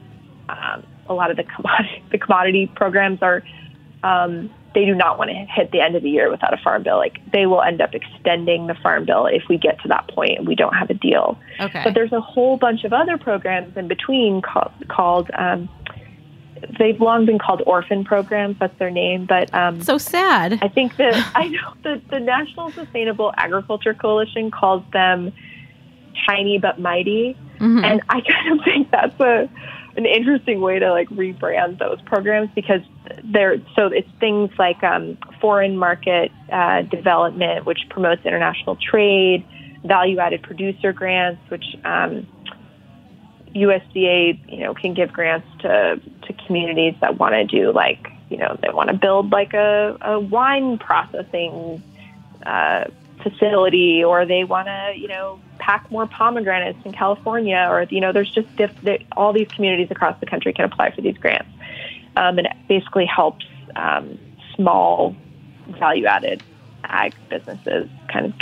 um, 0.49 0.85
a 1.09 1.15
lot 1.15 1.31
of 1.31 1.37
the 1.37 1.45
commodity 1.45 2.03
the 2.11 2.19
commodity 2.19 2.71
programs 2.75 3.23
are. 3.23 3.43
Um, 4.03 4.51
they 4.75 4.85
do 4.85 4.95
not 4.95 5.17
want 5.17 5.31
to 5.31 5.35
hit 5.35 5.71
the 5.73 5.81
end 5.81 5.97
of 5.97 6.03
the 6.03 6.11
year 6.11 6.31
without 6.31 6.53
a 6.53 6.59
farm 6.59 6.83
bill. 6.83 6.99
Like 6.99 7.19
they 7.33 7.47
will 7.47 7.63
end 7.63 7.81
up 7.81 7.95
extending 7.95 8.67
the 8.67 8.75
farm 8.75 9.07
bill 9.07 9.25
if 9.25 9.43
we 9.49 9.57
get 9.57 9.81
to 9.81 9.89
that 9.89 10.07
point 10.09 10.39
and 10.39 10.47
we 10.47 10.55
don't 10.55 10.75
have 10.75 10.91
a 10.91 10.95
deal. 10.95 11.39
Okay. 11.59 11.81
But 11.83 11.95
there's 11.95 12.13
a 12.13 12.21
whole 12.21 12.59
bunch 12.59 12.85
of 12.85 12.93
other 12.93 13.17
programs 13.17 13.75
in 13.75 13.89
between 13.89 14.43
called, 14.43 14.73
called 14.89 15.31
um, 15.33 15.71
they've 16.79 17.01
long 17.01 17.27
been 17.27 17.39
called 17.39 17.63
orphan 17.67 18.05
programs. 18.05 18.57
That's 18.59 18.77
their 18.79 18.91
name. 18.91 19.27
But 19.27 19.53
um, 19.55 19.81
so 19.83 19.99
sad. 19.99 20.59
I 20.63 20.69
think 20.69 20.97
that 20.97 21.15
I 21.35 21.49
know 21.49 21.75
the, 21.83 22.01
the 22.11 22.21
National 22.21 22.71
Sustainable 22.71 23.33
Agriculture 23.37 23.95
Coalition 23.95 24.51
calls 24.51 24.83
them 24.93 25.33
tiny 26.27 26.59
but 26.59 26.79
mighty, 26.81 27.37
Mhm. 27.61 27.85
and 27.85 28.03
I 28.09 28.21
kind 28.21 28.59
of 28.59 28.65
think 28.65 28.91
that's 28.91 29.19
a 29.21 29.49
an 29.97 30.05
interesting 30.05 30.61
way 30.61 30.79
to 30.79 30.91
like 30.91 31.09
rebrand 31.09 31.79
those 31.79 31.99
programs 32.03 32.51
because 32.55 32.83
they're 33.25 33.57
so 33.75 33.87
it's 33.87 34.09
things 34.21 34.51
like 34.59 34.83
um, 34.83 35.17
foreign 35.41 35.77
market 35.77 36.31
uh, 36.53 36.83
development, 36.83 37.65
which 37.65 37.81
promotes 37.89 38.25
international 38.27 38.77
trade, 38.77 39.43
value 39.85 40.19
added 40.19 40.43
producer 40.43 40.93
grants, 40.93 41.41
which 41.49 41.65
um, 41.85 42.27
USDA 43.57 44.51
you 44.51 44.61
know 44.61 44.75
can 44.75 44.95
give 44.95 45.13
grants 45.13 45.49
to 45.63 46.01
to 46.23 46.33
communities 46.47 46.95
that 47.01 47.19
want 47.19 47.35
to 47.35 47.45
do 47.45 47.73
like 47.73 48.09
you 48.29 48.37
know 48.37 48.59
they 48.63 48.69
want 48.71 48.91
to 48.91 48.97
build 48.97 49.33
like 49.33 49.55
a, 49.55 49.97
a 50.01 50.21
wine 50.21 50.79
processing 50.79 51.83
uh, 52.45 52.85
facility 53.23 54.05
or 54.05 54.27
they 54.27 54.45
want 54.45 54.69
to 54.69 54.93
you 54.97 55.09
know 55.09 55.41
pack 55.59 55.91
more 55.91 56.07
pomegranates 56.07 56.79
in 56.85 56.93
California 56.93 57.67
or 57.71 57.85
you 57.85 58.01
know 58.01 58.13
there's 58.13 58.31
just 58.31 58.55
diff- 58.57 59.03
all 59.17 59.33
these 59.33 59.49
communities 59.49 59.91
across 59.91 60.19
the 60.21 60.27
country 60.27 60.53
can 60.53 60.65
apply 60.65 60.91
for 60.91 61.01
these 61.01 61.17
grants. 61.17 61.49
Um, 62.17 62.39
and 62.39 62.47
it 62.47 62.57
basically 62.69 63.05
helps 63.05 63.45
um, 63.75 64.19
small 64.55 65.15
value 65.79 66.07
added 66.07 66.43
ag 66.85 67.15
businesses 67.29 67.91
kind 68.13 68.27
of 68.27 68.33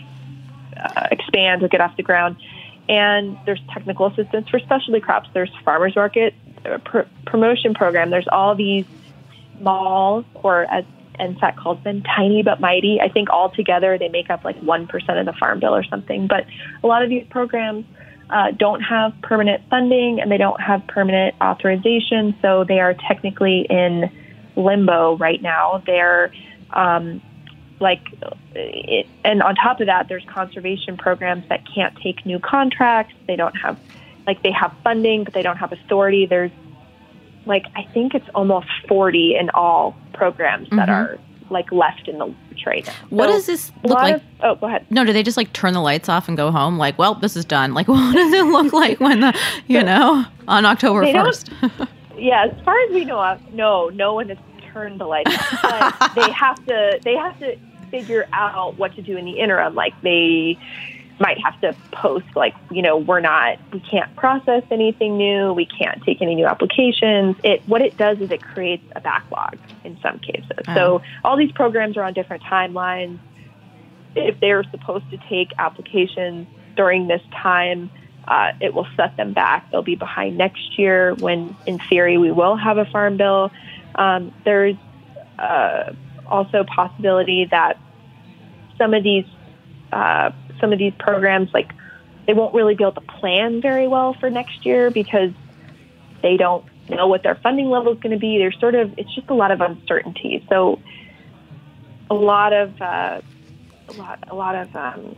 uh, 0.76 1.08
expand 1.10 1.62
or 1.62 1.68
get 1.68 1.80
off 1.80 1.96
the 1.96 2.02
ground 2.02 2.36
and 2.88 3.38
there's 3.46 3.60
technical 3.72 4.06
assistance 4.06 4.48
for 4.48 4.58
specialty 4.58 5.00
crops 5.00 5.28
there's 5.34 5.50
farmers 5.64 5.94
market 5.96 6.34
uh, 6.64 6.78
pr- 6.78 7.08
promotion 7.26 7.74
program 7.74 8.10
there's 8.10 8.28
all 8.30 8.54
these 8.54 8.86
small 9.58 10.24
or 10.34 10.64
as 10.70 10.84
NSAC 11.18 11.56
calls 11.56 11.82
them 11.84 12.02
tiny 12.02 12.42
but 12.42 12.60
mighty. 12.60 13.00
I 13.00 13.08
think 13.08 13.30
all 13.30 13.50
together 13.50 13.96
they 13.98 14.08
make 14.08 14.30
up 14.30 14.44
like 14.44 14.60
1% 14.60 15.20
of 15.20 15.26
the 15.26 15.32
farm 15.32 15.60
bill 15.60 15.74
or 15.74 15.84
something. 15.84 16.26
But 16.26 16.46
a 16.82 16.86
lot 16.86 17.02
of 17.02 17.08
these 17.08 17.26
programs 17.28 17.84
uh, 18.30 18.50
don't 18.52 18.80
have 18.80 19.12
permanent 19.22 19.62
funding 19.68 20.20
and 20.20 20.30
they 20.30 20.38
don't 20.38 20.60
have 20.60 20.86
permanent 20.86 21.34
authorization. 21.40 22.34
So 22.42 22.64
they 22.64 22.80
are 22.80 22.94
technically 22.94 23.66
in 23.68 24.10
limbo 24.56 25.16
right 25.16 25.40
now. 25.40 25.82
They're 25.86 26.32
um, 26.70 27.22
like, 27.80 28.00
it, 28.54 29.06
and 29.24 29.42
on 29.42 29.54
top 29.56 29.80
of 29.80 29.86
that, 29.86 30.08
there's 30.08 30.24
conservation 30.26 30.96
programs 30.96 31.48
that 31.48 31.62
can't 31.74 31.94
take 32.02 32.24
new 32.24 32.38
contracts. 32.38 33.14
They 33.26 33.36
don't 33.36 33.56
have, 33.56 33.78
like, 34.26 34.42
they 34.42 34.52
have 34.52 34.72
funding, 34.84 35.24
but 35.24 35.34
they 35.34 35.42
don't 35.42 35.56
have 35.56 35.72
authority. 35.72 36.26
There's 36.26 36.50
like 37.46 37.66
I 37.76 37.82
think 37.92 38.14
it's 38.14 38.28
almost 38.34 38.68
40 38.88 39.36
in 39.36 39.50
all 39.50 39.94
programs 40.14 40.66
that 40.70 40.88
Mhm. 40.88 40.92
are 40.92 41.18
like 41.50 41.70
left 41.70 42.08
in 42.08 42.16
the 42.16 42.24
lurch 42.24 42.64
right 42.66 42.86
now. 42.86 42.92
What 43.10 43.26
So 43.28 43.32
does 43.34 43.46
this 43.46 43.72
look 43.82 43.98
like? 43.98 44.14
Of, 44.14 44.22
oh, 44.40 44.54
go 44.54 44.66
ahead. 44.66 44.86
No, 44.88 45.04
do 45.04 45.12
they 45.12 45.22
just 45.22 45.36
like 45.36 45.52
turn 45.52 45.74
the 45.74 45.82
lights 45.82 46.08
off 46.08 46.26
and 46.26 46.38
go 46.38 46.50
home? 46.50 46.78
Like, 46.78 46.98
well, 46.98 47.14
this 47.16 47.36
is 47.36 47.44
done. 47.44 47.74
Like, 47.74 47.86
what 47.88 48.14
does 48.14 48.32
it 48.32 48.46
look 48.46 48.72
like 48.72 48.98
when 48.98 49.20
the, 49.20 49.38
you 49.66 49.82
know, 49.82 50.24
on 50.48 50.64
October 50.64 51.04
first? 51.12 51.50
Yeah, 52.16 52.46
as 52.46 52.64
far 52.64 52.74
as 52.86 52.90
we 52.92 53.04
know, 53.04 53.18
uh, 53.18 53.36
no, 53.52 53.88
no 53.90 54.14
one 54.14 54.28
has 54.28 54.38
turned 54.74 55.00
the 55.00 55.06
lights. 55.06 55.30
But 55.62 56.12
they 56.14 56.30
have 56.44 56.64
to. 56.66 57.00
They 57.02 57.14
have 57.14 57.38
to 57.38 57.56
figure 57.90 58.26
out 58.32 58.76
what 58.76 58.94
to 58.96 59.02
do 59.02 59.16
in 59.16 59.24
the 59.24 59.38
interim. 59.38 59.74
Like 59.74 59.98
they 60.02 60.58
might 61.20 61.38
have 61.42 61.60
to 61.60 61.72
post 61.92 62.26
like 62.34 62.54
you 62.70 62.82
know 62.82 62.96
we're 62.96 63.20
not 63.20 63.58
we 63.72 63.80
can't 63.80 64.14
process 64.16 64.64
anything 64.70 65.16
new 65.16 65.52
we 65.52 65.64
can't 65.64 66.02
take 66.02 66.20
any 66.20 66.34
new 66.34 66.46
applications 66.46 67.36
it 67.44 67.62
what 67.68 67.80
it 67.80 67.96
does 67.96 68.18
is 68.20 68.30
it 68.30 68.42
creates 68.42 68.84
a 68.96 69.00
backlog 69.00 69.56
in 69.84 69.96
some 70.02 70.18
cases 70.18 70.50
so 70.74 71.00
all 71.22 71.36
these 71.36 71.52
programs 71.52 71.96
are 71.96 72.02
on 72.02 72.12
different 72.12 72.42
timelines 72.42 73.18
if 74.16 74.38
they're 74.40 74.64
supposed 74.64 75.08
to 75.10 75.16
take 75.28 75.50
applications 75.58 76.48
during 76.76 77.06
this 77.06 77.22
time 77.30 77.90
uh, 78.26 78.52
it 78.60 78.74
will 78.74 78.86
set 78.96 79.16
them 79.16 79.32
back 79.32 79.70
they'll 79.70 79.82
be 79.82 79.94
behind 79.94 80.36
next 80.36 80.78
year 80.78 81.14
when 81.14 81.56
in 81.66 81.78
theory 81.78 82.18
we 82.18 82.32
will 82.32 82.56
have 82.56 82.76
a 82.76 82.86
farm 82.86 83.16
bill 83.16 83.52
um, 83.94 84.34
there's 84.44 84.76
uh, 85.38 85.92
also 86.26 86.64
possibility 86.64 87.46
that 87.50 87.78
some 88.78 88.94
of 88.94 89.02
these 89.02 89.26
uh, 89.92 90.30
some 90.60 90.72
of 90.72 90.78
these 90.78 90.92
programs 90.98 91.50
like 91.52 91.72
they 92.26 92.32
won't 92.32 92.54
really 92.54 92.74
be 92.74 92.84
able 92.84 92.92
to 92.92 93.00
plan 93.00 93.60
very 93.60 93.86
well 93.86 94.14
for 94.14 94.30
next 94.30 94.64
year 94.64 94.90
because 94.90 95.30
they 96.22 96.36
don't 96.36 96.64
know 96.88 97.06
what 97.06 97.22
their 97.22 97.34
funding 97.36 97.70
level 97.70 97.92
is 97.92 97.98
going 98.00 98.12
to 98.12 98.18
be. 98.18 98.38
There's 98.38 98.58
sort 98.58 98.74
of 98.74 98.94
it's 98.98 99.14
just 99.14 99.28
a 99.28 99.34
lot 99.34 99.50
of 99.50 99.60
uncertainty. 99.60 100.44
So 100.48 100.80
a 102.10 102.14
lot 102.14 102.52
of 102.52 102.80
uh, 102.80 103.20
a 103.88 103.92
lot 103.92 104.18
a 104.28 104.34
lot 104.34 104.54
of 104.54 104.74
um, 104.74 105.16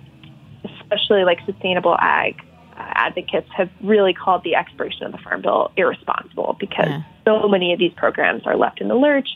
especially 0.65 1.25
like 1.25 1.39
sustainable 1.47 1.97
ag 1.99 2.41
advocates 2.79 3.49
have 3.57 3.71
really 3.83 4.13
called 4.13 4.43
the 4.45 4.55
expiration 4.55 5.05
of 5.05 5.13
the 5.13 5.19
farm 5.19 5.43
bill 5.43 5.71
irresponsible 5.77 6.57
because 6.59 6.89
Yeah. 6.89 7.03
so 7.25 7.49
many 7.49 7.73
of 7.73 7.79
these 7.79 7.93
programs 7.95 8.47
are 8.47 8.57
left 8.57 8.81
in 8.81 8.89
the 8.89 8.95
lurch. 8.95 9.29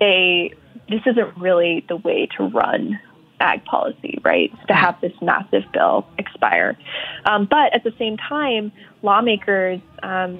They 0.00 0.54
this 0.88 1.02
isn't 1.06 1.36
really 1.36 1.84
the 1.88 1.96
way 1.96 2.26
to 2.36 2.44
run 2.44 2.98
ag 3.40 3.64
policy, 3.64 4.18
right? 4.24 4.52
To 4.68 4.74
have 4.74 5.00
this 5.00 5.12
massive 5.20 5.64
bill 5.72 6.06
expire. 6.18 6.76
Um, 7.24 7.46
but 7.46 7.74
at 7.74 7.84
the 7.84 7.92
same 7.98 8.16
time, 8.16 8.72
lawmakers 9.02 9.80
um, 10.02 10.38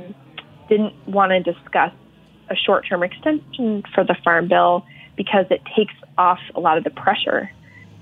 didn't 0.69 0.95
want 1.07 1.31
to 1.31 1.43
discuss 1.43 1.93
a 2.51 2.57
short 2.57 2.87
term 2.89 3.03
extension 3.03 3.83
for 3.95 4.05
the 4.05 4.17
farm 4.25 4.49
bill 4.49 4.85
because 5.17 5.47
it 5.51 5.63
takes 5.77 5.95
off 6.19 6.41
a 6.55 6.61
lot 6.61 6.79
of 6.79 6.85
the 6.85 6.91
pressure 6.91 7.51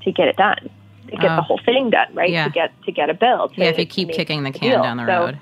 to 0.03 0.13
get 0.13 0.29
it 0.29 0.37
done, 0.37 0.71
to 1.11 1.17
get 1.17 1.31
Oh. 1.31 1.37
the 1.37 1.43
whole 1.43 1.61
thing 1.65 1.91
done, 1.91 2.09
right? 2.15 2.31
Yeah. 2.31 2.45
To 2.45 2.51
get 2.51 2.73
to 2.85 2.93
get 2.93 3.11
a 3.11 3.15
bill. 3.15 3.49
To, 3.49 3.55
yeah, 3.61 3.69
if 3.69 3.79
you 3.79 3.87
keep 3.87 4.11
kicking 4.11 4.43
the 4.43 4.51
can 4.51 4.83
down 4.83 4.97
the 4.97 5.05
road. 5.05 5.39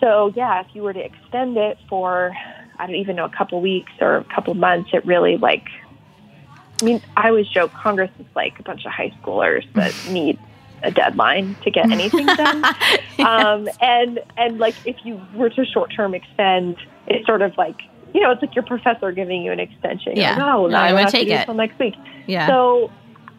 so 0.00 0.32
yeah, 0.36 0.60
if 0.60 0.66
you 0.74 0.82
were 0.82 0.92
to 0.92 1.04
extend 1.04 1.56
it 1.56 1.78
for 1.88 2.32
I 2.78 2.86
don't 2.86 2.96
even 2.96 3.16
know 3.16 3.24
a 3.24 3.30
couple 3.30 3.60
weeks 3.60 3.92
or 4.00 4.16
a 4.16 4.24
couple 4.24 4.54
months, 4.54 4.90
it 4.92 5.04
really 5.06 5.36
like. 5.38 5.64
I 6.82 6.84
mean, 6.84 7.00
I 7.16 7.28
always 7.28 7.48
joke 7.48 7.72
Congress 7.72 8.10
is 8.18 8.26
like 8.34 8.58
a 8.58 8.62
bunch 8.62 8.84
of 8.84 8.92
high 8.92 9.10
schoolers 9.22 9.64
that 9.74 9.94
need 10.10 10.38
a 10.82 10.90
deadline 10.90 11.56
to 11.64 11.70
get 11.70 11.90
anything 11.90 12.26
done. 12.26 12.64
um, 13.20 13.68
and 13.80 14.20
and 14.36 14.58
like 14.58 14.74
if 14.84 14.96
you 15.04 15.20
were 15.34 15.48
to 15.50 15.64
short 15.64 15.90
term 15.94 16.14
extend, 16.14 16.76
it's 17.06 17.26
sort 17.26 17.40
of 17.40 17.56
like 17.56 17.80
you 18.12 18.20
know 18.20 18.30
it's 18.30 18.42
like 18.42 18.54
your 18.54 18.64
professor 18.64 19.10
giving 19.12 19.42
you 19.42 19.52
an 19.52 19.60
extension. 19.60 20.16
Yeah. 20.16 20.32
like, 20.36 20.42
oh, 20.54 20.66
No, 20.66 20.76
I'm 20.76 20.96
have 20.96 21.06
to 21.06 21.12
take 21.12 21.28
it. 21.28 21.32
until 21.32 21.54
next 21.54 21.78
week. 21.78 21.94
Yeah. 22.26 22.46
So 22.46 22.90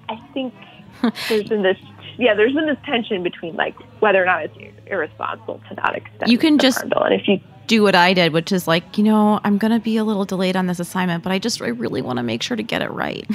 I 0.10 0.16
think 0.34 0.54
there's 1.30 1.48
been 1.48 1.64
this 1.64 1.78
yeah, 2.18 2.34
there's 2.34 2.54
been 2.54 2.66
this 2.66 2.78
tension 2.84 3.22
between 3.24 3.56
like 3.56 3.76
whether 4.02 4.22
or 4.22 4.26
not 4.26 4.44
it's 4.44 4.58
irresponsible 4.88 5.62
to 5.70 5.76
not 5.76 5.96
extend. 5.96 6.32
You 6.32 6.38
can 6.38 6.58
just- 6.58 6.88
bill, 6.90 7.04
and 7.04 7.14
if 7.14 7.28
you 7.28 7.40
do 7.68 7.84
what 7.84 7.96
I 7.96 8.14
did, 8.14 8.34
which 8.34 8.52
is 8.52 8.68
like, 8.68 8.98
you 8.98 9.04
know, 9.04 9.40
I'm 9.44 9.58
going 9.58 9.74
to 9.74 9.80
be 9.80 9.98
a 9.98 10.04
little 10.04 10.26
delayed 10.26 10.56
on 10.56 10.68
this 10.68 10.80
assignment, 10.80 11.24
but 11.24 11.32
I 11.32 11.40
just, 11.40 11.62
I 11.62 11.68
really 11.68 12.02
want 12.02 12.18
to 12.18 12.24
make 12.24 12.42
sure 12.42 12.56
to 12.58 12.64
get 12.64 12.82
it 12.82 12.90
right. 12.92 13.26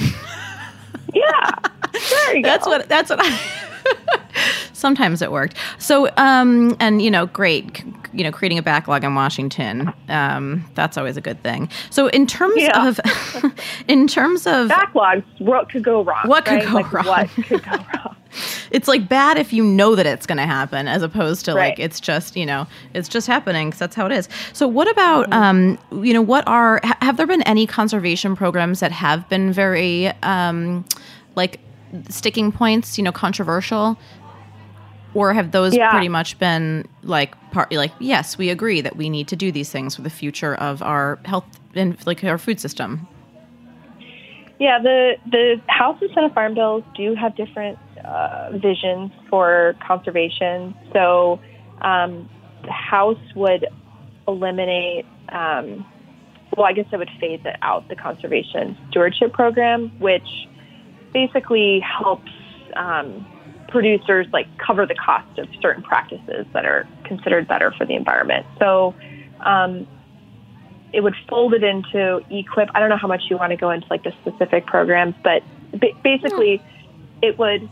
yeah, 1.15 1.51
there 1.93 2.37
you 2.37 2.43
that's 2.43 2.67
what, 2.67 2.89
that's 2.89 3.11
what 3.11 3.19
I, 3.23 3.39
sometimes 4.83 5.23
it 5.23 5.33
worked. 5.33 5.57
So, 5.79 6.11
um, 6.19 6.77
and 6.81 7.01
you 7.01 7.11
know, 7.11 7.25
great, 7.27 7.79
c- 7.79 7.85
you 8.13 8.25
know, 8.25 8.31
creating 8.31 8.59
a 8.59 8.63
backlog 8.63 9.05
in 9.05 9.15
Washington. 9.15 9.91
Um, 10.11 10.67
that's 10.75 10.99
always 10.99 11.17
a 11.17 11.23
good 11.23 11.43
thing. 11.43 11.71
So 11.89 12.09
in 12.09 12.27
terms 12.27 12.57
Yeah. 12.61 12.87
of, 12.89 13.01
in 13.89 14.07
terms 14.09 14.47
of, 14.47 14.69
backlogs. 14.69 15.25
What 15.39 15.71
could 15.71 15.85
go 15.85 16.05
wrong? 16.05 16.21
What 16.27 16.45
could 16.45 16.57
right? 16.57 16.67
go 16.67 16.75
Like, 16.75 16.93
wrong? 16.93 17.07
What 17.07 17.31
could 17.47 17.65
go 17.65 17.71
wrong? 17.71 18.17
it's 18.71 18.89
like 18.89 19.09
bad 19.09 19.37
if 19.37 19.53
you 19.53 19.63
know 19.63 19.95
that 19.95 20.07
it's 20.07 20.25
going 20.27 20.39
to 20.39 20.47
happen 20.47 20.89
as 20.89 21.03
opposed 21.03 21.45
to 21.45 21.53
like 21.55 21.79
it's 21.79 22.01
just 22.01 22.35
you 22.35 22.47
know 22.47 22.67
it's 22.95 23.07
just 23.07 23.27
happening 23.27 23.69
because 23.69 23.79
that's 23.79 23.95
how 23.95 24.07
it 24.07 24.13
is 24.13 24.27
so 24.55 24.67
what 24.67 24.91
about 24.91 25.31
um 25.35 25.79
you 26.03 26.15
know 26.15 26.23
what 26.23 26.43
are 26.49 26.81
ha- 26.83 26.97
have 27.03 27.19
there 27.19 27.27
been 27.27 27.43
any 27.43 27.67
conservation 27.67 28.35
programs 28.35 28.81
that 28.81 28.91
have 28.91 29.29
been 29.29 29.53
very 29.53 30.07
um 30.23 30.83
like 31.37 31.61
sticking 32.09 32.51
points 32.51 32.97
you 32.97 33.05
know 33.05 33.13
controversial 33.13 33.99
or 35.15 35.33
have 35.33 35.51
those 35.51 35.75
Yeah. 35.75 35.91
pretty 35.91 36.09
much 36.09 36.39
been 36.39 36.87
like 37.03 37.35
part 37.51 37.71
like 37.73 37.93
yes 37.99 38.39
we 38.39 38.51
agree 38.51 38.81
that 38.81 38.97
we 38.97 39.11
need 39.11 39.29
to 39.29 39.37
do 39.37 39.53
these 39.53 39.71
things 39.71 39.97
for 39.97 40.03
the 40.03 40.11
future 40.11 40.55
of 40.55 40.83
our 40.83 41.19
health 41.25 41.45
and 41.75 41.97
like 42.07 42.23
our 42.25 42.39
food 42.39 42.59
system 42.61 43.07
Yeah, 44.59 44.79
the 44.81 45.15
the 45.31 45.61
House 45.69 45.99
and 46.01 46.11
Senate 46.15 46.33
farm 46.35 46.55
bills 46.55 46.85
do 46.95 47.17
have 47.17 47.35
different 47.35 47.79
uh, 48.05 48.51
visions 48.53 49.11
for 49.29 49.75
conservation. 49.85 50.73
So 50.93 51.41
um, 51.81 52.29
the 52.63 52.71
House 52.71 53.19
would 53.35 53.67
eliminate. 54.29 55.05
Um, 55.31 55.85
well, 56.57 56.67
I 56.67 56.75
guess 56.75 56.87
it 56.93 56.97
would 56.97 57.11
phase 57.19 57.41
it 57.45 57.57
out 57.63 57.89
the 57.89 57.97
conservation 57.97 58.77
stewardship 58.91 59.33
program, 59.33 59.91
which 59.99 60.29
basically 61.13 61.81
helps 61.81 62.31
um, 62.77 63.27
producers 63.73 64.27
like 64.33 64.47
cover 64.59 64.87
the 64.87 64.95
cost 64.95 65.39
of 65.39 65.49
certain 65.61 65.83
practices 65.83 66.47
that 66.53 66.65
are 66.65 66.87
considered 67.05 67.49
better 67.49 67.73
for 67.77 67.85
the 67.85 67.95
environment. 67.95 68.47
So 68.59 68.95
um, 69.41 69.87
it 70.93 71.01
would 71.01 71.17
fold 71.29 71.55
it 71.55 71.65
into 71.65 72.21
EQIP. 72.31 72.69
I 72.75 72.81
don't 72.81 72.89
know 72.91 72.97
how 72.97 73.09
much 73.09 73.23
you 73.31 73.37
want 73.37 73.51
to 73.51 73.57
go 73.57 73.71
into 73.71 73.87
like 73.91 74.05
the 74.05 74.13
specific 74.21 74.67
programs, 74.67 75.15
but 75.25 75.43
ba- 75.73 75.99
basically 76.05 76.63
it 77.23 77.39
would 77.39 77.69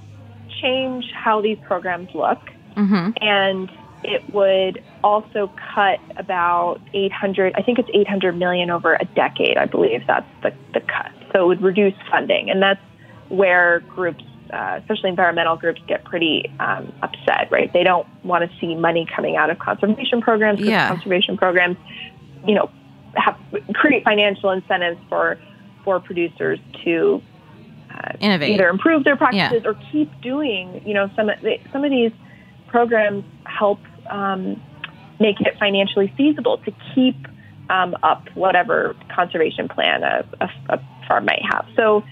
change 0.60 1.04
how 1.12 1.40
these 1.40 1.58
programs 1.66 2.08
look 2.14 2.40
Mm-hmm. 2.76 3.10
and 3.20 3.70
it 4.04 4.32
would 4.32 4.82
also 5.02 5.50
cut 5.74 5.98
about 6.16 6.80
800 6.94 7.54
i 7.56 7.62
think 7.62 7.78
it's 7.78 7.90
800 7.92 8.36
million 8.36 8.70
over 8.70 8.94
a 8.94 9.04
decade 9.16 9.56
i 9.56 9.66
believe 9.66 10.02
that's 10.06 10.28
the, 10.42 10.52
the 10.72 10.80
cut 10.80 11.10
so 11.32 11.44
it 11.44 11.46
would 11.46 11.62
reduce 11.62 11.94
funding 12.10 12.48
and 12.48 12.62
that's 12.62 12.80
where 13.28 13.80
groups 13.80 14.24
uh, 14.52 14.78
especially 14.80 15.10
environmental 15.10 15.56
groups 15.56 15.80
get 15.86 16.04
pretty 16.04 16.50
um, 16.60 16.92
upset 17.02 17.48
right 17.50 17.72
they 17.72 17.82
don't 17.82 18.06
want 18.24 18.48
to 18.48 18.58
see 18.58 18.74
money 18.74 19.06
coming 19.14 19.36
out 19.36 19.50
of 19.50 19.58
conservation 19.58 20.20
programs 20.20 20.60
Yeah. 20.60 20.88
conservation 20.88 21.36
programs 21.36 21.76
you 22.46 22.54
know 22.54 22.70
have 23.16 23.36
create 23.74 24.04
financial 24.04 24.50
incentives 24.50 25.00
for 25.08 25.38
for 25.84 26.00
producers 26.00 26.58
to 26.84 27.22
uh, 27.92 28.12
Innovate. 28.20 28.50
either 28.50 28.68
improve 28.68 29.04
their 29.04 29.16
practices 29.16 29.62
or 29.64 29.74
keep 29.90 30.08
doing 30.20 30.82
you 30.84 30.94
know 30.94 31.10
some 31.16 31.28
of 31.28 31.40
the, 31.40 31.58
some 31.72 31.84
of 31.84 31.90
these 31.90 32.12
programs 32.68 33.24
help 33.44 33.80
um, 34.10 34.60
make 35.18 35.40
it 35.40 35.56
financially 35.58 36.12
feasible 36.16 36.58
to 36.58 36.72
keep 36.94 37.16
um, 37.68 37.96
up 38.02 38.28
whatever 38.34 38.96
conservation 39.14 39.68
plan 39.68 40.02
a, 40.02 40.24
a, 40.40 40.50
a 40.74 40.80
farm 41.06 41.24
might 41.24 41.42
have. 41.52 41.66
So 41.76 42.02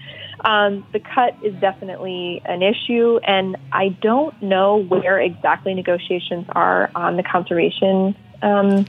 um, 0.41 0.85
the 0.93 0.99
cut 0.99 1.35
is 1.43 1.53
definitely 1.59 2.41
an 2.45 2.61
issue, 2.61 3.19
and 3.23 3.57
I 3.71 3.89
don't 3.89 4.41
know 4.41 4.77
where 4.77 5.19
exactly 5.19 5.73
negotiations 5.73 6.45
are 6.49 6.91
on 6.95 7.17
the 7.17 7.23
conservation 7.23 8.15
um, 8.41 8.85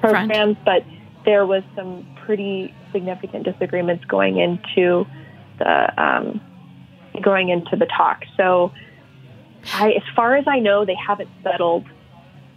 programs, 0.00 0.56
but 0.64 0.84
there 1.24 1.46
was 1.46 1.62
some 1.74 2.06
pretty 2.24 2.74
significant 2.92 3.44
disagreements 3.44 4.04
going 4.04 4.38
into 4.38 5.06
the 5.58 6.02
um, 6.02 6.40
going 7.22 7.48
into 7.48 7.76
the 7.76 7.86
talk. 7.86 8.24
So, 8.36 8.72
I, 9.72 9.92
as 9.92 10.02
far 10.14 10.36
as 10.36 10.44
I 10.46 10.58
know, 10.58 10.84
they 10.84 10.94
haven't 10.94 11.30
settled 11.42 11.86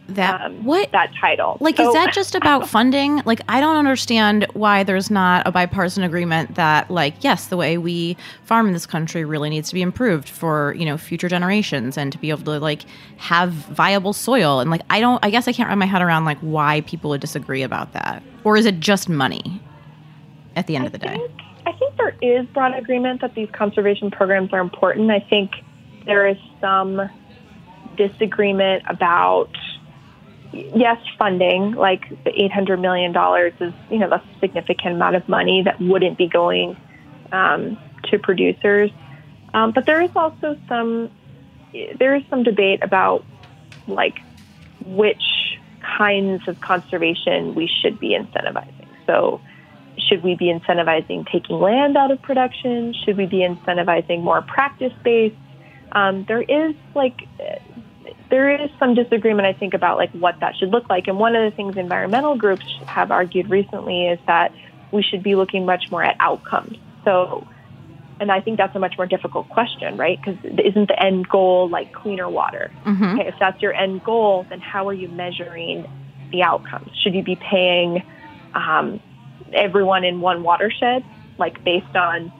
That 0.09 0.41
um, 0.41 0.63
what 0.65 0.91
that 0.91 1.11
title. 1.19 1.57
Like, 1.59 1.77
So- 1.77 1.87
is 1.87 1.93
that 1.93 2.13
just 2.13 2.35
about 2.35 2.67
funding? 2.77 3.21
Like, 3.25 3.41
I 3.47 3.61
don't 3.61 3.77
understand 3.77 4.45
why 4.53 4.83
there's 4.83 5.09
not 5.09 5.47
a 5.47 5.51
bipartisan 5.51 6.03
agreement 6.03 6.55
that, 6.55 6.91
like, 6.91 7.23
yes, 7.23 7.47
the 7.47 7.57
way 7.57 7.77
we 7.77 8.17
farm 8.43 8.67
in 8.67 8.73
this 8.73 8.85
country 8.85 9.23
really 9.23 9.49
needs 9.49 9.69
to 9.69 9.73
be 9.73 9.81
improved 9.81 10.27
for, 10.27 10.73
you 10.77 10.85
know, 10.85 10.97
future 10.97 11.29
generations 11.29 11.97
and 11.97 12.11
to 12.11 12.17
be 12.17 12.29
able 12.29 12.43
to, 12.43 12.59
like, 12.59 12.81
have 13.17 13.51
viable 13.51 14.13
soil. 14.13 14.59
And, 14.59 14.69
like, 14.69 14.81
I 14.89 14.99
don't, 14.99 15.23
I 15.23 15.29
guess 15.29 15.47
I 15.47 15.53
can't 15.53 15.69
wrap 15.69 15.77
my 15.77 15.85
head 15.85 16.01
around, 16.01 16.25
like, 16.25 16.39
why 16.39 16.81
people 16.81 17.09
would 17.11 17.21
disagree 17.21 17.63
about 17.63 17.93
that. 17.93 18.21
Or 18.43 18.57
is 18.57 18.65
it 18.65 18.79
just 18.79 19.07
money 19.07 19.61
at 20.55 20.67
the 20.67 20.75
end 20.75 20.85
of 20.85 20.91
the 20.91 20.97
day? 20.97 21.15
think, 21.15 21.31
I 21.65 21.71
think 21.73 21.95
there 21.95 22.15
is 22.21 22.45
broad 22.47 22.75
agreement 22.75 23.21
that 23.21 23.35
these 23.35 23.49
conservation 23.51 24.11
programs 24.11 24.51
are 24.51 24.59
important. 24.59 25.09
I 25.11 25.19
think 25.19 25.51
there 26.05 26.27
is 26.27 26.37
some 26.59 27.09
disagreement 27.95 28.83
about 28.87 29.49
yes, 30.51 30.97
funding 31.17 31.73
like 31.73 32.09
the 32.23 32.31
eight 32.41 32.51
hundred 32.51 32.79
million 32.79 33.11
dollars 33.11 33.53
is 33.59 33.73
you 33.89 33.97
know 33.97 34.09
that's 34.09 34.25
a 34.25 34.39
significant 34.39 34.95
amount 34.95 35.15
of 35.15 35.27
money 35.29 35.63
that 35.63 35.79
wouldn't 35.79 36.17
be 36.17 36.27
going 36.27 36.75
um, 37.31 37.77
to 38.05 38.19
producers. 38.19 38.91
Um, 39.53 39.71
but 39.71 39.85
there 39.85 40.01
is 40.01 40.11
also 40.15 40.57
some 40.67 41.09
there 41.99 42.15
is 42.15 42.23
some 42.29 42.43
debate 42.43 42.83
about 42.83 43.23
like 43.87 44.19
which 44.85 45.23
kinds 45.97 46.47
of 46.47 46.59
conservation 46.61 47.55
we 47.55 47.69
should 47.81 47.99
be 47.99 48.17
incentivizing. 48.17 48.87
So 49.05 49.41
should 49.97 50.23
we 50.23 50.35
be 50.35 50.45
incentivizing 50.45 51.29
taking 51.31 51.59
land 51.59 51.97
out 51.97 52.11
of 52.11 52.21
production? 52.21 52.93
Should 53.05 53.17
we 53.17 53.25
be 53.25 53.39
incentivizing 53.39 54.21
more 54.21 54.41
practice 54.41 54.93
based? 55.03 55.35
Um, 55.91 56.25
there 56.27 56.41
is 56.41 56.75
like 56.95 57.27
there 58.31 58.49
is 58.49 58.71
some 58.79 58.95
disagreement, 58.95 59.45
I 59.45 59.53
think, 59.53 59.75
about 59.75 59.97
like 59.97 60.11
what 60.11 60.39
that 60.39 60.55
should 60.57 60.69
look 60.69 60.89
like. 60.89 61.07
And 61.07 61.19
one 61.19 61.35
of 61.35 61.49
the 61.49 61.55
things 61.55 61.77
environmental 61.77 62.35
groups 62.35 62.65
have 62.87 63.11
argued 63.11 63.49
recently 63.49 64.07
is 64.07 64.19
that 64.25 64.51
we 64.91 65.03
should 65.03 65.21
be 65.21 65.35
looking 65.35 65.65
much 65.65 65.91
more 65.91 66.03
at 66.03 66.15
outcomes. 66.19 66.77
So, 67.05 67.45
and 68.19 68.31
I 68.31 68.39
think 68.39 68.57
that's 68.57 68.75
a 68.75 68.79
much 68.79 68.95
more 68.97 69.05
difficult 69.05 69.49
question, 69.49 69.97
right? 69.97 70.19
Because 70.19 70.43
isn't 70.43 70.87
the 70.87 71.03
end 71.03 71.27
goal 71.29 71.69
like 71.69 71.91
cleaner 71.93 72.29
water? 72.29 72.71
Mm-hmm. 72.85 73.19
Okay, 73.19 73.27
if 73.27 73.35
that's 73.39 73.61
your 73.61 73.73
end 73.73 74.03
goal, 74.03 74.45
then 74.49 74.59
how 74.59 74.87
are 74.87 74.93
you 74.93 75.09
measuring 75.09 75.85
the 76.31 76.43
outcomes? 76.43 76.89
Should 77.03 77.13
you 77.13 77.23
be 77.23 77.35
paying 77.35 78.03
um, 78.53 78.99
everyone 79.53 80.03
in 80.03 80.21
one 80.21 80.43
watershed, 80.43 81.03
like 81.37 81.63
based 81.63 81.95
on 81.95 82.31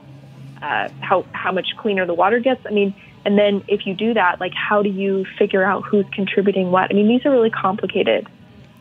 uh, 0.62 0.90
how 1.02 1.26
how 1.34 1.52
much 1.52 1.68
cleaner 1.78 2.06
the 2.06 2.14
water 2.14 2.40
gets? 2.40 2.66
I 2.66 2.72
mean, 2.72 2.96
and 3.26 3.38
then 3.38 3.64
if 3.68 3.86
you 3.86 3.94
do 3.94 4.14
that, 4.14 4.40
like 4.40 4.54
how 4.54 4.82
do 4.82 4.90
you 4.90 5.26
figure 5.38 5.64
out 5.64 5.84
who's 5.86 6.06
contributing 6.14 6.72
what? 6.72 6.90
I 6.90 6.94
mean, 6.94 7.08
these 7.08 7.26
are 7.26 7.32
really 7.32 7.50
complicated 7.52 8.28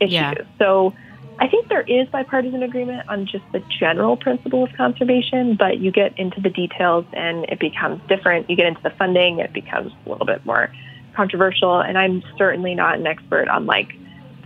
issues. 0.00 0.12
Yeah. 0.12 0.34
So 0.58 0.94
I 1.38 1.48
think 1.48 1.68
there 1.68 1.82
is 1.82 2.08
bipartisan 2.08 2.62
agreement 2.62 3.08
on 3.08 3.26
just 3.26 3.44
the 3.52 3.62
general 3.78 4.16
principle 4.16 4.64
of 4.64 4.72
conservation, 4.74 5.56
but 5.56 5.78
you 5.78 5.90
get 5.90 6.18
into 6.18 6.40
the 6.40 6.50
details 6.50 7.06
and 7.12 7.44
it 7.44 7.58
becomes 7.58 8.00
different. 8.08 8.48
You 8.50 8.56
get 8.56 8.66
into 8.66 8.82
the 8.82 8.90
funding, 8.90 9.38
it 9.38 9.52
becomes 9.52 9.92
a 10.04 10.10
little 10.10 10.26
bit 10.26 10.44
more 10.44 10.70
controversial. 11.14 11.80
And 11.80 11.96
I'm 11.96 12.22
certainly 12.36 12.74
not 12.74 12.98
an 12.98 13.06
expert 13.06 13.48
on 13.48 13.66
like 13.66 13.94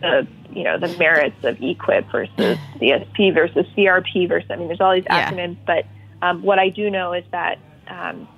the 0.00 0.26
you 0.52 0.62
know 0.62 0.78
the 0.78 0.88
merits 0.88 1.36
of 1.42 1.56
EQIP 1.56 2.10
versus 2.12 2.58
CSP 2.80 3.34
versus 3.34 3.66
CRP 3.76 4.28
versus. 4.28 4.50
I 4.50 4.56
mean, 4.56 4.68
there's 4.68 4.80
all 4.80 4.94
these 4.94 5.04
Yeah. 5.06 5.30
acronyms, 5.30 5.56
but 5.66 5.86
um, 6.22 6.42
what 6.42 6.58
I 6.58 6.68
do 6.68 6.90
know 6.90 7.12
is 7.12 7.24
that 7.32 7.58
um, 7.88 8.28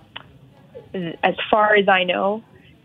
as 1.22 1.34
far 1.50 1.74
as 1.74 1.88
I 1.88 2.04
know, 2.04 2.42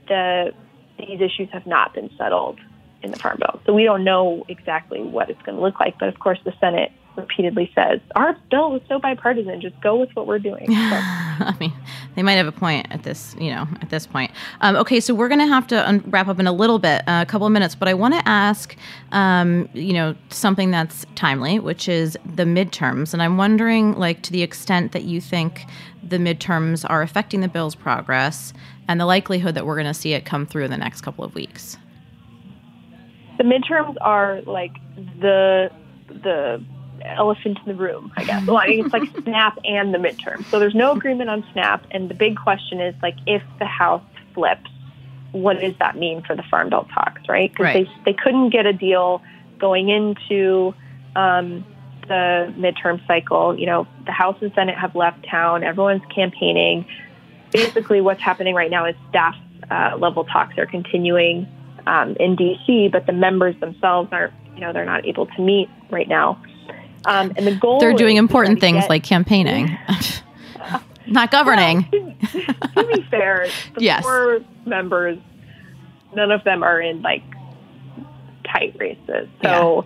the 0.08 0.54
these 0.98 1.22
issues 1.22 1.50
have 1.52 1.66
not 1.66 1.94
been 1.94 2.10
settled 2.18 2.60
in 3.02 3.12
the 3.12 3.18
Farm 3.18 3.38
Bill. 3.40 3.60
So 3.66 3.74
we 3.74 3.84
don't 3.84 4.04
know 4.04 4.46
exactly 4.48 5.02
what 5.02 5.30
it's 5.30 5.42
going 5.42 5.56
to 5.56 5.62
look 5.62 5.80
like. 5.80 5.98
But 6.00 6.10
of 6.10 6.20
course, 6.20 6.40
the 6.46 6.54
Senate 6.60 6.92
repeatedly 7.16 7.70
says 7.76 8.00
our 8.16 8.38
bill 8.50 8.76
is 8.76 8.82
so 8.88 9.00
bipartisan. 9.00 9.60
Just 9.62 9.80
go 9.82 9.98
with 9.98 10.10
what 10.16 10.28
we're 10.28 10.40
doing. 10.40 10.68
So, 11.42 11.48
I 11.48 11.56
mean, 11.60 11.74
they 12.16 12.22
might 12.22 12.34
have 12.34 12.46
a 12.46 12.52
point 12.52 12.88
at 12.92 13.04
this, 13.04 13.36
you 13.40 13.50
know, 13.50 13.68
at 13.82 13.90
this 13.90 14.06
point. 14.06 14.32
Um, 14.60 14.76
okay, 14.76 15.00
so 15.00 15.16
we're 15.16 15.28
going 15.28 15.40
to 15.40 15.48
have 15.48 15.66
to 15.68 15.88
un- 15.88 16.04
wrap 16.08 16.28
up 16.28 16.40
in 16.40 16.46
a 16.46 16.52
little 16.52 16.78
bit, 16.78 17.02
uh, 17.08 17.24
a 17.24 17.26
couple 17.26 17.48
of 17.48 17.54
minutes, 17.54 17.74
but 17.74 17.88
I 17.88 17.94
want 17.96 18.14
to 18.14 18.28
ask, 18.28 18.76
um, 19.12 19.68
you 19.74 19.94
know, 19.94 20.14
something 20.30 20.70
that's 20.70 21.06
timely, 21.16 21.58
which 21.58 21.90
is 21.90 22.18
the 22.36 22.44
midterms, 22.44 23.14
and 23.14 23.24
I'm 23.24 23.38
wondering, 23.38 23.94
like, 23.94 24.22
to 24.24 24.32
the 24.32 24.44
extent 24.44 24.92
that 24.92 25.04
you 25.04 25.20
think 25.20 25.66
the 26.12 26.18
midterms 26.18 26.86
are 26.88 27.02
affecting 27.02 27.42
the 27.42 27.48
bill's 27.48 27.74
progress, 27.76 28.54
and 28.88 29.00
the 29.02 29.06
likelihood 29.06 29.56
that 29.56 29.66
we're 29.66 29.76
going 29.76 29.88
to 29.88 29.94
see 29.94 30.14
it 30.14 30.24
come 30.26 30.46
through 30.46 30.66
in 30.66 30.72
the 30.72 30.78
next 30.78 31.02
couple 31.02 31.24
of 31.26 31.34
weeks. 31.34 31.78
the 33.38 33.44
midterms 33.44 33.96
are 34.02 34.42
like 34.42 34.74
the 35.20 35.72
the 36.10 36.64
elephant 37.04 37.58
in 37.60 37.66
the 37.66 37.74
room, 37.74 38.12
I 38.16 38.24
guess. 38.26 38.46
Well, 38.46 38.58
I 38.58 38.68
mean, 38.68 38.86
it's 38.86 38.94
like 38.94 39.10
SNAP 39.24 39.58
and 39.66 39.92
the 39.94 39.98
midterm. 39.98 40.46
So 40.52 40.60
there's 40.60 40.76
no 40.76 40.92
agreement 40.92 41.30
on 41.32 41.44
SNAP, 41.54 41.86
and 41.92 42.10
the 42.10 42.14
big 42.14 42.38
question 42.38 42.80
is 42.80 42.94
like 43.02 43.16
if 43.26 43.42
the 43.58 43.66
House 43.66 44.04
flips, 44.36 44.70
what 45.32 45.60
does 45.60 45.74
that 45.80 45.96
mean 45.98 46.22
for 46.22 46.36
the 46.36 46.44
Farm 46.44 46.70
Bill 46.70 46.88
talks, 46.94 47.22
right? 47.28 47.50
Because 47.52 47.64
Right. 47.64 47.88
they 48.06 48.12
they 48.12 48.18
couldn't 48.18 48.50
get 48.52 48.66
a 48.68 48.74
deal 48.74 49.22
going 49.58 49.90
into 49.90 50.76
um, 51.16 51.66
the 52.08 52.54
midterm 52.58 53.06
cycle. 53.08 53.58
You 53.58 53.66
know, 53.66 53.88
the 54.06 54.12
House 54.12 54.38
and 54.42 54.52
Senate 54.54 54.78
have 54.78 54.96
left 54.96 55.26
town. 55.30 55.64
Everyone's 55.64 56.04
campaigning. 56.14 56.86
Basically, 57.52 58.02
what's 58.02 58.22
happening 58.22 58.56
right 58.56 58.72
now 58.72 58.86
is 58.86 58.96
staff 59.10 59.36
uh, 59.70 59.96
level 59.98 60.24
talks 60.26 60.58
are 60.58 60.66
continuing 60.66 61.48
um, 61.88 62.16
in 62.20 62.36
DC, 62.36 62.92
but 62.92 63.06
the 63.06 63.14
members 63.14 63.60
themselves 63.60 64.10
aren't. 64.12 64.34
You 64.56 64.62
know, 64.62 64.74
they're 64.74 64.86
not 64.86 65.06
able 65.06 65.26
to 65.28 65.42
meet 65.42 65.70
right 65.90 66.08
now. 66.08 66.42
Um, 67.06 67.32
and 67.36 67.48
the 67.48 67.56
goal 67.56 67.80
They're 67.80 67.94
doing 67.94 68.18
important 68.18 68.60
things 68.60 68.82
get- 68.82 68.90
like 68.90 69.04
campaigning, 69.04 69.76
not 71.08 71.32
governing. 71.32 71.88
Well, 71.92 72.14
to, 72.32 72.54
to 72.76 72.88
be 72.94 73.02
fair, 73.10 73.48
the 73.76 73.82
Yes. 73.84 74.04
four 74.04 74.42
members, 74.66 75.18
none 76.16 76.32
of 76.32 76.44
them 76.44 76.64
are 76.64 76.80
in 76.80 77.02
like 77.02 77.24
tight 78.46 78.76
races. 78.78 79.28
So, 79.44 79.86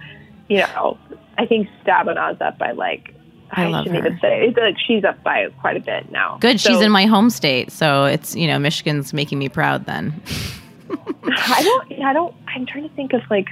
you 0.49 0.57
know, 0.57 0.97
I 1.37 1.45
think 1.45 1.67
Stabenow's 1.83 2.41
up 2.41 2.57
by 2.57 2.71
like 2.71 3.13
I 3.51 3.67
love 3.67 3.85
shouldn't 3.85 4.01
her. 4.01 4.07
even 4.07 4.19
say 4.19 4.47
it's 4.47 4.57
like 4.57 4.77
she's 4.79 5.03
up 5.03 5.21
by 5.23 5.49
quite 5.61 5.77
a 5.77 5.79
bit 5.79 6.11
now. 6.11 6.37
Good. 6.39 6.59
she's 6.59 6.81
in 6.81 6.91
my 6.91 7.05
home 7.05 7.29
state, 7.29 7.71
so 7.71 8.05
it's 8.05 8.35
you 8.35 8.47
know 8.47 8.59
Michigan's 8.59 9.13
making 9.13 9.39
me 9.39 9.49
proud. 9.49 9.85
Then 9.85 10.19
I 10.89 11.61
don't. 11.63 12.03
I 12.03 12.13
don't. 12.13 12.35
I'm 12.47 12.65
trying 12.65 12.87
to 12.87 12.95
think 12.95 13.13
of 13.13 13.21
like 13.29 13.49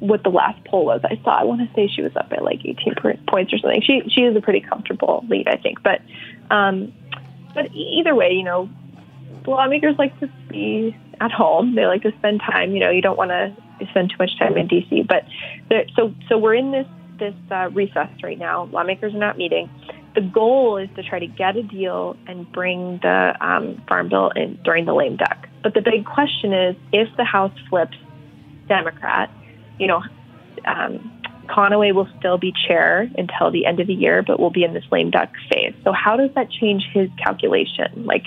what 0.00 0.22
the 0.22 0.30
last 0.30 0.62
poll 0.64 0.84
was. 0.86 1.00
I 1.04 1.20
saw. 1.24 1.40
I 1.40 1.44
want 1.44 1.66
to 1.66 1.74
say 1.74 1.88
she 1.88 2.02
was 2.02 2.14
up 2.16 2.28
by 2.28 2.36
like 2.36 2.60
18 2.64 2.94
points 3.26 3.52
or 3.52 3.58
something. 3.58 3.82
She 3.82 4.02
she 4.08 4.22
is 4.22 4.36
a 4.36 4.40
pretty 4.40 4.60
comfortable 4.60 5.24
lead, 5.28 5.48
I 5.48 5.56
think. 5.56 5.82
But 5.82 6.02
um, 6.50 6.92
but 7.54 7.70
either 7.72 8.14
way, 8.14 8.32
you 8.32 8.44
know, 8.44 8.68
lawmakers 9.46 9.96
like 9.98 10.18
to 10.20 10.28
be 10.48 10.96
at 11.20 11.32
home. 11.32 11.74
They 11.74 11.86
like 11.86 12.02
to 12.02 12.12
spend 12.18 12.40
time. 12.40 12.72
You 12.72 12.80
know, 12.80 12.90
you 12.90 13.02
don't 13.02 13.16
want 13.16 13.30
to 13.30 13.54
spend 13.90 14.10
too 14.10 14.16
much 14.18 14.38
time 14.38 14.56
in 14.56 14.68
DC. 14.68 15.06
But 15.06 15.24
there, 15.68 15.86
so 15.94 16.14
so 16.28 16.38
we're 16.38 16.54
in 16.54 16.72
this 16.72 16.86
this 17.18 17.34
uh, 17.50 17.70
recess 17.72 18.10
right 18.22 18.38
now. 18.38 18.64
Lawmakers 18.64 19.14
are 19.14 19.18
not 19.18 19.38
meeting. 19.38 19.70
The 20.14 20.22
goal 20.22 20.78
is 20.78 20.88
to 20.96 21.02
try 21.02 21.18
to 21.18 21.26
get 21.26 21.56
a 21.56 21.62
deal 21.62 22.16
and 22.26 22.50
bring 22.50 22.98
the 23.02 23.34
um, 23.40 23.82
farm 23.88 24.08
bill 24.08 24.30
in 24.34 24.58
during 24.64 24.86
the 24.86 24.94
lame 24.94 25.16
duck. 25.16 25.48
But 25.62 25.74
the 25.74 25.82
big 25.82 26.06
question 26.06 26.52
is, 26.52 26.76
if 26.92 27.08
the 27.16 27.24
House 27.24 27.52
flips 27.68 27.96
Democrat, 28.68 29.30
you 29.78 29.86
know, 29.86 30.02
um, 30.64 31.12
Conaway 31.48 31.94
will 31.94 32.08
still 32.18 32.38
be 32.38 32.52
chair 32.66 33.10
until 33.16 33.50
the 33.50 33.66
end 33.66 33.80
of 33.80 33.86
the 33.86 33.94
year, 33.94 34.22
but 34.22 34.40
will 34.40 34.50
be 34.50 34.64
in 34.64 34.74
this 34.74 34.84
lame 34.90 35.10
duck 35.10 35.30
phase. 35.52 35.74
So 35.84 35.92
how 35.92 36.16
does 36.16 36.30
that 36.34 36.50
change 36.50 36.84
his 36.92 37.08
calculation? 37.22 38.04
Like, 38.04 38.24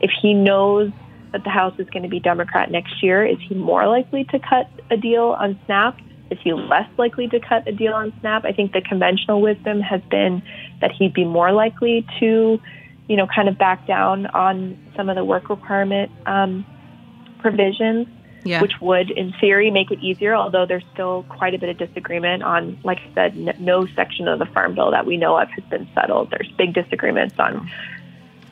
if 0.00 0.10
he 0.20 0.34
knows 0.34 0.90
that 1.32 1.44
the 1.44 1.50
House 1.50 1.74
is 1.78 1.88
going 1.90 2.02
to 2.02 2.08
be 2.08 2.20
Democrat 2.20 2.70
next 2.70 3.02
year, 3.02 3.24
is 3.26 3.38
he 3.48 3.54
more 3.54 3.86
likely 3.86 4.24
to 4.24 4.38
cut 4.38 4.70
a 4.90 4.96
deal 4.96 5.36
on 5.38 5.58
SNAP? 5.66 5.98
Is 6.32 6.38
he 6.42 6.52
less 6.52 6.88
likely 6.98 7.28
to 7.28 7.40
cut 7.40 7.68
a 7.68 7.72
deal 7.72 7.92
on 7.92 8.12
SNAP? 8.20 8.44
I 8.44 8.52
think 8.52 8.72
the 8.72 8.80
conventional 8.80 9.40
wisdom 9.40 9.80
has 9.80 10.00
been 10.10 10.42
that 10.80 10.90
he'd 10.92 11.14
be 11.14 11.24
more 11.24 11.52
likely 11.52 12.06
to, 12.20 12.60
you 13.08 13.16
know, 13.16 13.26
kind 13.26 13.48
of 13.48 13.58
back 13.58 13.86
down 13.86 14.26
on 14.26 14.78
some 14.96 15.08
of 15.08 15.16
the 15.16 15.24
work 15.24 15.48
requirement 15.50 16.10
um, 16.26 16.66
provisions 17.38 18.08
yeah, 18.44 18.60
which 18.60 18.72
would, 18.80 19.10
in 19.10 19.32
theory, 19.40 19.70
make 19.70 19.90
it 19.90 20.00
easier. 20.00 20.34
Although 20.34 20.66
there's 20.66 20.84
still 20.92 21.24
quite 21.28 21.54
a 21.54 21.58
bit 21.58 21.68
of 21.68 21.78
disagreement 21.78 22.42
on, 22.42 22.78
like 22.82 22.98
I 22.98 23.14
said, 23.14 23.32
n- 23.36 23.56
no 23.60 23.86
section 23.94 24.26
of 24.26 24.38
the 24.38 24.46
Farm 24.46 24.74
Bill 24.74 24.90
that 24.90 25.06
we 25.06 25.16
know 25.16 25.36
of 25.38 25.48
has 25.50 25.64
been 25.64 25.88
settled. 25.94 26.30
There's 26.30 26.50
big 26.58 26.74
disagreements 26.74 27.36
on, 27.38 27.70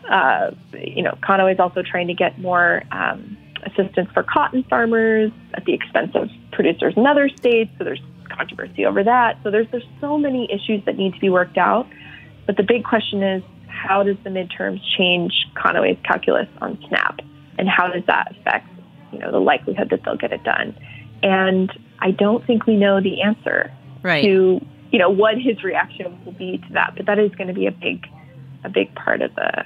uh, 0.08 0.52
you 0.74 1.02
know, 1.02 1.18
Conaway's 1.22 1.58
also 1.58 1.82
trying 1.82 2.06
to 2.06 2.14
get 2.14 2.38
more 2.38 2.84
um, 2.92 3.36
assistance 3.64 4.08
for 4.12 4.22
cotton 4.22 4.64
farmers 4.64 5.32
at 5.54 5.64
the 5.64 5.74
expense 5.74 6.12
of 6.14 6.28
producers 6.52 6.94
in 6.96 7.06
other 7.06 7.28
states. 7.28 7.70
So 7.78 7.84
there's 7.84 8.00
controversy 8.28 8.86
over 8.86 9.02
that. 9.04 9.38
So 9.42 9.50
there's 9.50 9.66
there's 9.70 9.88
so 10.00 10.18
many 10.18 10.48
issues 10.50 10.84
that 10.86 10.96
need 10.96 11.14
to 11.14 11.20
be 11.20 11.30
worked 11.30 11.58
out. 11.58 11.86
But 12.46 12.56
the 12.56 12.62
big 12.62 12.84
question 12.84 13.22
is, 13.22 13.42
how 13.66 14.02
does 14.02 14.16
the 14.24 14.30
midterms 14.30 14.80
change 14.96 15.32
Conaway's 15.56 15.98
calculus 16.04 16.48
on 16.60 16.78
SNAP, 16.88 17.20
and 17.58 17.68
how 17.68 17.88
does 17.88 18.04
that 18.06 18.32
affect 18.36 18.66
you 19.12 19.18
know 19.18 19.30
the 19.30 19.40
likelihood 19.40 19.90
that 19.90 20.00
they'll 20.04 20.16
get 20.16 20.32
it 20.32 20.42
done. 20.44 20.76
And 21.22 21.70
I 21.98 22.10
don't 22.10 22.46
think 22.46 22.66
we 22.66 22.76
know 22.76 23.00
the 23.00 23.22
answer 23.22 23.72
right. 24.02 24.22
to 24.22 24.64
you 24.90 24.98
know 24.98 25.10
what 25.10 25.34
his 25.38 25.62
reaction 25.62 26.24
will 26.24 26.32
be 26.32 26.58
to 26.58 26.72
that. 26.74 26.94
But 26.96 27.06
that 27.06 27.18
is 27.18 27.30
going 27.32 27.48
to 27.48 27.54
be 27.54 27.66
a 27.66 27.72
big 27.72 28.06
a 28.64 28.68
big 28.68 28.94
part 28.94 29.22
of 29.22 29.34
the 29.34 29.64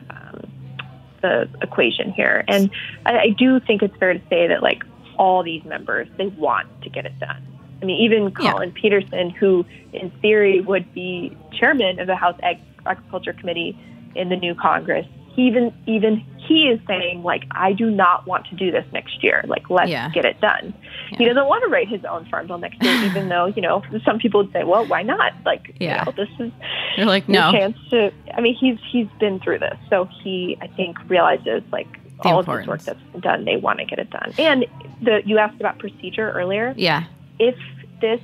the 1.24 1.48
equation 1.62 2.12
here. 2.12 2.44
And 2.48 2.70
I, 3.06 3.12
I 3.18 3.28
do 3.30 3.58
think 3.60 3.82
it's 3.82 3.96
fair 3.96 4.12
to 4.12 4.20
say 4.28 4.46
that 4.46 4.62
like 4.62 4.84
all 5.16 5.42
these 5.42 5.64
members 5.64 6.06
they 6.18 6.26
want 6.26 6.66
to 6.82 6.90
get 6.90 7.06
it 7.06 7.18
done. 7.18 7.42
I 7.80 7.86
mean, 7.86 8.00
even 8.02 8.24
Yeah. 8.24 8.52
Collin 8.52 8.72
Peterson, 8.72 9.30
who 9.30 9.64
in 9.92 10.10
theory 10.22 10.60
would 10.60 10.86
be 10.94 11.36
chairman 11.58 11.98
of 11.98 12.06
the 12.06 12.16
House 12.16 12.38
Ag- 12.42 12.60
Agriculture 12.86 13.32
Committee 13.32 13.76
in 14.14 14.28
the 14.28 14.36
new 14.36 14.54
Congress, 14.54 15.06
he 15.34 15.46
even 15.46 15.72
even 15.86 16.24
he 16.46 16.68
is 16.68 16.80
saying 16.86 17.22
like, 17.22 17.44
I 17.50 17.72
do 17.72 17.90
not 17.90 18.26
want 18.26 18.46
to 18.48 18.54
do 18.56 18.70
this 18.70 18.84
next 18.92 19.22
year. 19.22 19.44
Like, 19.46 19.70
let's 19.70 19.90
Yeah. 19.90 20.10
get 20.10 20.24
it 20.24 20.40
done. 20.40 20.74
He 21.18 21.24
doesn't 21.24 21.46
want 21.46 21.62
to 21.64 21.68
write 21.68 21.88
his 21.88 22.04
own 22.04 22.24
farm 22.26 22.46
bill 22.46 22.58
next 22.58 22.82
year, 22.82 22.94
even 23.04 23.28
though 23.32 23.46
you 23.46 23.62
know 23.62 23.82
some 24.04 24.18
people 24.18 24.42
would 24.42 24.52
say, 24.52 24.64
well, 24.64 24.84
why 24.86 25.02
not? 25.02 25.32
Like, 25.44 25.74
Yeah. 25.80 26.00
you 26.00 26.04
know, 26.06 26.12
this 26.24 26.28
is 26.46 26.52
You're 26.96 27.06
like 27.06 27.28
no. 27.28 27.50
chance 27.52 27.76
to. 27.90 28.12
I 28.34 28.40
mean, 28.40 28.54
he's 28.54 28.78
he's 28.90 29.06
been 29.20 29.40
through 29.40 29.58
this, 29.60 29.78
so 29.90 30.08
he 30.22 30.56
I 30.60 30.66
think 30.68 30.98
realizes 31.08 31.62
like 31.72 31.88
The 32.22 32.28
all 32.28 32.38
of 32.40 32.46
this 32.46 32.48
work 32.52 32.60
importance. 32.60 32.84
that's 32.86 33.00
been 33.12 33.20
done, 33.20 33.44
they 33.44 33.56
want 33.56 33.78
to 33.80 33.84
get 33.84 33.98
it 33.98 34.10
done. 34.10 34.32
And 34.38 34.66
the 35.02 35.22
you 35.24 35.38
asked 35.38 35.60
about 35.60 35.78
procedure 35.78 36.30
earlier. 36.30 36.74
Yeah. 36.76 37.04
If 37.38 37.56
this 38.00 38.20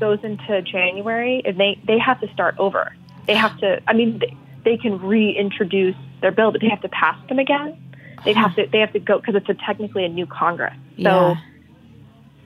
goes 0.00 0.18
into 0.24 0.62
January, 0.62 1.42
and 1.44 1.58
they 1.58 1.78
they 1.86 1.98
have 1.98 2.20
to 2.20 2.32
start 2.32 2.56
over. 2.58 2.94
They 3.26 3.34
have 3.34 3.56
to. 3.60 3.80
I 3.86 3.92
mean, 3.92 4.18
they, 4.18 4.36
they 4.64 4.76
can 4.76 4.98
reintroduce 5.00 5.94
their 6.22 6.32
bill, 6.32 6.50
but 6.52 6.60
they 6.60 6.68
have 6.68 6.80
to 6.82 6.88
pass 6.88 7.16
them 7.28 7.38
again. 7.38 7.76
They 8.24 8.32
have 8.34 8.54
to. 8.56 8.66
They 8.70 8.78
have 8.78 8.92
to 8.92 9.00
go 9.00 9.18
because 9.18 9.34
it's 9.34 9.48
a, 9.48 9.54
technically 9.54 10.04
a 10.04 10.08
new 10.08 10.26
Congress. 10.26 10.74
So 10.96 10.96
Yeah. 10.96 11.34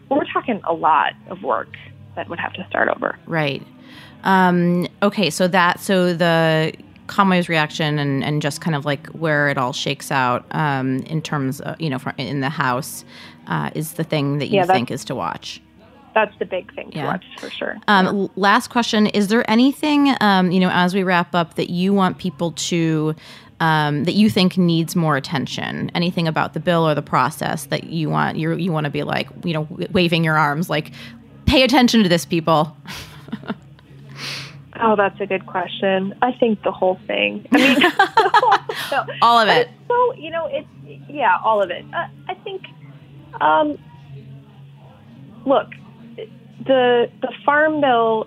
we're 0.08 0.24
talking 0.32 0.60
a 0.64 0.72
lot 0.72 1.12
of 1.28 1.42
work 1.42 1.68
that 2.14 2.28
would 2.28 2.38
have 2.40 2.52
to 2.54 2.66
start 2.68 2.88
over. 2.88 3.18
Right. 3.26 3.62
Um, 4.24 4.88
okay, 5.02 5.30
so 5.30 5.46
that 5.48 5.80
so 5.80 6.14
the 6.14 6.72
Conaway's 7.06 7.48
reaction 7.48 7.98
and, 7.98 8.24
and 8.24 8.42
just 8.42 8.60
kind 8.60 8.74
of 8.74 8.84
like 8.84 9.06
where 9.08 9.48
it 9.48 9.58
all 9.58 9.72
shakes 9.72 10.10
out 10.10 10.44
um, 10.52 10.98
in 11.00 11.22
terms 11.22 11.60
of 11.60 11.80
you 11.80 11.90
know 11.90 11.98
for, 11.98 12.14
in 12.16 12.40
the 12.40 12.48
house 12.48 13.04
uh, 13.46 13.70
is 13.74 13.92
the 13.92 14.04
thing 14.04 14.38
that 14.38 14.48
you 14.48 14.56
Yeah, 14.56 14.64
think 14.66 14.90
is 14.90 15.04
to 15.04 15.14
watch. 15.14 15.60
That's 16.14 16.36
the 16.38 16.46
big 16.46 16.74
thing 16.74 16.90
to 16.92 16.96
Yeah. 16.98 17.06
watch 17.08 17.24
for 17.38 17.50
sure. 17.50 17.76
Um, 17.86 18.06
l- 18.06 18.30
Last 18.36 18.68
question: 18.70 19.06
Is 19.08 19.28
there 19.28 19.48
anything 19.50 20.14
um, 20.20 20.50
you 20.50 20.58
know 20.60 20.70
as 20.72 20.94
we 20.94 21.02
wrap 21.02 21.34
up 21.34 21.54
that 21.56 21.68
you 21.70 21.92
want 21.92 22.16
people 22.18 22.52
to 22.52 23.14
um, 23.60 24.04
that 24.04 24.14
you 24.14 24.28
think 24.30 24.56
needs 24.56 24.94
more 24.96 25.16
attention? 25.16 25.90
Anything 25.94 26.28
about 26.28 26.54
the 26.54 26.60
bill 26.60 26.86
or 26.86 26.94
the 26.94 27.02
process 27.02 27.66
that 27.66 27.84
you 27.84 28.10
want 28.10 28.36
you 28.36 28.54
you 28.54 28.72
want 28.72 28.84
to 28.84 28.90
be 28.90 29.02
like 29.02 29.28
you 29.44 29.52
know 29.52 29.68
waving 29.92 30.24
your 30.24 30.36
arms 30.36 30.68
like 30.68 30.92
pay 31.46 31.62
attention 31.62 32.02
to 32.02 32.08
this, 32.08 32.24
people. 32.24 32.76
Oh, 34.80 34.94
that's 34.94 35.18
a 35.20 35.26
good 35.26 35.46
question. 35.46 36.14
I 36.20 36.32
think 36.32 36.62
the 36.62 36.72
whole 36.72 36.98
thing. 37.06 37.46
I 37.52 37.56
mean, 37.56 37.78
no, 39.08 39.14
All 39.22 39.38
of 39.38 39.48
it. 39.48 39.70
So 39.88 40.14
you 40.14 40.30
know, 40.30 40.48
it's 40.50 40.68
yeah, 41.08 41.38
all 41.42 41.62
of 41.62 41.70
it. 41.70 41.84
Uh, 41.94 42.08
I 42.28 42.34
think. 42.44 42.62
Um, 43.40 43.78
look, 45.46 45.68
the 46.66 47.10
the 47.20 47.32
farm 47.44 47.80
bill. 47.80 48.26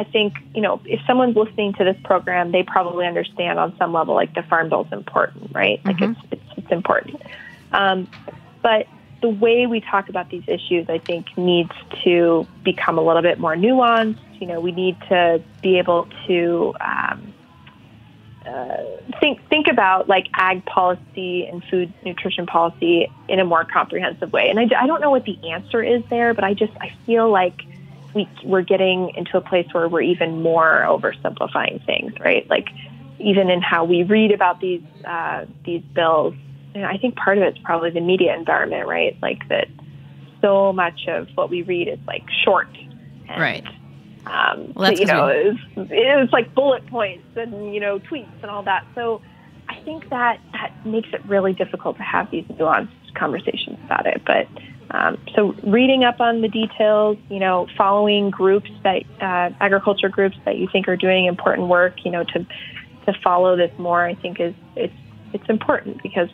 I 0.00 0.04
think 0.04 0.32
you 0.54 0.62
know 0.62 0.80
if 0.86 1.00
someone's 1.06 1.36
listening 1.36 1.74
to 1.74 1.84
this 1.84 1.96
program, 2.04 2.52
they 2.52 2.62
probably 2.62 3.06
understand 3.06 3.58
on 3.58 3.76
some 3.76 3.92
level 3.92 4.14
like 4.14 4.34
the 4.34 4.42
farm 4.42 4.70
bill 4.70 4.86
is 4.86 4.92
important, 4.92 5.50
right? 5.54 5.78
Like 5.84 5.98
Mhm. 5.98 6.12
it's, 6.12 6.20
it's 6.32 6.58
it's 6.58 6.72
important. 6.72 7.20
Um, 7.72 8.08
but 8.62 8.86
the 9.20 9.28
way 9.28 9.66
we 9.66 9.80
talk 9.80 10.08
about 10.08 10.30
these 10.30 10.44
issues, 10.46 10.88
I 10.88 10.98
think, 10.98 11.26
needs 11.36 11.72
to 12.04 12.46
become 12.64 12.96
a 12.96 13.02
little 13.02 13.20
bit 13.20 13.38
more 13.38 13.54
nuanced. 13.54 14.16
You 14.40 14.46
know, 14.46 14.58
we 14.60 14.72
need 14.72 14.96
to 15.10 15.42
be 15.60 15.76
able 15.78 16.08
to 16.26 16.74
um, 16.80 17.34
uh, 18.46 18.78
think 19.20 19.46
think 19.50 19.66
about 19.68 20.08
like 20.08 20.28
ag 20.34 20.64
policy 20.64 21.46
and 21.46 21.62
food 21.70 21.92
nutrition 22.02 22.46
policy 22.46 23.06
in 23.28 23.38
a 23.38 23.44
more 23.44 23.64
comprehensive 23.64 24.32
way. 24.32 24.48
And 24.48 24.58
I, 24.58 24.62
I 24.82 24.86
don't 24.86 25.02
know 25.02 25.10
what 25.10 25.26
the 25.26 25.38
answer 25.50 25.82
is 25.82 26.02
there, 26.08 26.32
but 26.32 26.42
I 26.42 26.54
just 26.54 26.72
I 26.80 26.90
feel 27.04 27.30
like 27.30 27.60
we 28.14 28.28
we're 28.44 28.62
getting 28.62 29.12
into 29.16 29.36
a 29.36 29.40
place 29.40 29.66
where 29.72 29.88
we're 29.88 30.02
even 30.02 30.42
more 30.42 30.84
oversimplifying 30.88 31.84
things, 31.86 32.12
right? 32.20 32.48
Like 32.48 32.68
even 33.18 33.50
in 33.50 33.60
how 33.60 33.84
we 33.84 34.02
read 34.02 34.32
about 34.32 34.60
these 34.60 34.82
uh, 35.04 35.46
these 35.64 35.82
bills. 35.94 36.34
And 36.74 36.84
I 36.86 36.98
think 36.98 37.16
part 37.16 37.36
of 37.36 37.44
it's 37.44 37.58
probably 37.58 37.90
the 37.90 38.00
media 38.00 38.34
environment, 38.34 38.86
right? 38.86 39.16
Like 39.20 39.46
that 39.48 39.68
so 40.40 40.72
much 40.72 41.06
of 41.08 41.28
what 41.34 41.50
we 41.50 41.62
read 41.62 41.88
is 41.88 41.98
like 42.06 42.24
short, 42.44 42.68
and, 43.28 43.40
Right. 43.40 43.66
Um, 44.26 44.72
Well, 44.74 44.90
that's 44.90 45.00
you 45.00 45.06
know, 45.06 45.26
it's, 45.28 45.58
it's 45.76 46.32
like 46.32 46.54
bullet 46.54 46.86
points 46.86 47.26
and 47.36 47.74
you 47.74 47.80
know 47.80 47.98
tweets 47.98 48.28
and 48.42 48.50
all 48.50 48.62
that. 48.64 48.86
So 48.94 49.20
I 49.68 49.80
think 49.80 50.08
that 50.10 50.40
that 50.52 50.72
makes 50.84 51.08
it 51.12 51.24
really 51.26 51.52
difficult 51.52 51.96
to 51.96 52.02
have 52.02 52.30
these 52.30 52.44
nuanced 52.44 53.14
conversations 53.14 53.78
about 53.84 54.06
it. 54.06 54.22
But 54.24 54.46
um, 54.92 55.18
so 55.34 55.52
reading 55.62 56.04
up 56.04 56.20
on 56.20 56.40
the 56.40 56.48
details, 56.48 57.16
you 57.28 57.38
know, 57.38 57.68
following 57.76 58.30
groups 58.30 58.70
that 58.82 59.02
uh, 59.20 59.54
agriculture 59.60 60.08
groups 60.08 60.36
that 60.44 60.56
you 60.56 60.68
think 60.70 60.88
are 60.88 60.96
doing 60.96 61.26
important 61.26 61.68
work, 61.68 62.04
you 62.04 62.10
know, 62.10 62.24
to 62.24 62.46
to 63.06 63.12
follow 63.22 63.56
this 63.56 63.70
more, 63.78 64.04
I 64.04 64.14
think 64.14 64.40
is 64.40 64.54
it's 64.74 64.94
it's 65.32 65.48
important 65.48 66.02
because 66.02 66.28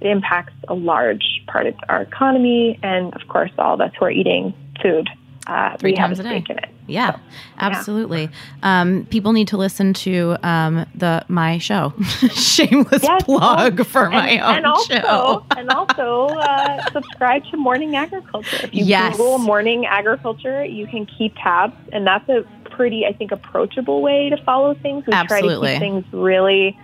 it 0.00 0.06
impacts 0.06 0.54
a 0.68 0.74
large 0.74 1.42
part 1.46 1.66
of 1.66 1.74
our 1.88 2.02
economy, 2.02 2.78
and 2.82 3.14
of 3.14 3.28
course, 3.28 3.50
all 3.58 3.74
of 3.74 3.80
us 3.80 3.92
who 3.98 4.06
are 4.06 4.10
eating 4.10 4.54
food, 4.80 5.08
uh, 5.46 5.76
Three 5.76 5.92
we 5.92 5.96
have 5.98 6.08
times 6.08 6.20
a 6.20 6.22
day. 6.22 6.44
in 6.48 6.58
it. 6.58 6.70
Yeah, 6.88 7.18
absolutely. 7.58 8.30
Um, 8.62 9.06
people 9.10 9.32
need 9.32 9.48
to 9.48 9.56
listen 9.56 9.92
to 9.94 10.36
um, 10.42 10.86
the 10.94 11.24
my 11.28 11.58
show. 11.58 11.92
Shameless 12.32 13.02
Yes. 13.02 13.22
plug 13.24 13.84
for 13.86 14.08
my 14.10 14.38
own 14.38 14.56
and 14.56 14.66
also, 14.66 14.94
show. 15.00 15.44
and 15.56 15.70
also 15.70 16.28
uh, 16.38 16.90
subscribe 16.90 17.44
to 17.50 17.56
Morning 17.56 17.94
Agriculture. 17.94 18.58
If 18.62 18.74
you 18.74 18.84
Yes. 18.84 19.16
Google 19.16 19.38
Morning 19.38 19.84
Agriculture, 19.86 20.64
you 20.64 20.86
can 20.86 21.04
keep 21.06 21.34
tabs, 21.36 21.76
and 21.92 22.06
that's 22.06 22.28
a 22.28 22.44
pretty, 22.70 23.04
I 23.06 23.12
think, 23.12 23.32
approachable 23.32 24.00
way 24.02 24.30
to 24.30 24.36
follow 24.44 24.74
things. 24.74 25.04
We 25.06 25.12
Absolutely. 25.12 25.68
try 25.68 25.78
to 25.78 25.78
keep 25.78 25.80
things 25.80 26.04
really, 26.12 26.78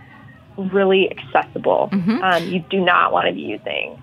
really 0.59 1.11
accessible. 1.11 1.89
Mhm. 1.93 2.23
Um, 2.23 2.49
you 2.49 2.61
do 2.71 2.81
not 2.81 3.13
want 3.13 3.27
to 3.29 3.33
be 3.33 3.41
using. 3.41 4.01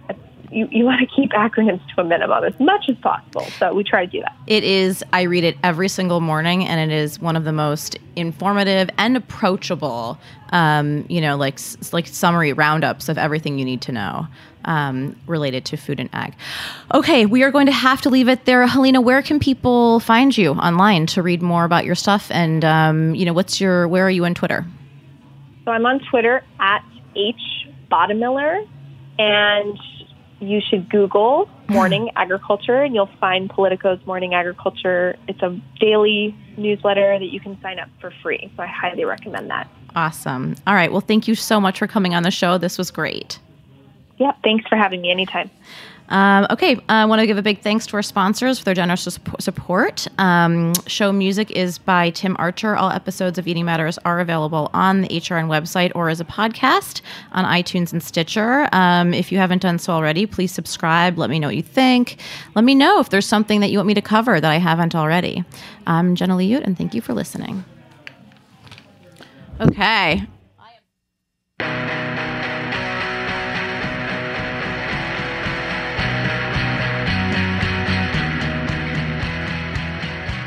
You, 0.51 0.67
you 0.69 0.83
want 0.83 0.99
to 0.99 1.07
keep 1.15 1.31
acronyms 1.31 1.81
to 1.95 2.01
a 2.01 2.03
minimum 2.03 2.43
as 2.43 2.59
much 2.59 2.89
as 2.89 2.97
possible. 2.97 3.45
So 3.57 3.73
we 3.73 3.85
try 3.85 4.05
to 4.05 4.11
do 4.11 4.19
that. 4.19 4.35
It 4.47 4.65
is, 4.65 5.01
I 5.13 5.21
read 5.21 5.45
it 5.45 5.57
every 5.63 5.87
single 5.87 6.19
morning, 6.19 6.67
and 6.67 6.91
it 6.91 6.93
is 6.93 7.21
one 7.21 7.37
of 7.37 7.45
the 7.45 7.53
most 7.53 7.97
informative 8.17 8.89
and 8.97 9.15
approachable, 9.15 10.19
um, 10.51 11.05
you 11.07 11.21
know, 11.21 11.37
like 11.37 11.57
like 11.93 12.05
summary 12.07 12.51
roundups 12.51 13.07
of 13.07 13.17
everything 13.17 13.59
you 13.59 13.63
need 13.63 13.81
to 13.83 13.93
know 13.93 14.27
um, 14.65 15.15
related 15.25 15.63
to 15.65 15.77
food 15.77 16.01
and 16.01 16.09
ag. 16.11 16.33
Okay, 16.93 17.25
we 17.25 17.43
are 17.43 17.51
going 17.51 17.67
to 17.67 17.71
have 17.71 18.01
to 18.01 18.09
leave 18.09 18.27
it 18.27 18.43
there. 18.43 18.67
Helena, 18.67 18.99
where 18.99 19.21
can 19.21 19.39
people 19.39 20.01
find 20.01 20.37
you 20.37 20.51
online 20.51 21.05
to 21.07 21.21
read 21.21 21.41
more 21.41 21.63
about 21.63 21.85
your 21.85 21.95
stuff? 21.95 22.29
And, 22.29 22.65
um, 22.65 23.15
you 23.15 23.23
know, 23.23 23.33
what's 23.33 23.61
your, 23.61 23.87
where 23.87 24.05
are 24.05 24.11
you 24.11 24.25
on 24.25 24.33
Twitter? 24.33 24.65
So 25.63 25.71
I'm 25.71 25.85
on 25.85 26.01
Twitter 26.09 26.43
at 26.59 26.83
H 27.15 27.39
Bottemiller, 27.89 28.67
and 29.17 29.79
you 30.41 30.59
should 30.59 30.89
Google 30.89 31.47
Morning 31.69 32.03
hmm. 32.03 32.17
Agriculture, 32.17 32.81
and 32.81 32.93
you'll 32.93 33.09
find 33.19 33.49
Politico's 33.49 34.05
Morning 34.05 34.33
Agriculture. 34.33 35.15
It's 35.27 35.41
a 35.41 35.57
daily 35.79 36.35
newsletter 36.57 37.17
that 37.17 37.27
you 37.27 37.39
can 37.39 37.61
sign 37.61 37.79
up 37.79 37.89
for 38.01 38.11
free. 38.21 38.51
So 38.57 38.63
I 38.63 38.67
highly 38.67 39.05
recommend 39.05 39.49
that. 39.51 39.69
Awesome. 39.95 40.55
All 40.65 40.73
right. 40.73 40.91
Well, 40.91 41.01
thank 41.01 41.27
you 41.27 41.35
so 41.35 41.61
much 41.61 41.79
for 41.79 41.87
coming 41.87 42.15
on 42.15 42.23
the 42.23 42.31
show. 42.31 42.57
This 42.57 42.77
was 42.77 42.91
great. 42.91 43.39
Yep. 44.17 44.37
Thanks 44.43 44.67
for 44.67 44.75
having 44.75 45.01
me 45.01 45.11
anytime. 45.11 45.49
Um, 46.11 46.45
okay, 46.49 46.77
I 46.89 47.05
want 47.05 47.21
to 47.21 47.27
give 47.27 47.37
a 47.37 47.41
big 47.41 47.61
thanks 47.61 47.87
to 47.87 47.95
our 47.95 48.03
sponsors 48.03 48.59
for 48.59 48.65
their 48.65 48.73
generous 48.73 49.07
support. 49.39 50.07
Um, 50.17 50.73
show 50.85 51.13
music 51.13 51.51
is 51.51 51.77
by 51.77 52.09
Tim 52.09 52.35
Archer. 52.37 52.75
All 52.75 52.91
episodes 52.91 53.39
of 53.39 53.47
Eating 53.47 53.63
Matters 53.63 53.97
are 53.99 54.19
available 54.19 54.69
on 54.73 55.01
the 55.01 55.07
HRN 55.07 55.47
website 55.47 55.91
or 55.95 56.09
as 56.09 56.19
a 56.19 56.25
podcast 56.25 57.01
on 57.31 57.45
iTunes 57.45 57.93
and 57.93 58.03
Stitcher. 58.03 58.67
Um, 58.73 59.13
if 59.13 59.31
you 59.31 59.37
haven't 59.37 59.61
done 59.61 59.79
so 59.79 59.93
already, 59.93 60.25
please 60.25 60.51
subscribe. 60.51 61.17
Let 61.17 61.29
me 61.29 61.39
know 61.39 61.47
what 61.47 61.55
you 61.55 61.63
think. 61.63 62.19
Let 62.55 62.65
me 62.65 62.75
know 62.75 62.99
if 62.99 63.09
there's 63.09 63.25
something 63.25 63.61
that 63.61 63.71
you 63.71 63.77
want 63.77 63.87
me 63.87 63.93
to 63.93 64.01
cover 64.01 64.41
that 64.41 64.51
I 64.51 64.57
haven't 64.57 64.93
already. 64.93 65.45
I'm 65.87 66.15
Jenna 66.15 66.35
Liut, 66.35 66.63
and 66.63 66.77
thank 66.77 66.93
you 66.93 66.99
for 66.99 67.13
listening. 67.13 67.63
Okay. 69.61 70.27